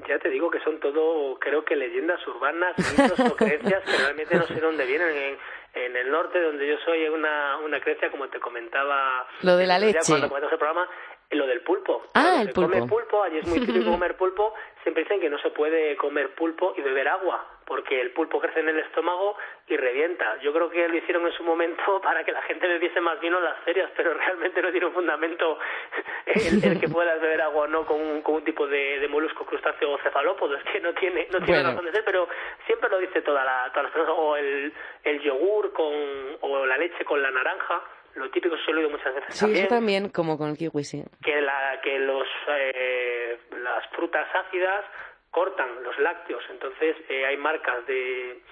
Ya 0.07 0.19
te 0.19 0.29
digo 0.29 0.51
que 0.51 0.61
son 0.61 0.79
todo, 0.79 1.39
creo 1.41 1.65
que 1.65 1.75
leyendas 1.75 2.25
urbanas, 2.27 2.77
mitos 2.79 3.19
o 3.19 3.37
creencias 3.37 3.83
que 3.85 3.97
realmente 3.97 4.37
no 4.37 4.47
sé 4.47 4.61
dónde 4.61 4.87
vienen. 4.87 5.11
En, 5.11 5.39
en 5.75 5.97
el 5.97 6.11
norte, 6.11 6.41
donde 6.41 6.67
yo 6.67 6.77
soy, 6.85 7.03
hay 7.03 7.09
una, 7.09 7.59
una 7.59 7.81
creencia, 7.81 8.11
como 8.11 8.29
te 8.29 8.41
comentaba... 8.41 9.27
Lo 9.43 9.57
de 9.57 9.67
la 9.67 9.79
leche. 9.79 9.99
Cuando 10.07 10.29
comentamos 10.29 10.53
el 10.53 10.59
programa, 10.59 10.89
lo 11.31 11.47
del 11.47 11.61
pulpo. 11.61 12.05
Ah, 12.15 12.41
el 12.43 12.53
pulpo. 12.53 12.73
come 12.73 12.89
pulpo, 12.89 13.23
allí 13.23 13.39
es 13.39 13.47
muy 13.47 13.61
típico 13.61 13.91
comer 13.91 14.17
pulpo, 14.17 14.55
siempre 14.83 15.03
dicen 15.05 15.21
que 15.21 15.29
no 15.29 15.39
se 15.39 15.51
puede 15.51 15.97
comer 15.97 16.35
pulpo 16.35 16.75
y 16.77 16.81
beber 16.83 17.09
agua, 17.09 17.47
porque 17.69 18.01
el 18.01 18.13
pulpo 18.13 18.41
crece 18.41 18.61
en 18.61 18.71
el 18.71 18.79
estómago 18.79 19.37
y 19.69 19.77
revienta. 19.77 20.41
Yo 20.41 20.55
creo 20.55 20.71
que 20.71 20.89
lo 20.89 20.97
hicieron 20.97 21.27
en 21.27 21.33
su 21.35 21.45
momento 21.45 22.01
para 22.03 22.25
que 22.25 22.33
la 22.33 22.41
gente 22.43 22.67
bebiese 22.67 23.01
más 23.01 23.21
vino 23.21 23.39
en 23.39 23.45
las 23.45 23.59
ferias, 23.61 23.91
pero 23.95 24.15
realmente 24.15 24.63
no 24.63 24.71
tiene 24.71 24.87
un 24.87 24.95
fundamento 24.95 25.59
el, 26.27 26.81
que 26.81 26.89
puedas 26.89 27.21
beber 27.21 27.43
agua 27.43 27.65
o 27.65 27.67
no 27.69 27.85
con 27.85 28.01
un, 28.01 28.23
con 28.23 28.37
un 28.37 28.45
tipo 28.45 28.67
de, 28.67 28.99
de, 28.99 29.09
molusco, 29.09 29.45
crustáceo 29.45 29.93
o 29.93 29.99
cefalópodo, 29.99 30.57
es 30.57 30.65
que 30.65 30.81
no 30.81 30.95
tiene, 30.95 31.29
no 31.31 31.45
tiene 31.45 31.63
razón 31.63 31.85
de 31.85 31.93
ser, 31.93 32.05
pero 32.05 32.27
siempre 32.65 32.89
lo 32.89 32.99
dice 32.99 33.21
toda 33.21 33.45
la, 33.45 33.69
todas 33.71 33.85
las 33.85 33.93
personas, 33.93 34.17
o 34.19 34.37
el, 34.37 34.73
el 35.05 35.21
yogur 35.21 35.73
con, 35.75 35.93
o 36.41 36.65
la 36.65 36.79
leche 36.79 37.05
con 37.05 37.21
la 37.21 37.31
naranja, 37.31 37.83
lo 38.15 38.31
típico 38.31 38.57
se 38.65 38.73
lo 38.73 38.89
muchas 38.89 39.15
veces 39.15 39.35
sí, 39.35 39.45
también. 39.45 39.69
también, 39.69 40.09
como 40.09 40.39
con 40.39 40.51
el 40.51 40.57
kiwi, 40.57 40.85
sí. 40.85 41.05
Que, 41.23 41.41
la, 41.43 41.81
que 41.83 41.99
los, 41.99 42.27
eh, 42.49 43.39
las 43.63 43.87
frutas 43.91 44.27
ácidas 44.35 44.85
cortan 45.31 45.83
los 45.83 45.99
lácteos, 45.99 46.43
entonces 46.51 46.97
eh, 47.09 47.27
hay 47.27 47.37
marcas 47.37 47.87
de 47.87 48.43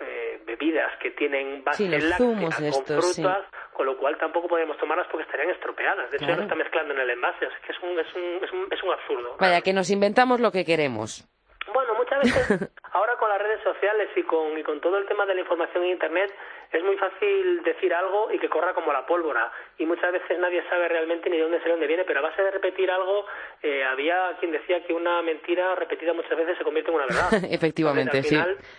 eh, 0.00 0.40
bebidas 0.46 0.96
que 0.98 1.10
tienen 1.10 1.62
base 1.62 1.84
sí, 1.84 1.88
láctea 1.88 2.50
con 2.70 2.84
frutas, 2.86 3.44
con 3.72 3.86
lo 3.86 3.98
cual 3.98 4.16
tampoco 4.18 4.48
podemos 4.48 4.78
tomarlas 4.78 5.06
porque 5.08 5.24
estarían 5.24 5.50
estropeadas. 5.50 6.10
De 6.10 6.16
hecho, 6.16 6.26
ya 6.26 6.36
no 6.36 6.42
está 6.42 6.54
mezclando 6.54 6.94
en 6.94 7.00
el 7.00 7.10
envase, 7.10 7.44
es 7.44 7.52
que 7.66 7.72
es 7.72 7.78
un, 7.82 7.98
es 7.98 8.14
un, 8.14 8.44
es 8.44 8.52
un, 8.52 8.68
es 8.70 8.82
un 8.82 8.92
absurdo. 8.92 9.36
Vaya, 9.38 9.60
que 9.60 9.72
nos 9.72 9.90
inventamos 9.90 10.40
lo 10.40 10.50
que 10.52 10.64
queremos. 10.64 11.28
Bueno, 11.72 11.94
muchas 11.94 12.18
veces 12.20 12.70
ahora 12.92 13.16
con 13.16 13.28
las 13.28 13.40
redes 13.40 13.62
sociales 13.62 14.08
y 14.16 14.22
con, 14.22 14.58
y 14.58 14.62
con 14.62 14.80
todo 14.80 14.98
el 14.98 15.06
tema 15.06 15.26
de 15.26 15.34
la 15.34 15.40
información 15.40 15.84
en 15.84 15.90
Internet 15.90 16.34
es 16.72 16.84
muy 16.84 16.96
fácil 16.96 17.62
decir 17.64 17.92
algo 17.92 18.30
y 18.30 18.38
que 18.38 18.48
corra 18.48 18.74
como 18.74 18.92
la 18.92 19.04
pólvora. 19.06 19.50
Y 19.78 19.86
muchas 19.86 20.12
veces 20.12 20.38
nadie 20.38 20.62
sabe 20.68 20.88
realmente 20.88 21.28
ni 21.28 21.36
de 21.36 21.42
dónde 21.42 21.58
sale, 21.58 21.72
dónde 21.72 21.86
viene, 21.86 22.04
pero 22.04 22.20
a 22.20 22.22
base 22.22 22.42
de 22.42 22.50
repetir 22.50 22.90
algo, 22.90 23.26
eh, 23.62 23.84
había 23.84 24.36
quien 24.38 24.52
decía 24.52 24.84
que 24.84 24.92
una 24.92 25.20
mentira 25.22 25.74
repetida 25.74 26.12
muchas 26.12 26.36
veces 26.36 26.56
se 26.58 26.64
convierte 26.64 26.90
en 26.90 26.96
una 26.96 27.06
verdad. 27.06 27.44
Efectivamente, 27.50 28.22
sí. 28.22 28.38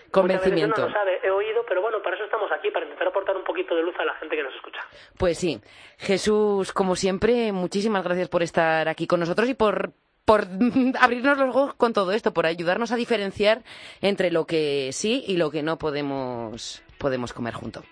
Convencimiento. 0.09 0.81
no 0.81 0.87
lo 0.87 0.93
sabe, 0.93 1.19
he 1.23 1.29
oído, 1.29 1.65
pero 1.67 1.81
bueno, 1.81 2.01
para 2.01 2.15
eso 2.15 2.25
estamos 2.25 2.51
aquí, 2.51 2.71
para 2.71 2.85
intentar 2.85 3.07
aportar 3.09 3.35
un 3.35 3.43
poquito 3.43 3.75
de 3.75 3.83
luz 3.83 3.95
a 3.99 4.05
la 4.05 4.13
gente 4.15 4.35
que 4.35 4.43
nos 4.43 4.55
escucha. 4.55 4.79
Pues 5.17 5.37
sí. 5.37 5.59
Jesús, 5.97 6.71
como 6.73 6.95
siempre, 6.95 7.51
muchísimas 7.51 8.03
gracias 8.03 8.29
por 8.29 8.43
estar 8.43 8.87
aquí 8.87 9.05
con 9.05 9.19
nosotros 9.19 9.49
y 9.49 9.53
por 9.53 9.91
por 10.25 10.47
abrirnos 10.99 11.37
los 11.37 11.55
ojos 11.55 11.73
con 11.73 11.93
todo 11.93 12.11
esto, 12.11 12.33
por 12.33 12.45
ayudarnos 12.45 12.91
a 12.91 12.95
diferenciar 12.95 13.63
entre 14.01 14.31
lo 14.31 14.45
que 14.45 14.91
sí 14.93 15.23
y 15.27 15.37
lo 15.37 15.51
que 15.51 15.63
no 15.63 15.77
podemos, 15.77 16.83
podemos 17.01 17.33
comer 17.33 17.53
junto. 17.55 17.83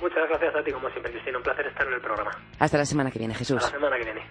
Muchas 0.00 0.28
gracias 0.28 0.54
a 0.54 0.62
ti, 0.62 0.70
como 0.70 0.88
siempre, 0.90 1.10
Cristina. 1.12 1.38
Un 1.38 1.44
placer 1.44 1.66
estar 1.66 1.86
en 1.86 1.94
el 1.94 2.00
programa. 2.00 2.30
Hasta 2.58 2.78
la 2.78 2.84
semana 2.84 3.10
que 3.10 3.18
viene, 3.18 3.34
Jesús. 3.34 3.56
Hasta 3.56 3.70
la 3.70 3.78
semana 3.78 3.96
que 3.98 4.04
viene. 4.04 4.22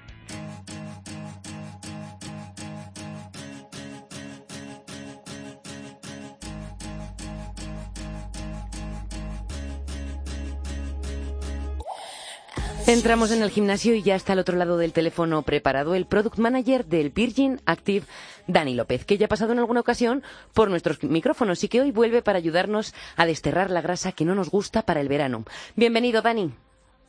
Entramos 12.89 13.31
en 13.31 13.43
el 13.43 13.51
gimnasio 13.51 13.93
y 13.93 14.01
ya 14.01 14.15
está 14.15 14.33
al 14.33 14.39
otro 14.39 14.57
lado 14.57 14.75
del 14.75 14.93
teléfono 14.93 15.43
preparado 15.43 15.93
el 15.93 16.07
product 16.07 16.39
manager 16.39 16.85
del 16.85 17.11
Virgin 17.11 17.61
Active, 17.67 18.07
Dani 18.47 18.73
López, 18.73 19.05
que 19.05 19.19
ya 19.19 19.27
ha 19.27 19.29
pasado 19.29 19.51
en 19.51 19.59
alguna 19.59 19.81
ocasión 19.81 20.23
por 20.55 20.71
nuestros 20.71 21.03
micrófonos 21.03 21.63
y 21.63 21.69
que 21.69 21.81
hoy 21.81 21.91
vuelve 21.91 22.23
para 22.23 22.39
ayudarnos 22.39 22.95
a 23.15 23.27
desterrar 23.27 23.69
la 23.69 23.81
grasa 23.81 24.13
que 24.13 24.25
no 24.25 24.33
nos 24.33 24.49
gusta 24.49 24.81
para 24.81 25.01
el 25.01 25.07
verano. 25.07 25.43
Bienvenido, 25.75 26.23
Dani. 26.23 26.51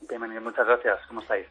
Bienvenido, 0.06 0.42
muchas 0.42 0.66
gracias. 0.66 0.98
¿Cómo 1.08 1.22
estáis? 1.22 1.46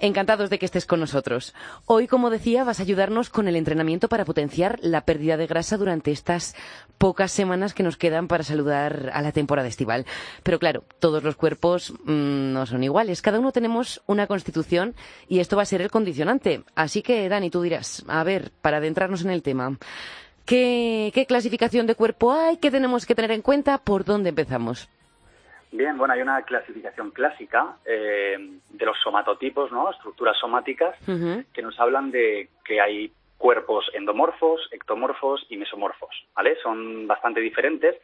Encantados 0.00 0.48
de 0.48 0.60
que 0.60 0.66
estés 0.66 0.86
con 0.86 1.00
nosotros. 1.00 1.54
Hoy, 1.84 2.06
como 2.06 2.30
decía, 2.30 2.62
vas 2.62 2.78
a 2.78 2.84
ayudarnos 2.84 3.30
con 3.30 3.48
el 3.48 3.56
entrenamiento 3.56 4.08
para 4.08 4.24
potenciar 4.24 4.78
la 4.80 5.00
pérdida 5.00 5.36
de 5.36 5.48
grasa 5.48 5.76
durante 5.76 6.12
estas 6.12 6.54
pocas 6.98 7.32
semanas 7.32 7.74
que 7.74 7.82
nos 7.82 7.96
quedan 7.96 8.28
para 8.28 8.44
saludar 8.44 9.10
a 9.12 9.22
la 9.22 9.32
temporada 9.32 9.66
estival. 9.66 10.06
Pero 10.44 10.60
claro, 10.60 10.84
todos 11.00 11.24
los 11.24 11.34
cuerpos 11.34 11.92
mmm, 12.04 12.52
no 12.52 12.64
son 12.66 12.84
iguales. 12.84 13.22
Cada 13.22 13.40
uno 13.40 13.50
tenemos 13.50 14.00
una 14.06 14.28
constitución 14.28 14.94
y 15.28 15.40
esto 15.40 15.56
va 15.56 15.62
a 15.62 15.66
ser 15.66 15.82
el 15.82 15.90
condicionante. 15.90 16.62
Así 16.76 17.02
que, 17.02 17.28
Dani, 17.28 17.50
tú 17.50 17.62
dirás, 17.62 18.04
a 18.06 18.22
ver, 18.22 18.52
para 18.62 18.76
adentrarnos 18.76 19.22
en 19.22 19.30
el 19.30 19.42
tema, 19.42 19.78
¿qué, 20.44 21.10
qué 21.12 21.26
clasificación 21.26 21.88
de 21.88 21.96
cuerpo 21.96 22.32
hay? 22.32 22.58
¿Qué 22.58 22.70
tenemos 22.70 23.04
que 23.04 23.16
tener 23.16 23.32
en 23.32 23.42
cuenta? 23.42 23.78
¿Por 23.78 24.04
dónde 24.04 24.28
empezamos? 24.28 24.88
Bien, 25.70 25.98
bueno, 25.98 26.14
hay 26.14 26.22
una 26.22 26.42
clasificación 26.42 27.10
clásica 27.10 27.76
eh, 27.84 28.36
de 28.70 28.86
los 28.86 28.98
somatotipos, 29.00 29.70
¿no? 29.70 29.90
Estructuras 29.90 30.36
somáticas 30.38 30.96
que 31.52 31.62
nos 31.62 31.78
hablan 31.78 32.10
de 32.10 32.48
que 32.64 32.80
hay 32.80 33.12
cuerpos 33.36 33.90
endomorfos, 33.94 34.68
ectomorfos 34.72 35.46
y 35.48 35.56
mesomorfos, 35.56 36.10
¿vale? 36.34 36.56
Son 36.62 37.06
bastante 37.06 37.40
diferentes 37.40 37.96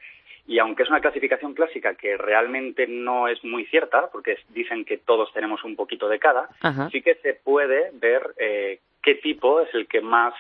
y 0.46 0.58
aunque 0.58 0.82
es 0.82 0.90
una 0.90 1.00
clasificación 1.00 1.54
clásica 1.54 1.94
que 1.94 2.16
realmente 2.16 2.86
no 2.86 3.28
es 3.28 3.42
muy 3.44 3.64
cierta, 3.66 4.10
porque 4.10 4.36
dicen 4.50 4.84
que 4.84 4.98
todos 4.98 5.32
tenemos 5.32 5.64
un 5.64 5.74
poquito 5.74 6.08
de 6.08 6.18
cada, 6.18 6.48
sí 6.90 7.00
que 7.00 7.14
se 7.16 7.34
puede 7.34 7.90
ver 7.94 8.34
eh, 8.36 8.80
qué 9.02 9.14
tipo 9.16 9.60
es 9.60 9.74
el 9.74 9.88
que 9.88 10.02
más 10.02 10.34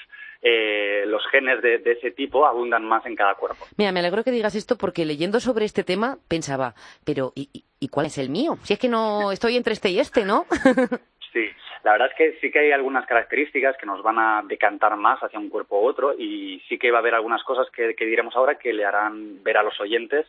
eh, 0.46 1.04
los 1.06 1.26
genes 1.28 1.62
de, 1.62 1.80
ese 1.86 2.10
tipo 2.10 2.44
abundan 2.46 2.84
más 2.84 3.06
en 3.06 3.16
cada 3.16 3.34
cuerpo. 3.34 3.64
Mira, 3.78 3.92
me 3.92 4.00
alegro 4.00 4.22
que 4.22 4.30
digas 4.30 4.54
esto 4.54 4.76
porque 4.76 5.06
leyendo 5.06 5.40
sobre 5.40 5.64
este 5.64 5.84
tema 5.84 6.18
pensaba, 6.28 6.74
pero 7.02 7.32
¿y, 7.34 7.48
y 7.80 7.88
cuál 7.88 8.06
es 8.06 8.18
el 8.18 8.28
mío? 8.28 8.58
Si 8.62 8.74
es 8.74 8.78
que 8.78 8.88
no 8.88 9.32
estoy 9.32 9.56
entre 9.56 9.72
este 9.72 9.88
y 9.88 10.00
este, 10.00 10.26
¿no? 10.26 10.44
sí, 11.32 11.48
la 11.82 11.92
verdad 11.92 12.08
es 12.10 12.14
que 12.14 12.38
sí 12.42 12.50
que 12.50 12.58
hay 12.58 12.72
algunas 12.72 13.06
características 13.06 13.78
que 13.78 13.86
nos 13.86 14.02
van 14.02 14.18
a 14.18 14.42
decantar 14.46 14.94
más 14.96 15.18
hacia 15.22 15.38
un 15.38 15.48
cuerpo 15.48 15.80
u 15.80 15.86
otro 15.86 16.12
y 16.12 16.62
sí 16.68 16.78
que 16.78 16.90
va 16.90 16.98
a 16.98 17.00
haber 17.00 17.14
algunas 17.14 17.42
cosas 17.42 17.66
que, 17.70 17.94
diremos 17.98 18.36
ahora 18.36 18.56
que 18.56 18.74
le 18.74 18.84
harán 18.84 19.42
ver 19.42 19.56
a 19.56 19.62
los 19.62 19.80
oyentes 19.80 20.26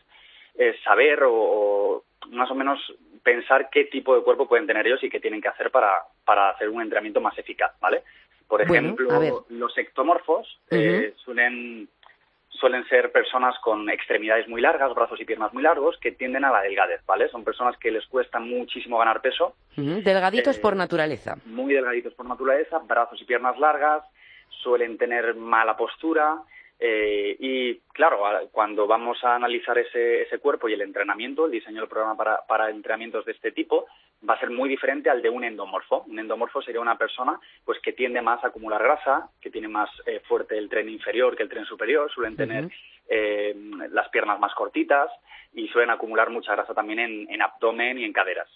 eh, 0.54 0.74
saber 0.82 1.24
o, 1.26 2.04
más 2.30 2.50
o 2.50 2.54
menos 2.54 2.80
pensar 3.22 3.68
qué 3.70 3.84
tipo 3.84 4.16
de 4.16 4.22
cuerpo 4.22 4.48
pueden 4.48 4.66
tener 4.66 4.86
ellos 4.86 5.04
y 5.04 5.10
qué 5.10 5.20
tienen 5.20 5.42
que 5.42 5.48
hacer 5.48 5.70
para, 5.70 5.92
para 6.24 6.48
hacer 6.48 6.70
un 6.70 6.80
entrenamiento 6.80 7.20
más 7.20 7.36
eficaz, 7.36 7.72
¿vale? 7.80 8.02
Por 8.48 8.62
ejemplo, 8.62 9.44
los 9.48 9.76
ectomorfos 9.76 10.60
eh, 10.70 11.14
suelen 11.16 11.88
suelen 12.48 12.86
ser 12.88 13.12
personas 13.12 13.54
con 13.62 13.88
extremidades 13.90 14.48
muy 14.48 14.60
largas, 14.60 14.94
brazos 14.94 15.20
y 15.20 15.24
piernas 15.24 15.52
muy 15.52 15.62
largos, 15.62 15.98
que 16.00 16.12
tienden 16.12 16.44
a 16.44 16.50
la 16.50 16.62
delgadez, 16.62 17.04
¿vale? 17.06 17.28
Son 17.28 17.44
personas 17.44 17.76
que 17.76 17.90
les 17.90 18.06
cuesta 18.06 18.38
muchísimo 18.38 18.98
ganar 18.98 19.20
peso. 19.20 19.54
Delgaditos 19.76 20.58
por 20.58 20.72
eh, 20.72 20.76
naturaleza. 20.76 21.36
Muy 21.44 21.74
delgaditos 21.74 22.14
por 22.14 22.26
naturaleza, 22.26 22.78
brazos 22.78 23.20
y 23.20 23.24
piernas 23.24 23.58
largas, 23.58 24.02
suelen 24.62 24.96
tener 24.96 25.34
mala 25.34 25.76
postura, 25.76 26.38
eh, 26.78 27.36
y 27.38 27.78
claro, 27.92 28.20
cuando 28.52 28.86
vamos 28.86 29.22
a 29.24 29.34
analizar 29.34 29.78
ese, 29.78 30.22
ese, 30.22 30.38
cuerpo 30.38 30.68
y 30.68 30.74
el 30.74 30.82
entrenamiento, 30.82 31.46
el 31.46 31.52
diseño 31.52 31.80
del 31.80 31.88
programa 31.88 32.16
para, 32.16 32.46
para, 32.46 32.68
entrenamientos 32.68 33.24
de 33.24 33.32
este 33.32 33.52
tipo 33.52 33.86
va 34.28 34.34
a 34.34 34.40
ser 34.40 34.50
muy 34.50 34.68
diferente 34.68 35.08
al 35.08 35.22
de 35.22 35.30
un 35.30 35.44
endomorfo. 35.44 36.04
Un 36.06 36.18
endomorfo 36.18 36.60
sería 36.60 36.80
una 36.80 36.98
persona 36.98 37.40
pues 37.64 37.78
que 37.80 37.94
tiende 37.94 38.20
más 38.20 38.44
a 38.44 38.48
acumular 38.48 38.82
grasa, 38.82 39.30
que 39.40 39.50
tiene 39.50 39.68
más 39.68 39.88
eh, 40.04 40.20
fuerte 40.28 40.58
el 40.58 40.68
tren 40.68 40.90
inferior 40.90 41.34
que 41.34 41.44
el 41.44 41.48
tren 41.48 41.64
superior, 41.64 42.10
suelen 42.12 42.36
tener 42.36 42.68
eh, 43.08 43.54
las 43.90 44.10
piernas 44.10 44.38
más 44.38 44.54
cortitas 44.54 45.10
y 45.54 45.68
suelen 45.68 45.90
acumular 45.90 46.28
mucha 46.28 46.52
grasa 46.52 46.74
también 46.74 46.98
en, 46.98 47.30
en 47.30 47.40
abdomen 47.40 47.98
y 47.98 48.04
en 48.04 48.12
caderas. 48.12 48.48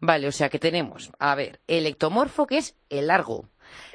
Vale, 0.00 0.28
o 0.28 0.32
sea 0.32 0.48
que 0.48 0.60
tenemos, 0.60 1.10
a 1.18 1.34
ver, 1.34 1.58
el 1.66 1.86
ectomorfo 1.86 2.46
que 2.46 2.58
es 2.58 2.78
el 2.90 3.08
largo 3.08 3.48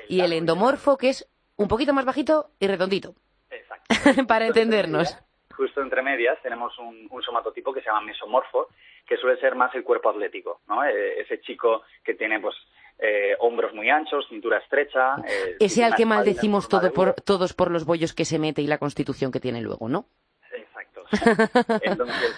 y 0.09 0.19
el 0.19 0.34
endomorfo 0.34 0.97
que 0.97 1.09
es 1.09 1.28
un 1.55 1.69
poquito 1.69 1.93
más 1.93 2.05
bajito 2.05 2.49
y 2.59 2.67
redondito. 2.67 3.15
para 4.27 4.47
entendernos. 4.47 5.17
justo 5.55 5.81
entre 5.81 6.01
medias 6.01 6.37
tenemos 6.41 6.77
un, 6.79 7.09
somatotipo 7.21 7.73
que 7.73 7.81
se 7.81 7.87
llama 7.87 8.01
mesomorfo, 8.01 8.69
que 9.05 9.17
suele 9.17 9.39
ser 9.39 9.55
más 9.55 9.73
el 9.75 9.83
cuerpo 9.83 10.09
atlético, 10.09 10.61
¿no? 10.67 10.83
Eh, 10.83 11.21
ese 11.21 11.39
chico 11.41 11.83
que 12.03 12.15
tiene 12.15 12.39
pues 12.39 12.55
eh, 12.99 13.35
hombros 13.39 13.73
muy 13.73 13.89
anchos, 13.89 14.27
cintura 14.29 14.57
estrecha. 14.57 15.15
Eh, 15.27 15.57
ese 15.59 15.83
al 15.83 15.95
que 15.95 16.05
maldecimos 16.05 16.67
todo 16.67 16.91
por, 16.93 17.13
todos 17.13 17.53
por 17.53 17.71
los 17.71 17.85
bollos 17.85 18.13
que 18.13 18.25
se 18.25 18.39
mete 18.39 18.61
y 18.61 18.67
la 18.67 18.77
constitución 18.77 19.31
que 19.31 19.39
tiene 19.39 19.61
luego, 19.61 19.89
¿no? 19.89 20.05
Exacto. 20.51 21.03
Entonces, 21.81 22.35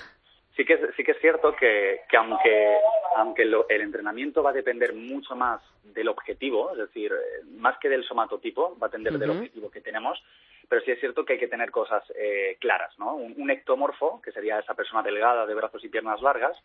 sí 0.56 0.66
que, 0.66 0.80
sí 0.96 1.04
que 1.04 1.12
es 1.12 1.20
cierto 1.20 1.56
que, 1.56 2.02
que 2.10 2.18
aunque, 2.18 2.78
aunque 3.18 3.44
el 3.44 3.82
entrenamiento 3.82 4.44
va 4.44 4.52
a 4.52 4.54
depender 4.54 4.94
mucho 4.94 5.36
más 5.36 5.62
del 5.84 6.08
objetivo, 6.08 6.72
es 6.72 6.78
decir, 6.78 7.12
más 7.58 7.78
que 7.80 7.90
del 7.90 8.04
somatotipo, 8.04 8.78
va 8.82 8.88
a 8.88 8.90
depender 8.90 9.18
del 9.18 9.32
objetivo 9.32 9.70
que 9.70 9.82
tenemos, 9.82 10.22
pero 10.68 10.82
sí 10.82 10.92
es 10.92 11.00
cierto 11.00 11.26
que 11.26 11.34
hay 11.34 11.40
que 11.40 11.48
tener 11.48 11.72
cosas 11.72 12.04
eh, 12.16 12.58
claras, 12.60 12.98
¿no? 12.98 13.16
Un, 13.16 13.50
ectomorfo, 13.50 14.22
que 14.22 14.32
sería 14.32 14.60
esa 14.60 14.74
persona 14.74 15.04
delgada 15.04 15.46
de 15.46 15.54
brazos 15.54 15.84
y 15.84 15.90
piernas 15.90 16.22
largas, 16.22 16.58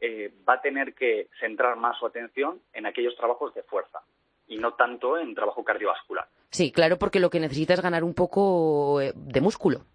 eh, 0.00 0.32
va 0.48 0.54
a 0.54 0.60
tener 0.60 0.94
que 0.94 1.28
centrar 1.40 1.76
más 1.76 1.98
su 1.98 2.06
atención 2.06 2.60
en 2.72 2.86
aquellos 2.86 3.16
trabajos 3.16 3.54
de 3.54 3.62
fuerza 3.62 4.00
y 4.48 4.56
no 4.56 4.74
tanto 4.74 5.18
en 5.18 5.34
trabajo 5.34 5.64
cardiovascular. 5.64 6.26
Sí, 6.50 6.72
claro, 6.72 6.98
porque 6.98 7.20
lo 7.20 7.30
que 7.30 7.40
necesita 7.40 7.74
es 7.74 7.80
ganar 7.80 8.04
un 8.04 8.14
poco 8.14 9.00
eh, 9.00 9.12
de 9.14 9.40
músculo. 9.40 9.86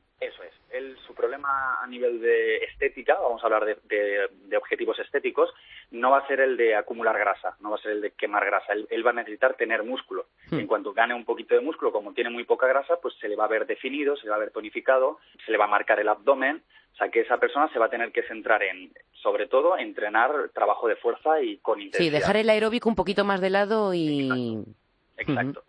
Problema 1.17 1.79
a 1.81 1.87
nivel 1.87 2.21
de 2.21 2.57
estética, 2.57 3.15
vamos 3.15 3.41
a 3.41 3.47
hablar 3.47 3.65
de 3.65 4.57
objetivos 4.57 4.99
estéticos, 4.99 5.49
no 5.91 6.11
va 6.11 6.19
a 6.19 6.27
ser 6.27 6.41
el 6.41 6.57
de 6.57 6.75
acumular 6.75 7.17
grasa, 7.17 7.55
no 7.61 7.69
va 7.69 7.77
a 7.77 7.81
ser 7.81 7.91
el 7.93 8.01
de 8.01 8.11
quemar 8.11 8.45
grasa. 8.45 8.73
Él, 8.73 9.05
va 9.05 9.11
a 9.11 9.13
necesitar 9.13 9.55
tener 9.55 9.83
músculo. 9.83 10.27
Hmm. 10.49 10.59
En 10.59 10.67
cuanto 10.67 10.93
gane 10.93 11.13
un 11.13 11.25
poquito 11.25 11.55
de 11.55 11.61
músculo, 11.61 11.91
como 11.91 12.13
tiene 12.13 12.29
muy 12.29 12.43
poca 12.43 12.67
grasa, 12.67 12.97
pues 13.01 13.13
se 13.19 13.27
le 13.27 13.35
va 13.35 13.45
a 13.45 13.49
ver 13.49 13.65
definido, 13.65 14.15
se 14.17 14.23
le 14.23 14.31
va 14.31 14.35
a 14.35 14.39
ver 14.39 14.51
tonificado, 14.51 15.19
se 15.45 15.51
le 15.51 15.57
va 15.57 15.65
a 15.65 15.69
marcar 15.69 15.99
el 15.99 16.09
abdomen. 16.09 16.61
O 16.93 16.97
sea 16.97 17.09
que 17.09 17.21
esa 17.21 17.37
persona 17.37 17.71
se 17.71 17.79
va 17.79 17.85
a 17.85 17.89
tener 17.89 18.11
que 18.11 18.23
centrar 18.23 18.63
en, 18.63 18.91
sobre 19.21 19.47
todo, 19.47 19.77
entrenar 19.77 20.49
trabajo 20.53 20.87
de 20.87 20.95
fuerza 20.95 21.41
y 21.41 21.57
con 21.57 21.79
intensidad. 21.79 22.03
Sí, 22.03 22.09
dejar 22.09 22.37
el 22.37 22.49
aeróbico 22.49 22.89
un 22.89 22.95
poquito 22.95 23.23
más 23.23 23.39
de 23.39 23.49
lado 23.51 23.93
y. 23.93 24.63
Exacto. 25.17 25.63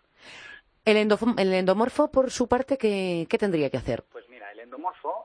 ¿El, 0.85 0.97
¿El, 0.97 1.53
endomorfo, 1.53 2.11
por 2.11 2.31
su 2.31 2.49
parte, 2.49 2.79
¿qué, 2.79 3.27
¿qué, 3.29 3.37
tendría 3.37 3.69
que 3.69 3.77
hacer? 3.77 4.05
Pues 4.11 4.28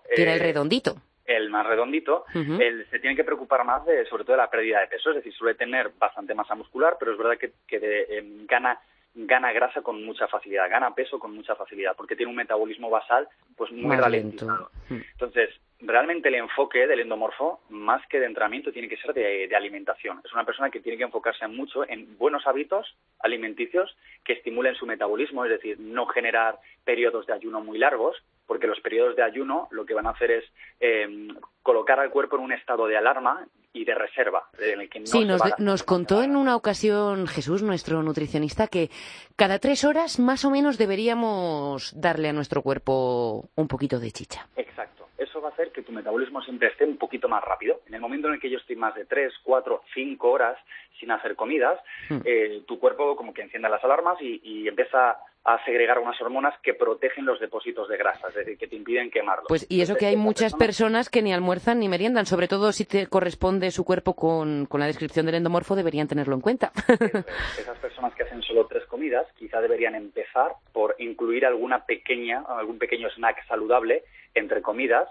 el 0.10 0.28
eh, 0.28 0.39
redondito 0.39 0.96
el 1.26 1.50
más 1.50 1.66
redondito, 1.66 2.26
él 2.34 2.86
se 2.89 3.00
tiene 3.00 3.16
que 3.16 3.24
preocupar 3.24 3.64
más 3.64 3.86
de, 3.86 4.06
sobre 4.06 4.24
todo 4.24 4.34
de 4.34 4.41
la 4.41 4.50
pérdida 4.50 4.82
de 4.82 4.88
peso, 4.88 5.10
es 5.10 5.18
decir, 5.18 5.34
suele 5.34 5.56
tener 5.56 5.91
bastante 5.98 6.34
masa 6.34 6.56
muscular, 6.56 6.98
pero 7.00 7.14
es 7.14 7.18
verdad 7.18 7.38
que, 7.38 8.08
em, 8.10 8.46
gana 8.46 8.80
gana 9.16 9.52
grasa 9.52 9.84
con 9.84 10.04
mucha 10.04 10.28
facilidad, 10.28 10.68
gana 10.72 10.96
peso 10.96 11.20
con 11.20 11.36
mucha 11.36 11.56
facilidad, 11.56 11.96
porque 11.96 12.16
tiene 12.16 12.32
un 12.32 12.36
metabolismo 12.36 12.89
basal 12.89 13.28
pues 13.56 13.72
muy 13.72 13.96
ralentizado. 13.96 14.72
Entonces, 14.89 15.52
realmente 15.82 16.30
el 16.30 16.36
enfoque 16.36 16.88
del 16.88 17.02
endomorfo, 17.02 17.62
más 17.70 18.02
que 18.08 18.20
de 18.20 18.26
entrenamiento, 18.26 18.72
tiene 18.72 18.89
que 18.89 18.98
ser 18.98 19.14
de, 19.14 19.48
de, 19.48 19.56
alimentación. 19.56 20.20
Es 20.26 20.34
una 20.34 20.46
persona 20.46 20.72
que 20.72 20.80
tiene 20.80 20.98
que 20.98 21.04
enfocarse 21.04 21.48
mucho 21.48 21.88
en 21.88 22.18
buenos 22.18 22.48
hábitos 22.48 22.96
alimenticios 23.20 23.96
que 24.26 24.34
estimulen 24.34 24.74
su 24.74 24.88
metabolismo, 24.88 25.46
es 25.46 25.52
decir, 25.52 25.80
no 25.80 26.08
generar 26.08 26.58
periodos 26.84 27.28
de 27.28 27.34
ayuno 27.34 27.62
muy 27.62 27.78
largos, 27.78 28.18
porque 28.54 28.68
los 28.68 28.80
periodos 28.82 29.16
de 29.16 29.24
ayuno 29.24 29.68
lo 29.72 29.84
que 29.84 29.95
van 29.95 30.06
a 30.06 30.12
hacer 30.12 30.30
es 30.30 30.43
eh, 30.80 31.28
colocar 31.64 31.99
al 31.99 32.12
cuerpo 32.12 32.36
en 32.36 32.43
un 32.43 32.51
estado 32.51 32.86
de 32.86 32.95
alarma 32.95 33.47
y 33.74 33.84
de 33.84 33.95
reserva. 33.95 34.47
En 34.60 34.82
el 34.82 34.89
que 34.91 34.99
no 34.99 35.08
sí, 35.08 35.26
nos, 35.58 35.82
contó 35.82 36.22
en 36.22 36.36
una 36.36 36.56
ocasión 36.56 37.26
Jesús, 37.26 37.64
nuestro 37.64 38.04
nutricionista, 38.04 38.68
que 38.68 38.91
cada 39.36 39.58
tres 39.58 39.84
horas 39.86 40.20
más 40.20 40.45
o 40.45 40.51
menos 40.51 40.78
deberíamos 40.78 41.99
darle 41.99 42.30
a 42.30 42.34
nuestro 42.34 42.62
cuerpo 42.62 43.49
un 43.56 43.68
poquito 43.68 43.99
de 43.99 44.12
chicha. 44.12 44.47
Exacto. 44.56 45.08
Eso 45.18 45.41
va 45.41 45.49
a 45.49 45.51
hacer 45.54 45.72
que 45.72 45.82
tu 45.82 45.91
metabolismo 45.91 46.39
siempre 46.43 46.68
esté 46.68 46.86
un 46.86 46.97
poquito 46.97 47.28
más 47.28 47.43
rápido. 47.43 47.82
En 47.88 47.95
el 47.95 48.01
momento 48.01 48.28
en 48.28 48.36
el 48.36 48.39
que 48.39 48.51
yo 48.51 48.60
estoy 48.60 48.76
más 48.76 48.93
de 48.93 49.06
tres, 49.06 49.34
cuatro, 49.41 49.82
cinco 49.95 50.30
horas 50.30 50.60
sin 50.99 51.10
hacer 51.10 51.36
comidas, 51.36 51.80
hmm. 52.08 52.20
eh, 52.24 52.62
tu 52.68 52.78
cuerpo 52.78 53.16
como 53.16 53.34
que 53.34 53.41
enciende 53.41 53.68
las 53.68 53.84
alarmas 53.84 54.22
y, 54.22 54.39
y 54.43 54.68
empieza 54.68 55.18
a 55.46 55.64
segregar 55.66 56.00
unas 56.00 56.20
hormonas 56.22 56.58
que 56.62 56.74
protegen 56.74 57.26
los 57.26 57.39
depósitos 57.39 57.89
de 57.89 57.98
grasa, 57.98 58.30
es 58.30 58.36
decir, 58.36 58.58
que 58.58 58.68
te 58.68 58.78
impiden 58.78 59.12
quemarlos. 59.12 59.48
Pues 59.50 59.66
y 59.70 59.82
eso 59.82 59.96
que 59.96 60.06
hay 60.06 60.16
muchas 60.16 60.54
personas 60.54 61.10
que 61.10 61.22
ni 61.22 61.34
almuerzan 61.34 61.80
ni 61.80 61.89
meriendan, 61.89 62.26
sobre 62.26 62.48
todo 62.48 62.72
si 62.72 62.86
te 62.86 63.08
corresponde 63.08 63.70
su 63.72 63.84
cuerpo 63.84 64.14
con, 64.14 64.68
la 64.72 64.86
descripción 64.86 65.26
del 65.26 65.36
endomorfo, 65.36 65.76
deberían 65.76 66.08
tenerlo 66.08 66.36
en 66.36 66.41
cuenta. 66.41 66.72
Esas 67.60 67.78
personas 67.80 68.16
que 68.16 68.24
hacen 68.24 68.41
solo 68.41 68.68
tres 68.68 68.86
comidas, 68.86 69.28
quizá 69.36 69.60
deberían 69.60 69.96
empezar 69.96 70.54
por 70.72 70.96
incluir 71.00 71.46
alguna 71.46 71.86
pequeña, 71.86 72.44
algún 72.48 72.80
pequeño 72.80 73.10
snack 73.10 73.46
saludable 73.46 74.04
entre 74.34 74.62
comidas 74.62 75.10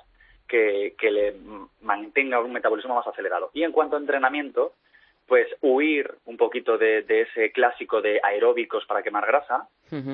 que, 0.49 0.95
que 0.99 1.11
le 1.11 1.37
mantenga 1.83 2.41
un 2.41 2.53
metabolismo 2.53 2.95
más 2.95 3.07
acelerado. 3.07 3.51
Y 3.53 3.65
en 3.65 3.73
cuanto 3.73 3.97
a 3.97 3.99
entrenamiento, 3.99 4.73
pues 5.33 5.49
huir 5.63 6.15
un 6.27 6.37
poquito 6.37 6.77
de, 6.77 7.07
ese 7.09 7.53
clásico 7.53 8.03
de 8.03 8.21
aeróbicos 8.23 8.85
para 8.85 9.03
quemar 9.03 9.25
grasa 9.27 9.67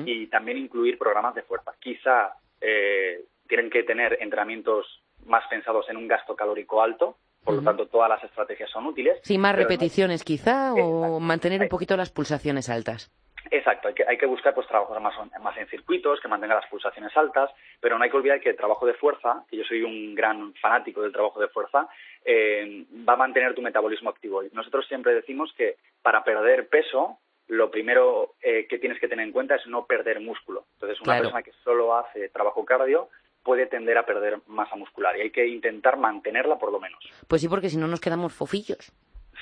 y 0.05 0.27
también 0.27 0.57
incluir 0.57 0.97
programas 0.97 1.35
de 1.35 1.41
fuerza. 1.41 1.73
Quizá 1.77 2.35
eh, 2.61 3.25
tienen 3.45 3.69
que 3.69 3.83
tener 3.83 4.17
entrenamientos 4.21 4.85
más 5.25 5.43
pensados 5.49 5.89
en 5.89 5.97
un 5.97 6.07
gasto 6.07 6.37
calórico 6.37 6.81
alto, 6.81 7.17
por 7.43 7.55
lo 7.55 7.61
tanto 7.61 7.87
todas 7.87 8.07
las 8.07 8.23
estrategias 8.23 8.69
son 8.69 8.85
útiles. 8.85 9.19
Sí, 9.23 9.37
más 9.37 9.57
repeticiones 9.57 10.23
quizá 10.23 10.73
o 10.73 11.19
mantener 11.19 11.63
un 11.63 11.67
poquito 11.67 11.97
las 11.97 12.11
pulsaciones 12.11 12.69
altas. 12.69 13.11
Exacto, 13.51 13.87
hay 13.87 13.93
que, 13.93 14.05
hay 14.07 14.17
que 14.17 14.25
buscar 14.25 14.53
pues 14.53 14.67
trabajos 14.67 15.01
más, 15.01 15.13
más 15.41 15.57
en 15.57 15.67
circuitos, 15.67 16.19
que 16.19 16.27
mantengan 16.27 16.57
las 16.57 16.69
pulsaciones 16.69 17.15
altas, 17.15 17.49
pero 17.79 17.97
no 17.97 18.03
hay 18.03 18.09
que 18.09 18.17
olvidar 18.17 18.39
que 18.39 18.49
el 18.49 18.57
trabajo 18.57 18.85
de 18.85 18.93
fuerza, 18.93 19.43
que 19.49 19.57
yo 19.57 19.63
soy 19.63 19.81
un 19.83 20.13
gran 20.15 20.53
fanático 20.55 21.01
del 21.01 21.11
trabajo 21.11 21.39
de 21.39 21.47
fuerza, 21.47 21.87
eh, 22.25 22.85
va 23.07 23.13
a 23.13 23.17
mantener 23.17 23.55
tu 23.55 23.61
metabolismo 23.61 24.09
activo. 24.09 24.43
Y 24.43 24.49
nosotros 24.53 24.87
siempre 24.87 25.13
decimos 25.13 25.53
que 25.57 25.77
para 26.01 26.23
perder 26.23 26.67
peso, 26.67 27.17
lo 27.47 27.71
primero 27.71 28.35
eh, 28.41 28.67
que 28.67 28.77
tienes 28.77 28.99
que 28.99 29.07
tener 29.07 29.25
en 29.25 29.31
cuenta 29.31 29.55
es 29.55 29.65
no 29.67 29.85
perder 29.85 30.19
músculo. 30.19 30.65
Entonces, 30.73 31.01
una 31.01 31.17
persona 31.17 31.41
que 31.41 31.51
solo 31.63 31.95
hace 31.95 32.29
trabajo 32.29 32.63
cardio 32.63 33.09
puede 33.43 33.65
tender 33.65 33.97
a 33.97 34.05
perder 34.05 34.39
masa 34.47 34.75
muscular 34.75 35.17
y 35.17 35.21
hay 35.21 35.31
que 35.31 35.47
intentar 35.47 35.97
mantenerla 35.97 36.59
por 36.59 36.71
lo 36.71 36.79
menos. 36.79 36.99
Pues 37.27 37.41
sí, 37.41 37.47
porque 37.47 37.69
si 37.69 37.77
no 37.77 37.87
nos 37.87 38.01
quedamos 38.01 38.33
fofillos. 38.33 38.91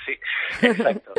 Sí, 0.08 0.18
exacto. 0.66 1.12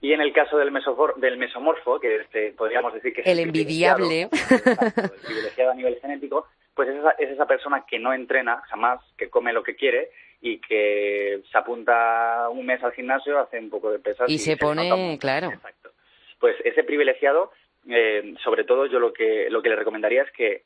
y 0.00 0.12
en 0.12 0.20
el 0.20 0.32
caso 0.32 0.58
del, 0.58 0.72
del 1.16 1.38
mesomorfo, 1.38 1.98
que 1.98 2.16
este, 2.16 2.52
podríamos 2.52 2.92
decir 2.92 3.14
que 3.14 3.22
es 3.22 3.26
el, 3.26 3.38
envidiable, 3.38 4.22
el 4.50 5.10
privilegiado 5.24 5.70
a 5.70 5.74
nivel 5.74 5.98
genético, 6.00 6.46
pues 6.74 6.90
es 6.90 6.96
esa, 6.96 7.10
es 7.12 7.30
esa 7.30 7.46
persona 7.46 7.84
que 7.88 7.98
no 7.98 8.12
entrena 8.12 8.62
jamás, 8.68 9.00
que 9.16 9.30
come 9.30 9.52
lo 9.52 9.62
que 9.62 9.76
quiere 9.76 10.10
y 10.42 10.58
que 10.60 11.40
se 11.50 11.58
apunta 11.58 12.48
un 12.50 12.66
mes 12.66 12.82
al 12.84 12.92
gimnasio, 12.92 13.38
hace 13.38 13.58
un 13.58 13.70
poco 13.70 13.90
de 13.90 13.98
pesas 13.98 14.28
y, 14.28 14.38
se, 14.38 14.56
pone, 14.56 15.18
claro. 15.18 15.48
Exacto. 15.48 15.90
Pues 16.38 16.56
ese 16.64 16.84
privilegiado, 16.84 17.50
eh, 17.88 18.34
sobre 18.44 18.64
todo 18.64 18.86
yo 18.86 18.98
lo 18.98 19.14
que, 19.14 19.48
lo 19.48 19.62
que 19.62 19.70
le 19.70 19.76
recomendaría 19.76 20.22
es 20.22 20.30
que 20.32 20.64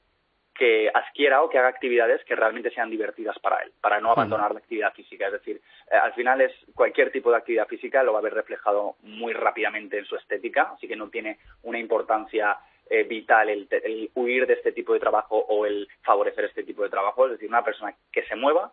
que 0.61 0.91
adquiera 0.93 1.43
o 1.43 1.49
que 1.49 1.57
haga 1.57 1.69
actividades 1.69 2.23
que 2.27 2.37
realmente 2.37 2.71
sean 2.71 2.91
divertidas 2.91 3.39
para 3.39 3.63
él, 3.63 3.73
para 3.81 3.99
no 3.99 4.13
abandonar 4.13 4.53
la 4.53 4.59
actividad 4.59 4.93
física. 4.93 5.29
Es 5.29 5.33
decir, 5.33 5.59
eh, 5.91 5.97
al 5.97 6.13
final 6.13 6.43
es 6.43 6.53
cualquier 6.75 7.11
tipo 7.11 7.31
de 7.31 7.39
actividad 7.39 7.67
física 7.67 8.03
lo 8.03 8.13
va 8.13 8.19
a 8.19 8.23
ver 8.23 8.35
reflejado 8.35 8.97
muy 9.01 9.33
rápidamente 9.33 9.97
en 9.97 10.05
su 10.05 10.17
estética, 10.17 10.73
así 10.75 10.87
que 10.87 10.97
no 10.97 11.09
tiene 11.09 11.39
una 11.63 11.79
importancia 11.79 12.59
eh, 12.91 13.05
vital 13.05 13.49
el, 13.49 14.11
huir 14.15 14.47
de 14.47 14.53
este 14.53 14.73
tipo 14.73 14.93
de 14.93 15.01
trabajo 15.01 15.39
o 15.39 15.65
el 15.65 15.89
favorecer 16.03 16.45
este 16.45 16.63
tipo 16.63 16.83
de 16.83 16.91
trabajo. 16.91 17.25
Es 17.25 17.33
decir, 17.33 17.49
una 17.49 17.65
persona 17.65 17.95
que 18.13 18.25
se 18.25 18.37
mueva 18.37 18.71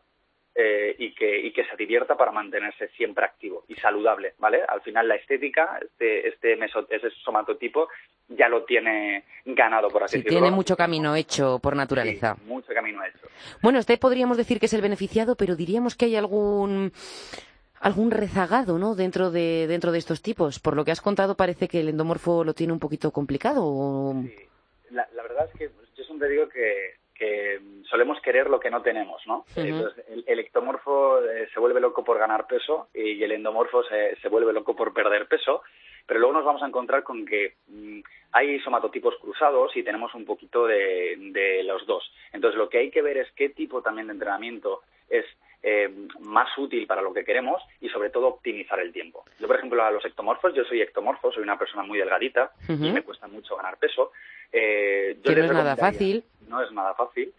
eh, 0.59 0.95
y, 0.97 1.13
que, 1.13 1.39
y 1.39 1.51
que 1.51 1.65
se 1.65 1.75
divierta 1.75 2.17
para 2.17 2.31
mantenerse 2.31 2.87
siempre 2.97 3.23
activo 3.23 3.63
y 3.67 3.75
saludable, 3.75 4.33
¿vale? 4.39 4.63
Al 4.67 4.81
final 4.81 5.07
la 5.07 5.13
estética, 5.13 5.79
este, 5.79 6.27
este, 6.27 6.55
meso, 6.55 6.87
ese 6.89 7.11
somatotipo, 7.23 7.89
ya 8.27 8.49
lo 8.49 8.63
tiene 8.63 9.23
ganado, 9.45 9.87
por 9.89 10.03
así 10.03 10.17
sí, 10.17 10.23
Tiene 10.27 10.49
mucho 10.49 10.75
camino 10.75 11.15
hecho 11.15 11.59
por 11.59 11.75
naturaleza. 11.75 12.35
mucho 12.45 12.73
camino 12.73 13.05
hecho. 13.05 13.27
Bueno, 13.61 13.77
este 13.77 13.99
podríamos 13.99 14.35
decir 14.35 14.59
que 14.59 14.65
es 14.65 14.73
el 14.73 14.81
beneficiado, 14.81 15.35
pero 15.35 15.55
diríamos 15.55 15.95
que 15.95 16.05
hay 16.05 16.15
algún 16.15 16.91
algún 17.79 18.09
rezagado 18.09 18.79
¿no? 18.79 18.95
dentro, 18.95 19.29
de, 19.29 19.67
dentro 19.67 19.91
de 19.91 19.99
estos 19.99 20.23
tipos. 20.23 20.59
Por 20.59 20.75
lo 20.75 20.83
que 20.83 20.91
has 20.91 21.01
contado, 21.01 21.37
parece 21.37 21.67
que 21.67 21.81
el 21.81 21.89
endomorfo 21.89 22.43
lo 22.43 22.55
tiene 22.55 22.73
un 22.73 22.79
poquito 22.79 23.11
complicado. 23.11 24.15
Sí. 24.23 24.33
La, 24.89 25.07
verdad 25.21 25.47
es 25.53 25.59
que 25.59 25.69
yo 25.95 26.03
siempre 26.03 26.29
digo 26.29 26.49
que, 26.49 26.95
que 27.17 27.59
solemos 27.89 28.21
querer 28.21 28.49
lo 28.49 28.59
que 28.59 28.69
no 28.69 28.81
tenemos, 28.81 29.21
¿no? 29.25 29.45
Entonces, 29.55 30.05
el, 30.25 30.39
ectomorfo 30.39 31.23
eh, 31.23 31.47
se 31.53 31.59
vuelve 31.59 31.79
loco 31.79 32.03
por 32.03 32.17
ganar 32.17 32.47
peso 32.47 32.89
y 32.93 33.21
el 33.23 33.31
endomorfo 33.31 33.83
se, 33.83 34.15
se 34.17 34.29
vuelve 34.29 34.53
loco 34.53 34.75
por 34.75 34.93
perder 34.93 35.27
peso 35.27 35.61
pero 36.07 36.21
luego 36.21 36.33
nos 36.33 36.45
vamos 36.45 36.63
a 36.63 36.67
encontrar 36.67 37.03
con 37.03 37.25
que 37.25 37.55
mm, 37.67 37.99
hay 38.31 38.59
somatotipos 38.61 39.15
cruzados 39.17 39.75
y 39.75 39.83
tenemos 39.83 40.15
un 40.15 40.25
poquito 40.25 40.65
de, 40.65 41.15
de, 41.33 41.63
los 41.63 41.85
dos. 41.85 42.09
Entonces, 42.31 42.57
lo 42.57 42.69
que 42.69 42.79
hay 42.79 42.89
que 42.89 43.01
ver 43.01 43.17
es 43.17 43.27
qué 43.33 43.49
tipo 43.49 43.81
también 43.81 44.07
de 44.07 44.13
entrenamiento 44.13 44.81
es 45.09 45.25
eh, 45.63 45.89
más 46.21 46.55
útil 46.57 46.85
para 46.87 47.01
lo 47.01 47.13
que 47.13 47.25
queremos 47.25 47.61
y, 47.81 47.89
sobre 47.89 48.09
todo, 48.09 48.27
optimizar 48.27 48.79
el 48.79 48.93
tiempo. 48.93 49.25
Yo, 49.39 49.47
por 49.47 49.57
ejemplo, 49.57 49.83
a 49.83 49.91
los 49.91 50.05
ectomorfos, 50.05 50.53
yo 50.53 50.63
soy 50.63 50.81
ectomorfo, 50.81 51.31
soy 51.31 51.43
una 51.43 51.57
persona 51.57 51.83
muy 51.83 51.97
delgadita 51.97 52.51
y 52.67 52.91
me 52.91 53.03
cuesta 53.03 53.27
mucho 53.27 53.55
ganar 53.55 53.77
peso. 53.77 54.11
Eh, 54.51 55.17
yo 55.23 55.35
no 55.35 55.43
es 55.43 55.51
nada 55.51 55.75
fácil. 55.75 56.23
No 56.47 56.63
es 56.63 56.71
nada 56.71 56.93
fácil. 56.93 57.33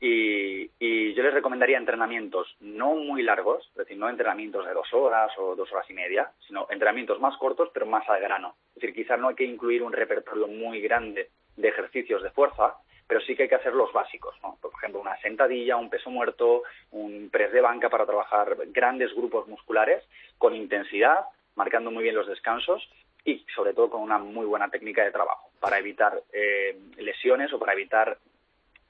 Y, 0.00 0.70
y, 0.78 1.14
yo 1.14 1.22
les 1.22 1.32
recomendaría 1.32 1.78
entrenamientos 1.78 2.56
no 2.60 2.94
muy 2.94 3.22
largos, 3.22 3.66
es 3.70 3.76
decir, 3.76 3.96
no 3.96 4.08
entrenamientos 4.08 4.66
de 4.66 4.74
dos 4.74 4.92
horas 4.92 5.30
o 5.38 5.54
dos 5.54 5.72
horas 5.72 5.88
y 5.88 5.94
media, 5.94 6.30
sino 6.46 6.66
entrenamientos 6.68 7.20
más 7.20 7.36
cortos 7.38 7.70
pero 7.72 7.86
más 7.86 8.08
al 8.08 8.20
grano. 8.20 8.56
Es 8.70 8.82
decir, 8.82 8.94
quizás 8.94 9.18
no 9.18 9.28
hay 9.28 9.34
que 9.34 9.44
incluir 9.44 9.82
un 9.82 9.92
repertorio 9.92 10.46
muy 10.46 10.80
grande 10.80 11.30
de 11.56 11.68
ejercicios 11.68 12.22
de 12.22 12.30
fuerza, 12.30 12.76
pero 13.06 13.20
sí 13.20 13.36
que 13.36 13.44
hay 13.44 13.48
que 13.48 13.54
hacer 13.54 13.74
los 13.74 13.92
básicos, 13.92 14.34
¿no? 14.42 14.56
Por 14.60 14.72
ejemplo, 14.74 15.00
una 15.00 15.16
sentadilla, 15.20 15.76
un 15.76 15.90
peso 15.90 16.10
muerto, 16.10 16.62
un 16.92 17.28
press 17.30 17.52
de 17.52 17.60
banca 17.60 17.90
para 17.90 18.06
trabajar 18.06 18.56
grandes 18.68 19.14
grupos 19.14 19.46
musculares 19.46 20.02
con 20.38 20.54
intensidad, 20.54 21.26
marcando 21.54 21.90
muy 21.90 22.02
bien 22.02 22.14
los 22.14 22.26
descansos 22.26 22.88
y 23.24 23.44
sobre 23.54 23.72
todo 23.74 23.90
con 23.90 24.02
una 24.02 24.18
muy 24.18 24.46
buena 24.46 24.68
técnica 24.68 25.04
de 25.04 25.10
trabajo 25.10 25.50
para 25.60 25.78
evitar 25.78 26.22
eh, 26.32 26.78
lesiones 26.98 27.52
o 27.52 27.58
para 27.58 27.72
evitar 27.72 28.18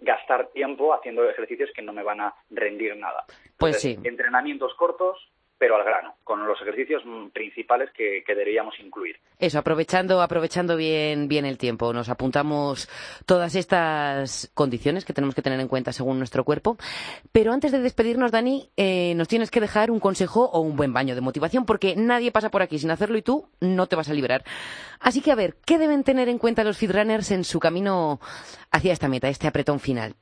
gastar 0.01 0.49
tiempo 0.49 0.93
haciendo 0.93 1.29
ejercicios 1.29 1.71
que 1.75 1.83
no 1.83 1.93
me 1.93 2.03
van 2.03 2.21
a 2.21 2.35
rendir 2.51 2.97
nada. 2.97 3.25
pues 3.57 3.81
sí. 3.81 3.99
Entrenamientos 4.03 4.75
cortos, 4.75 5.29
pero 5.65 5.77
al 5.77 5.85
grano, 5.85 6.17
con 6.25 6.47
los 6.47 6.61
ejercicios 6.61 7.03
principales 7.33 7.89
que, 7.93 8.23
deberíamos 8.29 8.79
incluir. 8.81 9.17
Eso, 9.39 9.59
aprovechando, 9.59 10.21
aprovechando 10.21 10.77
bien, 10.77 11.27
bien 11.27 11.47
el 11.47 11.57
tiempo. 11.57 11.95
Nos 11.95 12.11
apuntamos 12.11 12.87
todas 13.25 13.55
estas 13.55 14.53
condiciones 14.53 15.07
que 15.07 15.15
tenemos 15.15 15.35
que 15.35 15.41
tener 15.41 15.59
en 15.59 15.69
cuenta 15.69 15.91
según 15.93 16.19
nuestro 16.19 16.45
cuerpo. 16.45 16.77
Pero 17.33 17.55
antes 17.55 17.73
de 17.73 17.79
despedirnos, 17.81 18.31
Dani, 18.31 18.69
eh, 18.77 19.15
nos 19.17 19.27
tienes 19.27 19.51
que 19.51 19.59
dejar 19.59 19.91
un 19.91 20.01
consejo 20.01 20.51
o 20.51 20.61
un 20.61 20.77
buen 20.77 20.93
baño 20.93 21.15
de 21.15 21.23
motivación, 21.23 21.65
porque 21.65 21.95
nadie 21.97 22.31
pasa 22.31 22.51
por 22.51 22.61
aquí 22.61 22.79
sin 22.79 22.91
hacerlo 22.91 23.17
y 23.17 23.23
tú 23.23 23.49
no 23.63 23.87
te 23.87 23.97
vas 23.97 24.11
a 24.11 24.13
liberar. 24.13 24.45
Así 25.01 25.23
que, 25.23 25.33
a 25.33 25.35
ver, 25.35 25.55
¿qué 25.65 25.79
deben 25.79 26.05
tener 26.05 26.29
en 26.29 26.37
cuenta 26.37 26.63
los 26.63 26.77
feedrunners 26.77 27.31
en 27.31 27.43
su 27.43 27.59
camino 27.59 28.21
hacia 28.71 28.93
esta 28.93 29.09
meta, 29.09 29.31
este 29.31 29.49
apretón 29.49 29.81
final? 29.81 30.15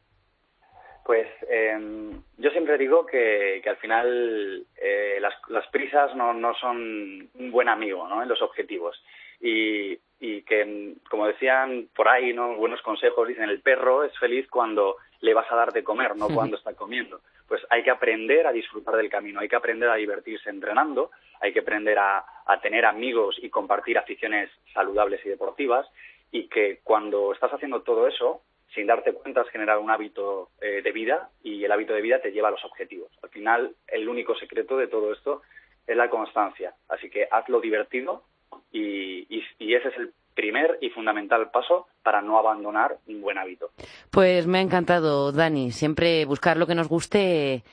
Pues 1.04 1.26
eh, 1.50 2.12
yo 2.38 2.50
siempre 2.72 2.78
digo 2.78 3.04
que, 3.06 3.60
que 3.62 3.70
al 3.70 3.76
final 3.76 4.64
eh, 4.76 5.18
las, 5.20 5.34
las, 5.48 5.66
prisas 5.68 6.14
no, 6.16 6.32
no, 6.32 6.54
son 6.54 7.28
un 7.34 7.50
buen 7.50 7.68
amigo 7.68 8.08
¿no? 8.08 8.22
en 8.22 8.28
los 8.28 8.40
objetivos. 8.40 9.02
Y, 9.40 9.98
y, 10.20 10.42
que, 10.42 10.94
como 11.10 11.26
decían 11.26 11.88
por 11.94 12.08
ahí, 12.08 12.32
¿no? 12.32 12.54
buenos 12.54 12.80
consejos, 12.82 13.28
dicen 13.28 13.50
el 13.50 13.60
perro 13.60 14.04
es 14.04 14.16
feliz 14.18 14.48
cuando 14.48 14.96
le 15.20 15.34
vas 15.34 15.50
a 15.50 15.56
dar 15.56 15.72
de 15.72 15.84
comer, 15.84 16.16
no 16.16 16.28
cuando 16.28 16.56
está 16.56 16.74
comiendo. 16.74 17.20
Pues 17.48 17.60
hay 17.68 17.82
que 17.82 17.90
aprender 17.90 18.46
a 18.46 18.52
disfrutar 18.52 18.96
del 18.96 19.10
camino, 19.10 19.40
hay 19.40 19.48
que 19.48 19.56
aprender 19.56 19.90
a 19.90 19.96
divertirse 19.96 20.48
entrenando, 20.48 21.10
hay 21.40 21.52
que 21.52 21.60
aprender 21.60 21.98
a, 21.98 22.24
a 22.46 22.60
tener 22.60 22.86
amigos 22.86 23.36
y 23.42 23.50
compartir 23.50 23.98
aficiones 23.98 24.50
saludables 24.72 25.20
y 25.26 25.28
deportivas 25.28 25.86
y 26.30 26.48
que 26.48 26.80
cuando 26.82 27.32
estás 27.32 27.52
haciendo 27.52 27.82
todo 27.82 28.08
eso, 28.08 28.42
sin 28.74 28.86
darte 28.86 29.12
cuenta, 29.12 29.42
has 29.42 29.48
generado 29.48 29.80
un 29.80 29.90
hábito 29.90 30.50
eh, 30.60 30.82
de 30.82 30.92
vida 30.92 31.30
y 31.42 31.64
el 31.64 31.72
hábito 31.72 31.92
de 31.92 32.02
vida 32.02 32.20
te 32.20 32.32
lleva 32.32 32.48
a 32.48 32.52
los 32.52 32.64
objetivos. 32.64 33.10
Al 33.22 33.30
final, 33.30 33.74
el 33.88 34.08
único 34.08 34.34
secreto 34.36 34.76
de 34.76 34.88
todo 34.88 35.12
esto 35.12 35.42
es 35.86 35.96
la 35.96 36.08
constancia. 36.08 36.74
Así 36.88 37.10
que 37.10 37.28
hazlo 37.30 37.60
divertido 37.60 38.24
y, 38.70 39.26
y, 39.28 39.74
ese 39.74 39.88
es 39.88 39.96
el 39.96 40.12
primer 40.34 40.78
y 40.80 40.90
fundamental 40.90 41.50
paso 41.50 41.86
para 42.02 42.22
no 42.22 42.38
abandonar 42.38 42.96
un 43.06 43.20
buen 43.20 43.38
hábito. 43.38 43.70
Pues 44.10 44.46
me 44.46 44.58
ha 44.58 44.62
encantado, 44.62 45.32
Dani. 45.32 45.70
Siempre 45.70 46.24
buscar 46.24 46.56
lo 46.56 46.66
que 46.66 46.74
nos 46.74 46.88
guste 46.88 47.64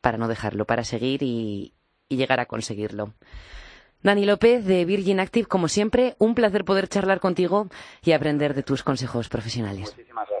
para 0.00 0.18
no 0.18 0.28
dejarlo, 0.28 0.64
para 0.64 0.82
seguir 0.82 1.22
y, 1.22 1.72
y 2.08 2.16
llegar 2.16 2.40
a 2.40 2.46
conseguirlo. 2.46 3.14
Dani 4.02 4.26
López 4.26 4.64
de 4.64 4.84
Virgin 4.84 5.20
Active, 5.20 5.46
como 5.46 5.68
siempre, 5.68 6.16
un 6.18 6.34
placer 6.34 6.64
poder 6.64 6.88
charlar 6.88 7.20
contigo 7.20 7.68
y 8.02 8.12
aprender 8.12 8.52
de 8.54 8.64
tus 8.64 8.82
consejos 8.82 9.28
profesionales. 9.28 9.94
Muchísimas. 9.96 10.31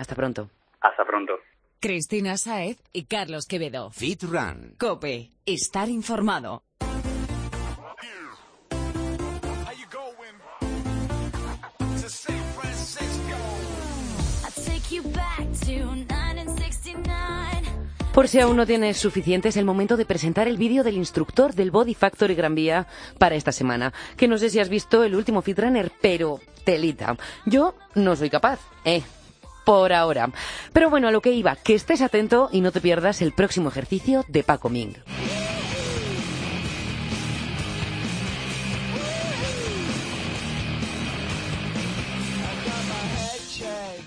Hasta 0.00 0.14
pronto. 0.14 0.48
Hasta 0.80 1.04
pronto. 1.04 1.34
Cristina 1.78 2.38
Saez 2.38 2.82
y 2.90 3.04
Carlos 3.04 3.44
Quevedo. 3.44 3.90
Fit 3.90 4.22
Run. 4.22 4.76
Cope. 4.78 5.30
Estar 5.44 5.90
informado. 5.90 6.62
Por 18.14 18.28
si 18.28 18.40
aún 18.40 18.56
no 18.56 18.66
tienes 18.66 18.96
suficiente, 18.96 19.50
es 19.50 19.56
el 19.58 19.64
momento 19.66 19.98
de 19.98 20.06
presentar 20.06 20.48
el 20.48 20.56
vídeo 20.56 20.82
del 20.82 20.96
instructor 20.96 21.54
del 21.54 21.70
Body 21.70 21.94
Factory 21.94 22.34
Gran 22.34 22.54
Vía 22.54 22.86
para 23.18 23.34
esta 23.34 23.52
semana. 23.52 23.92
Que 24.16 24.28
no 24.28 24.38
sé 24.38 24.48
si 24.48 24.60
has 24.60 24.70
visto 24.70 25.04
el 25.04 25.14
último 25.14 25.42
Fitrunner, 25.42 25.92
pero 26.00 26.40
telita. 26.64 27.16
Yo 27.44 27.74
no 27.94 28.16
soy 28.16 28.30
capaz, 28.30 28.60
eh. 28.86 29.02
Por 29.64 29.92
ahora. 29.92 30.30
Pero 30.72 30.90
bueno, 30.90 31.08
a 31.08 31.10
lo 31.10 31.20
que 31.20 31.32
iba, 31.32 31.56
que 31.56 31.74
estés 31.74 32.02
atento 32.02 32.48
y 32.52 32.60
no 32.60 32.72
te 32.72 32.80
pierdas 32.80 33.22
el 33.22 33.32
próximo 33.32 33.68
ejercicio 33.68 34.24
de 34.28 34.42
Paco 34.42 34.68
Ming. 34.68 34.94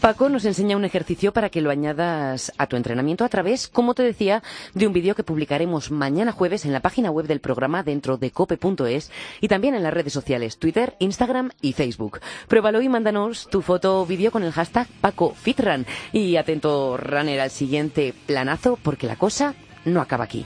Paco 0.03 0.27
nos 0.27 0.43
enseña 0.43 0.75
un 0.75 0.83
ejercicio 0.83 1.31
para 1.31 1.47
que 1.47 1.61
lo 1.61 1.69
añadas 1.69 2.51
a 2.57 2.67
tu 2.67 2.75
entrenamiento 2.75 3.23
a 3.23 3.29
través, 3.29 3.69
como 3.69 3.93
te 3.93 4.03
decía, 4.03 4.43
de 4.73 4.85
un 4.85 4.91
vídeo 4.91 5.15
que 5.15 5.23
publicaremos 5.23 5.91
mañana 5.91 6.33
jueves 6.33 6.65
en 6.65 6.73
la 6.73 6.81
página 6.81 7.09
web 7.09 7.25
del 7.25 7.39
programa 7.39 7.83
dentro 7.83 8.17
de 8.17 8.29
cope.es 8.29 9.11
y 9.39 9.47
también 9.47 9.75
en 9.75 9.83
las 9.83 9.93
redes 9.93 10.11
sociales 10.11 10.57
Twitter, 10.57 10.97
Instagram 10.99 11.51
y 11.61 11.71
Facebook. 11.71 12.19
Pruébalo 12.49 12.81
y 12.81 12.89
mándanos 12.89 13.47
tu 13.49 13.61
foto 13.61 14.01
o 14.01 14.05
vídeo 14.05 14.29
con 14.29 14.43
el 14.43 14.51
hashtag 14.51 14.89
PacoFitRun. 14.99 15.85
Y 16.11 16.35
atento, 16.35 16.97
runner, 16.97 17.39
al 17.39 17.51
siguiente 17.51 18.13
planazo 18.25 18.77
porque 18.83 19.07
la 19.07 19.15
cosa 19.15 19.55
no 19.85 20.01
acaba 20.01 20.25
aquí. 20.25 20.45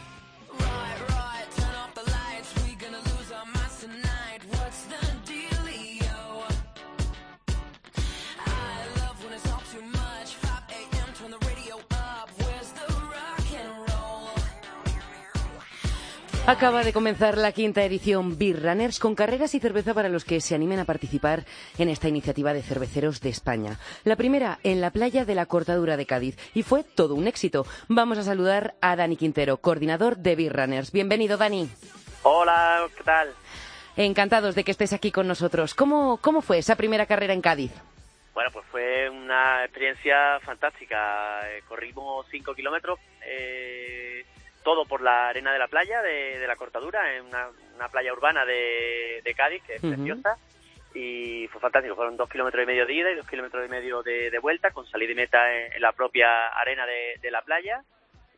Acaba 16.48 16.86
de 16.86 16.94
comenzar 16.94 17.38
la 17.38 17.52
quinta 17.52 17.84
edición 17.84 18.38
Beer 18.38 18.64
Runners 18.64 19.00
con 19.00 19.16
carreras 19.16 19.54
y 19.54 19.60
cerveza 19.60 19.94
para 19.94 20.08
los 20.08 20.24
que 20.24 20.40
se 20.40 20.56
animen 20.56 20.80
a 20.80 20.86
participar 20.86 21.44
en 21.78 21.90
esta 21.90 22.08
iniciativa 22.08 22.54
de 22.54 22.64
cerveceros 22.64 23.20
de 23.20 23.28
España. 23.28 23.78
La 24.06 24.16
primera 24.16 24.58
en 24.64 24.80
la 24.80 24.92
playa 24.92 25.26
de 25.26 25.36
la 25.36 25.46
Cortadura 25.46 25.98
de 25.98 26.06
Cádiz 26.06 26.38
y 26.56 26.64
fue 26.64 26.86
todo 26.86 27.16
un 27.16 27.28
éxito. 27.28 27.66
Vamos 27.90 28.18
a 28.18 28.24
saludar 28.24 28.76
a 28.80 28.96
Dani 28.96 29.18
Quintero, 29.18 29.58
coordinador 29.58 30.16
de 30.16 30.38
Beer 30.38 30.56
Runners. 30.56 30.94
Bienvenido, 30.94 31.36
Dani. 31.36 31.70
Hola, 32.24 32.88
¿qué 32.96 33.04
tal? 33.04 33.34
Encantados 33.98 34.56
de 34.56 34.64
que 34.64 34.72
estés 34.72 34.94
aquí 34.94 35.12
con 35.12 35.28
nosotros. 35.28 35.76
¿Cómo, 35.76 36.16
cómo 36.22 36.42
fue 36.42 36.60
esa 36.60 36.78
primera 36.78 37.08
carrera 37.08 37.34
en 37.34 37.42
Cádiz? 37.42 37.74
Bueno, 38.34 38.52
pues 38.54 38.66
fue 38.72 39.10
una 39.10 39.66
experiencia 39.66 40.40
fantástica. 40.46 41.42
Eh, 41.50 41.64
corrimos 41.68 42.26
cinco 42.32 42.56
kilómetros. 42.56 43.00
Eh 43.26 44.17
todo 44.68 44.84
por 44.84 45.00
la 45.00 45.30
arena 45.30 45.54
de 45.54 45.60
la 45.60 45.70
playa 45.70 46.02
de, 46.02 46.46
la 46.46 46.58
cortadura, 46.58 47.16
en 47.16 47.24
una, 47.28 47.88
playa 47.90 48.12
urbana 48.12 48.44
de, 48.44 49.34
Cádiz, 49.34 49.64
que 49.64 49.76
es 49.76 49.82
preciosa. 49.82 50.38
Y 50.94 51.48
fue 51.48 51.62
fantástico, 51.62 51.96
fueron 51.96 52.18
dos 52.18 52.30
kilómetros 52.30 52.64
y 52.64 52.68
medio 52.68 52.86
de 52.86 52.94
ida 52.94 53.10
y 53.10 53.16
dos 53.16 53.30
kilómetros 53.30 53.66
y 53.66 53.70
medio 53.70 54.04
de, 54.04 54.38
vuelta, 54.42 54.72
con 54.72 54.86
salida 54.86 55.14
y 55.14 55.16
meta 55.16 55.56
en, 55.56 55.82
la 55.82 55.94
propia 55.94 56.48
arena 56.48 56.86
de, 56.86 57.32
la 57.32 57.42
playa. 57.44 57.82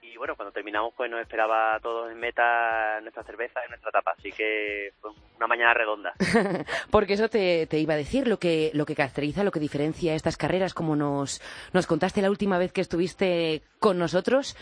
Y 0.04 0.18
bueno, 0.18 0.36
cuando 0.36 0.52
terminamos 0.52 0.94
pues 0.96 1.10
nos 1.10 1.20
esperaba 1.20 1.74
a 1.74 1.80
todos 1.80 2.12
en 2.12 2.20
meta 2.20 3.02
nuestra 3.02 3.24
cerveza 3.24 3.62
y 3.66 3.70
nuestra 3.70 3.90
tapa, 3.90 4.14
así 4.16 4.32
que 4.32 4.94
fue 5.02 5.10
una 5.36 5.48
mañana 5.48 5.74
redonda. 5.74 6.14
Porque 6.92 7.14
eso 7.14 7.28
te, 7.28 7.68
iba 7.72 7.96
a 7.96 7.98
decir, 7.98 8.28
lo 8.28 8.38
que, 8.38 8.70
lo 8.76 8.86
que 8.86 8.94
caracteriza, 8.94 9.44
lo 9.44 9.52
que 9.52 9.60
diferencia 9.60 10.14
estas 10.14 10.38
carreras, 10.38 10.76
como 10.76 10.96
nos, 10.96 11.42
nos 11.74 11.88
contaste 11.88 12.22
la 12.22 12.30
última 12.30 12.60
vez 12.60 12.72
que 12.72 12.82
estuviste 12.82 13.64
con 13.80 13.98
nosotros, 13.98 14.56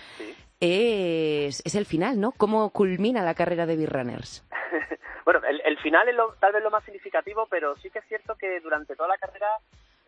es, 0.59 1.61
es 1.65 1.75
el 1.75 1.85
final, 1.85 2.19
¿no? 2.19 2.31
¿Cómo 2.31 2.71
culmina 2.71 3.23
la 3.23 3.35
carrera 3.35 3.65
de 3.65 3.75
Beer 3.75 3.91
Runners? 3.91 4.43
bueno, 5.25 5.41
el, 5.47 5.61
el 5.65 5.77
final 5.79 6.07
es 6.09 6.15
lo, 6.15 6.33
tal 6.39 6.53
vez 6.53 6.63
lo 6.63 6.71
más 6.71 6.83
significativo, 6.83 7.47
pero 7.49 7.75
sí 7.77 7.89
que 7.89 7.99
es 7.99 8.05
cierto 8.05 8.35
que 8.35 8.59
durante 8.59 8.95
toda 8.95 9.09
la 9.09 9.17
carrera 9.17 9.47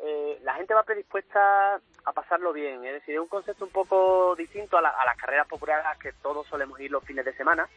eh, 0.01 0.39
la 0.43 0.53
gente 0.53 0.73
va 0.73 0.83
predispuesta 0.83 1.75
a 2.05 2.13
pasarlo 2.13 2.53
bien. 2.53 2.83
Es 2.85 2.93
decir, 2.93 3.15
es 3.15 3.21
un 3.21 3.27
concepto 3.27 3.65
un 3.65 3.71
poco 3.71 4.33
distinto 4.35 4.77
a, 4.77 4.81
las 4.81 5.17
carreras 5.17 5.47
populares 5.47 5.85
a 5.85 5.89
las 5.89 5.99
que 5.99 6.13
todos 6.13 6.47
solemos 6.47 6.79
ir 6.79 6.89
los 6.89 7.03
fines 7.03 7.25
de 7.25 7.33
semana, 7.33 7.67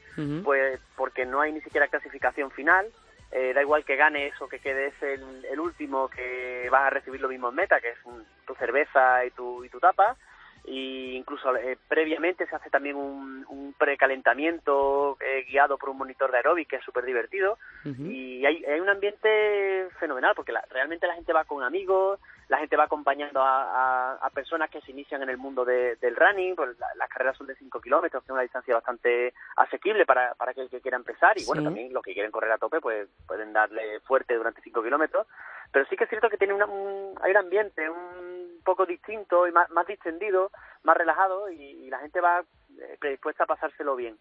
pues 0.45 0.81
porque 0.97 1.27
no 1.27 1.41
hay 1.41 1.53
ni 1.53 1.61
siquiera 1.61 1.89
clasificación 1.89 2.51
final. 2.53 2.87
Eh, 3.33 3.53
da 3.55 3.63
igual 3.63 3.83
que 3.85 3.97
ganes 3.97 4.41
o 4.43 4.47
que 4.47 4.59
quedes 4.59 4.95
el, 5.03 5.45
el 5.47 5.59
último, 5.59 6.09
que 6.09 6.69
vas 6.71 6.83
a 6.83 6.91
recibir 6.91 7.21
lo 7.21 7.29
mismo 7.29 7.49
en 7.49 7.55
meta, 7.55 7.81
que 7.81 7.89
es 7.89 7.99
tu 8.47 8.55
cerveza 8.55 9.25
y 9.25 9.31
tu, 9.31 9.65
y 9.65 9.71
tu 9.71 9.81
tapa 9.81 10.17
y 10.65 11.17
incluso 11.17 11.57
eh, 11.57 11.77
previamente 11.89 12.47
se 12.47 12.55
hace 12.55 12.71
también 12.71 12.95
un, 12.95 13.45
un 13.49 13.75
precalentamiento 13.77 15.17
eh, 15.21 15.45
guiado 15.49 15.77
por 15.77 15.89
un 15.89 15.99
monitor 15.99 16.31
de 16.31 16.37
aeróbic 16.37 16.69
que 16.69 16.77
es 16.77 16.85
súper 16.85 17.05
divertido. 17.05 17.59
Y 17.85 18.47
hay, 18.47 18.65
hay, 18.65 18.79
un 18.79 18.89
ambiente 18.89 19.89
fenomenal 19.99 20.35
porque 20.37 20.53
realmente 20.71 21.09
la 21.09 21.15
gente 21.15 21.33
va 21.33 21.45
con 21.45 21.65
amigos, 21.65 22.21
la 22.49 22.59
gente 22.59 22.77
va 22.77 22.85
acompañando 22.85 23.43
a, 23.43 24.15
a, 24.15 24.31
personas 24.31 24.71
que 24.71 24.81
se 24.83 24.93
inician 24.93 25.21
en 25.23 25.31
el 25.31 25.37
mundo 25.37 25.65
del 25.65 26.17
running, 26.17 26.55
pues 26.55 26.79
las 26.97 27.09
carreras 27.09 27.37
son 27.37 27.49
de 27.49 27.57
5 27.57 27.81
kilómetros, 27.81 28.23
que 28.23 28.27
es 28.27 28.33
una 28.33 28.43
distancia 28.43 28.75
bastante 28.75 29.35
asequible 29.57 30.07
para, 30.07 30.35
para 30.35 30.53
aquel 30.53 30.71
que 30.71 30.81
quiera 30.81 30.97
empezar. 30.97 31.37
Y 31.41 31.45
bueno, 31.45 31.65
también 31.65 31.93
los 31.93 32.05
que 32.05 32.15
quieren 32.15 32.31
correr 32.31 32.53
a 32.53 32.59
tope 32.59 32.81
pues 32.81 33.09
pueden 33.27 33.53
darle 33.53 33.99
fuerte 34.01 34.37
durante 34.37 34.63
5 34.63 34.81
kilómetros, 34.83 35.27
pero 35.73 35.87
sí 35.87 35.97
que 35.97 36.05
es 36.05 36.11
cierto 36.11 36.29
que 36.29 36.37
tiene 36.37 36.55
un, 36.55 37.15
hay 37.21 37.31
un 37.33 37.37
ambiente, 37.37 37.91
un 37.91 38.42
poco 38.63 38.87
distinto 38.87 39.47
y 39.47 39.53
más, 39.53 39.69
más 39.71 39.87
distendido, 39.87 40.51
más 40.83 40.97
relajado 40.97 41.51
y, 41.51 41.91
la 41.91 41.99
gente 41.99 42.21
va 42.21 42.41
eh, 42.41 42.97
predispuesta 42.99 43.45
a 43.45 43.47
pasárselo 43.47 43.95
bien. 43.97 44.17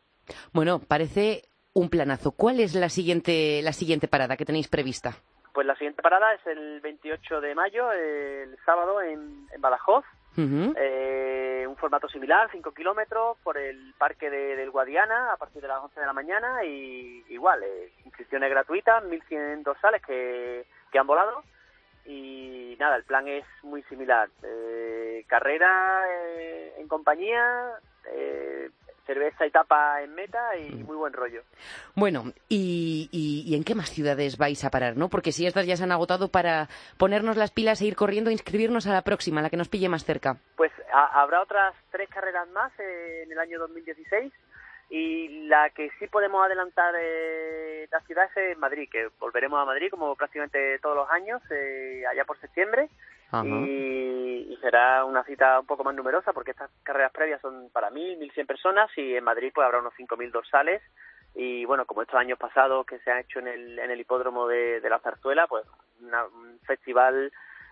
Bueno, 0.51 0.79
parece 0.79 1.43
un 1.73 1.89
planazo. 1.89 2.31
¿Cuál 2.31 2.59
es 2.59 2.75
la 2.75 2.89
siguiente, 2.89 3.61
la 3.61 3.71
siguiente 3.71 4.07
parada 4.07 4.35
que 4.35 4.45
tenéis 4.45 4.67
prevista? 4.67 5.13
Pues 5.53 5.65
la 5.65 5.75
siguiente 5.75 6.01
parada 6.01 6.33
es 6.33 6.45
el 6.47 6.81
28 6.81 7.41
de 7.41 7.55
mayo, 7.55 7.91
el 7.91 8.57
sábado 8.65 9.01
en, 9.01 9.47
Badajoz. 9.59 10.05
Eh, 10.37 11.65
un 11.67 11.75
formato 11.75 12.07
similar, 12.07 12.49
5 12.51 12.73
kilómetros, 12.73 13.37
por 13.43 13.57
el 13.57 13.93
parque 13.97 14.29
de, 14.29 14.55
del 14.55 14.71
Guadiana 14.71 15.33
a 15.33 15.37
partir 15.37 15.61
de 15.61 15.67
las 15.67 15.83
11 15.83 15.99
de 15.99 16.05
la 16.05 16.13
mañana 16.13 16.63
y 16.63 17.25
igual, 17.29 17.61
eh, 17.63 17.91
inscripciones 18.05 18.49
gratuitas, 18.49 19.03
1.100 19.03 19.63
dorsales 19.63 20.01
que, 20.01 20.65
que 20.89 20.99
han 20.99 21.07
volado 21.07 21.43
y 22.05 22.75
nada, 22.79 22.95
el 22.97 23.03
plan 23.03 23.27
es 23.27 23.45
muy 23.63 23.83
similar. 23.83 24.29
Eh, 24.43 25.23
carrera 25.27 26.03
eh, 26.09 26.73
en 26.77 26.87
compañía, 26.87 27.73
eh, 28.11 28.69
cerveza 29.05 29.45
y 29.45 29.51
tapa 29.51 30.01
en 30.01 30.13
meta 30.15 30.57
y 30.57 30.71
mm. 30.71 30.85
muy 30.85 30.95
buen 30.95 31.13
rollo. 31.13 31.43
Bueno, 31.95 32.33
¿y, 32.49 33.09
y, 33.11 33.55
en 33.55 33.63
qué 33.63 33.75
más 33.75 33.89
ciudades 33.89 34.37
vais 34.37 34.63
a 34.63 34.69
parar? 34.69 34.97
no 34.97 35.09
Porque 35.09 35.31
si 35.31 35.45
estas 35.45 35.65
ya 35.65 35.75
se 35.75 35.83
han 35.83 35.91
agotado 35.91 36.29
para 36.29 36.69
ponernos 36.97 37.37
las 37.37 37.51
pilas 37.51 37.81
e 37.81 37.85
ir 37.85 37.95
corriendo 37.95 38.29
e 38.29 38.33
inscribirnos 38.33 38.87
a 38.87 38.93
la 38.93 39.03
próxima, 39.03 39.41
la 39.41 39.49
que 39.49 39.57
nos 39.57 39.69
pille 39.69 39.89
más 39.89 40.05
cerca. 40.05 40.37
Pues 40.55 40.71
habrá 40.91 41.41
otras 41.41 41.75
tres 41.91 42.09
carreras 42.09 42.47
más 42.49 42.71
en 42.79 43.31
el 43.31 43.39
año 43.39 43.59
2016 43.59 44.31
y 44.93 45.47
la 45.47 45.69
que 45.69 45.89
sí 45.97 46.07
podemos 46.07 46.45
adelantar 46.45 46.93
eh, 46.99 47.87
la 47.89 48.01
ciudad 48.01 48.29
es 48.35 48.57
Madrid, 48.57 48.89
que 48.91 49.07
volveremos 49.21 49.61
a 49.61 49.65
Madrid 49.65 49.89
como 49.89 50.17
prácticamente 50.17 50.79
todos 50.79 50.97
los 50.97 51.09
años, 51.09 51.41
eh, 51.49 52.03
allá 52.11 52.25
por 52.25 52.37
septiembre, 52.41 52.89
y, 53.45 54.57
será 54.59 55.05
una 55.05 55.23
cita 55.23 55.61
un 55.61 55.65
poco 55.65 55.83
más 55.83 55.95
numerosa 55.95 56.33
porque 56.33 56.51
estas 56.51 56.69
carreras 56.83 57.11
previas 57.11 57.41
son 57.41 57.69
para 57.71 57.89
mil, 57.89 58.17
mil 58.17 58.31
cien 58.31 58.45
personas 58.45 58.91
y 58.95 59.15
en 59.15 59.23
Madrid 59.23 59.51
pues 59.55 59.65
habrá 59.65 59.79
unos 59.79 59.93
cinco 59.95 60.17
mil 60.17 60.31
dorsales. 60.31 60.83
Y 61.33 61.65
bueno, 61.65 61.85
como 61.85 62.01
estos 62.01 62.19
años 62.19 62.37
pasados 62.37 62.85
que 62.85 62.99
se 62.99 63.09
han 63.09 63.19
hecho 63.19 63.39
en 63.39 63.47
el, 63.47 63.79
en 63.79 63.89
el 63.89 63.99
hipódromo 64.01 64.47
de, 64.47 64.81
la 64.87 64.99
Zarzuela, 64.99 65.47
pues 65.47 65.65
un 66.01 66.59
festival 66.67 67.31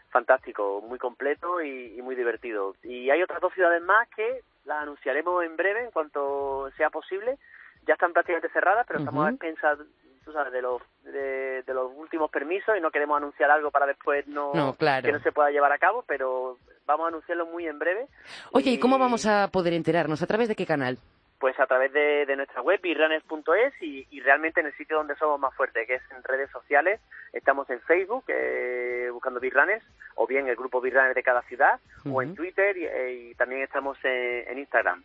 fantástico, 0.10 0.82
muy 0.82 0.98
completo 0.98 1.62
y, 1.62 2.02
muy 2.02 2.16
divertido. 2.16 2.76
Y 2.84 3.10
hay 3.10 3.22
otras 3.22 3.42
dos 3.42 3.54
ciudades 3.54 3.82
más 3.82 4.08
que 4.16 4.42
las 4.70 4.84
anunciaremos 4.84 5.44
en 5.44 5.58
breve, 5.58 5.84
en 5.84 5.92
cuanto 5.92 6.70
sea 6.78 6.90
posible. 6.90 7.38
Ya 7.88 7.94
están 7.96 8.14
prácticamente 8.14 8.50
cerradas, 8.50 8.86
pero 8.88 9.00
estamos 9.00 9.26
a 9.26 9.30
expensas 9.32 9.80
tú 10.24 10.34
sabes, 10.34 10.54
de 10.54 10.62
los 10.62 10.82
de, 11.04 11.64
los 11.74 11.92
últimos 11.96 12.30
permisos 12.30 12.78
y 12.78 12.82
no 12.82 12.92
queremos 12.92 13.18
anunciar 13.18 13.50
algo 13.50 13.72
para 13.72 13.88
después 13.88 14.28
no, 14.28 14.52
que 14.78 15.12
no 15.12 15.20
se 15.22 15.32
pueda 15.32 15.50
llevar 15.50 15.72
a 15.72 15.80
cabo, 15.80 16.04
pero 16.08 16.58
vamos 16.86 17.06
a 17.06 17.08
anunciarlo 17.08 17.48
muy 17.48 17.66
en 17.66 17.80
breve. 17.80 18.08
Oye, 18.52 18.72
¿y 18.72 18.80
cómo 18.80 19.00
vamos 19.00 19.26
a 19.26 19.48
poder 19.48 19.74
enterarnos? 19.74 20.22
¿A 20.22 20.28
través 20.28 20.48
de 20.48 20.56
qué 20.56 20.66
canal? 20.66 21.00
Pues 21.40 21.60
a 21.60 21.66
través 21.66 21.94
de, 21.94 22.36
nuestra 22.36 22.62
web 22.62 22.82
birrunners.es 22.82 23.74
y, 23.82 24.06
y, 24.12 24.20
realmente 24.20 24.60
en 24.60 24.68
el 24.68 24.78
sitio 24.78 24.98
donde 24.98 25.16
somos 25.16 25.40
más 25.40 25.54
fuertes, 25.56 25.88
que 25.88 25.96
es 25.96 26.02
en 26.16 26.24
redes 26.24 26.50
sociales. 26.52 27.00
Estamos 27.34 27.70
en 27.70 27.80
Facebook 27.82 28.26
eh, 28.28 29.10
buscando 29.12 29.40
Birrunners 29.40 29.84
o 30.16 30.28
bien 30.28 30.48
el 30.48 30.56
grupo 30.56 30.82
Birrunners 30.82 31.16
de 31.16 31.24
cada 31.24 31.42
ciudad 31.44 31.80
o 32.12 32.22
en 32.22 32.36
Twitter 32.36 32.78
y, 32.78 32.86
eh, 32.86 33.36
también 33.38 33.62
estamos 33.62 33.98
en 34.04 34.60
Instagram. 34.60 35.04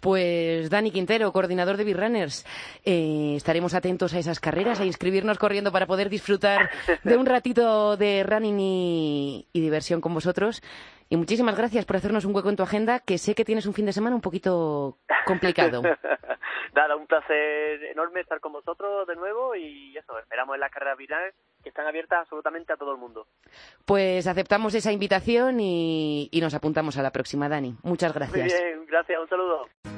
Pues 0.00 0.70
Dani 0.70 0.90
Quintero, 0.90 1.32
coordinador 1.32 1.76
de 1.76 1.84
B-Runners, 1.84 2.44
eh, 2.84 3.34
estaremos 3.34 3.74
atentos 3.74 4.14
a 4.14 4.18
esas 4.18 4.40
carreras, 4.40 4.78
a 4.78 4.84
inscribirnos 4.84 5.38
corriendo 5.38 5.72
para 5.72 5.86
poder 5.86 6.10
disfrutar 6.10 6.70
de 7.02 7.16
un 7.16 7.26
ratito 7.26 7.96
de 7.96 8.22
running 8.22 8.60
y, 8.60 9.46
diversión 9.52 10.00
con 10.00 10.14
vosotros. 10.14 10.62
Y 11.08 11.16
muchísimas 11.16 11.56
gracias 11.56 11.84
por 11.84 11.96
hacernos 11.96 12.24
un 12.24 12.34
hueco 12.34 12.48
en 12.48 12.56
tu 12.56 12.62
agenda, 12.62 13.00
que 13.00 13.18
sé 13.18 13.34
que 13.34 13.44
tienes 13.44 13.66
un 13.66 13.74
fin 13.74 13.86
de 13.86 13.92
semana 13.92 14.16
un 14.16 14.22
poquito 14.22 14.98
complicado. 15.24 15.82
Nada, 16.74 16.96
un 16.96 17.06
placer 17.06 17.84
enorme 17.84 18.20
estar 18.20 18.40
con 18.40 18.52
vosotros 18.52 19.06
de 19.06 19.14
nuevo 19.14 19.54
y 19.54 19.96
eso, 19.96 20.18
esperamos 20.18 20.54
en 20.54 20.60
las 20.60 20.70
carreras 20.70 20.98
virales 20.98 21.34
que 21.62 21.70
están 21.70 21.86
abiertas 21.86 22.20
absolutamente 22.20 22.72
a 22.72 22.76
todo 22.76 22.92
el 22.92 22.98
mundo. 22.98 23.26
Pues 23.84 24.26
aceptamos 24.26 24.74
esa 24.74 24.92
invitación 24.92 25.60
y, 25.60 26.28
y 26.30 26.40
nos 26.40 26.54
apuntamos 26.54 26.98
a 26.98 27.02
la 27.02 27.12
próxima, 27.12 27.48
Dani. 27.48 27.76
Muchas 27.82 28.12
gracias. 28.12 28.52
Muy 28.52 28.52
bien, 28.52 28.86
gracias, 28.86 29.18
un 29.20 29.28
saludo. 29.28 29.95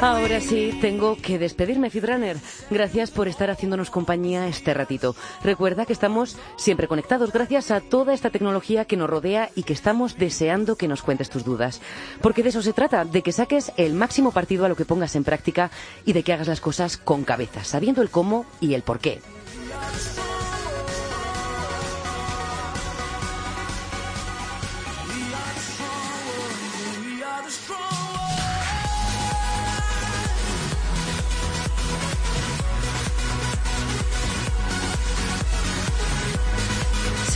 Ahora 0.00 0.40
sí, 0.40 0.78
tengo 0.80 1.16
que 1.16 1.40
despedirme, 1.40 1.90
Fitrunner. 1.90 2.36
Gracias 2.70 3.10
por 3.10 3.26
estar 3.26 3.50
haciéndonos 3.50 3.90
compañía 3.90 4.46
este 4.46 4.72
ratito. 4.72 5.16
Recuerda 5.42 5.86
que 5.86 5.92
estamos 5.92 6.36
siempre 6.56 6.86
conectados 6.86 7.32
gracias 7.32 7.72
a 7.72 7.80
toda 7.80 8.14
esta 8.14 8.30
tecnología 8.30 8.84
que 8.84 8.96
nos 8.96 9.10
rodea 9.10 9.50
y 9.56 9.64
que 9.64 9.72
estamos 9.72 10.16
deseando 10.16 10.76
que 10.76 10.86
nos 10.86 11.02
cuentes 11.02 11.30
tus 11.30 11.44
dudas. 11.44 11.80
Porque 12.22 12.44
de 12.44 12.50
eso 12.50 12.62
se 12.62 12.72
trata, 12.72 13.04
de 13.04 13.22
que 13.22 13.32
saques 13.32 13.72
el 13.76 13.94
máximo 13.94 14.30
partido 14.30 14.64
a 14.64 14.68
lo 14.68 14.76
que 14.76 14.84
pongas 14.84 15.16
en 15.16 15.24
práctica 15.24 15.72
y 16.06 16.12
de 16.12 16.22
que 16.22 16.32
hagas 16.32 16.46
las 16.46 16.60
cosas 16.60 16.96
con 16.96 17.24
cabeza, 17.24 17.64
sabiendo 17.64 18.00
el 18.00 18.10
cómo 18.10 18.46
y 18.60 18.74
el 18.74 18.82
por 18.82 19.00
qué. 19.00 19.20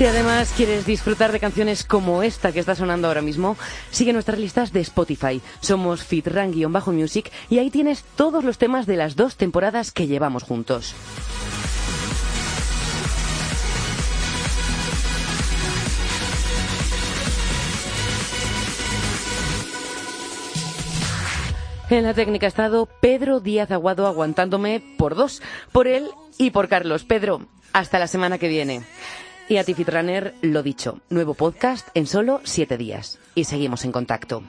Si 0.03 0.09
además 0.09 0.53
quieres 0.57 0.85
disfrutar 0.85 1.31
de 1.31 1.39
canciones 1.39 1.85
como 1.85 2.25
esta 2.25 2.51
que 2.51 2.59
está 2.59 2.75
sonando 2.75 3.07
ahora 3.07 3.23
mismo, 3.23 3.57
sigue 3.93 4.13
nuestras 4.13 4.37
listas 4.41 4.73
de 4.73 4.81
Spotify. 4.81 5.41
Somos 5.61 6.05
bajo 6.71 6.91
music 6.91 7.31
y 7.49 7.59
ahí 7.61 7.71
tienes 7.71 8.03
todos 8.17 8.43
los 8.43 8.59
temas 8.59 8.87
de 8.87 8.97
las 8.97 9.15
dos 9.15 9.37
temporadas 9.37 9.93
que 9.93 10.09
llevamos 10.09 10.43
juntos. 10.43 10.97
En 21.91 22.03
la 22.03 22.15
técnica 22.15 22.47
ha 22.47 22.49
estado 22.49 22.87
Pedro 23.01 23.39
Díaz 23.39 23.71
Aguado 23.71 24.09
aguantándome 24.09 24.83
por 24.99 25.15
dos, 25.15 25.43
por 25.71 25.87
él 25.87 26.11
y 26.39 26.51
por 26.51 26.67
Carlos. 26.67 27.05
Pedro, 27.05 27.43
hasta 27.73 28.01
la 28.01 28.09
semana 28.09 28.39
que 28.39 28.49
viene. 28.49 28.83
Y 29.49 29.57
a 29.57 29.65
Tifitrunner, 29.65 30.35
lo 30.43 30.63
dicho, 30.63 31.01
nuevo 31.11 31.35
podcast 31.35 31.89
en 31.95 32.07
solo 32.07 32.41
siete 32.45 32.77
días. 32.79 33.19
Y 33.35 33.45
seguimos 33.45 33.85
en 33.85 33.93
contacto. 33.93 34.43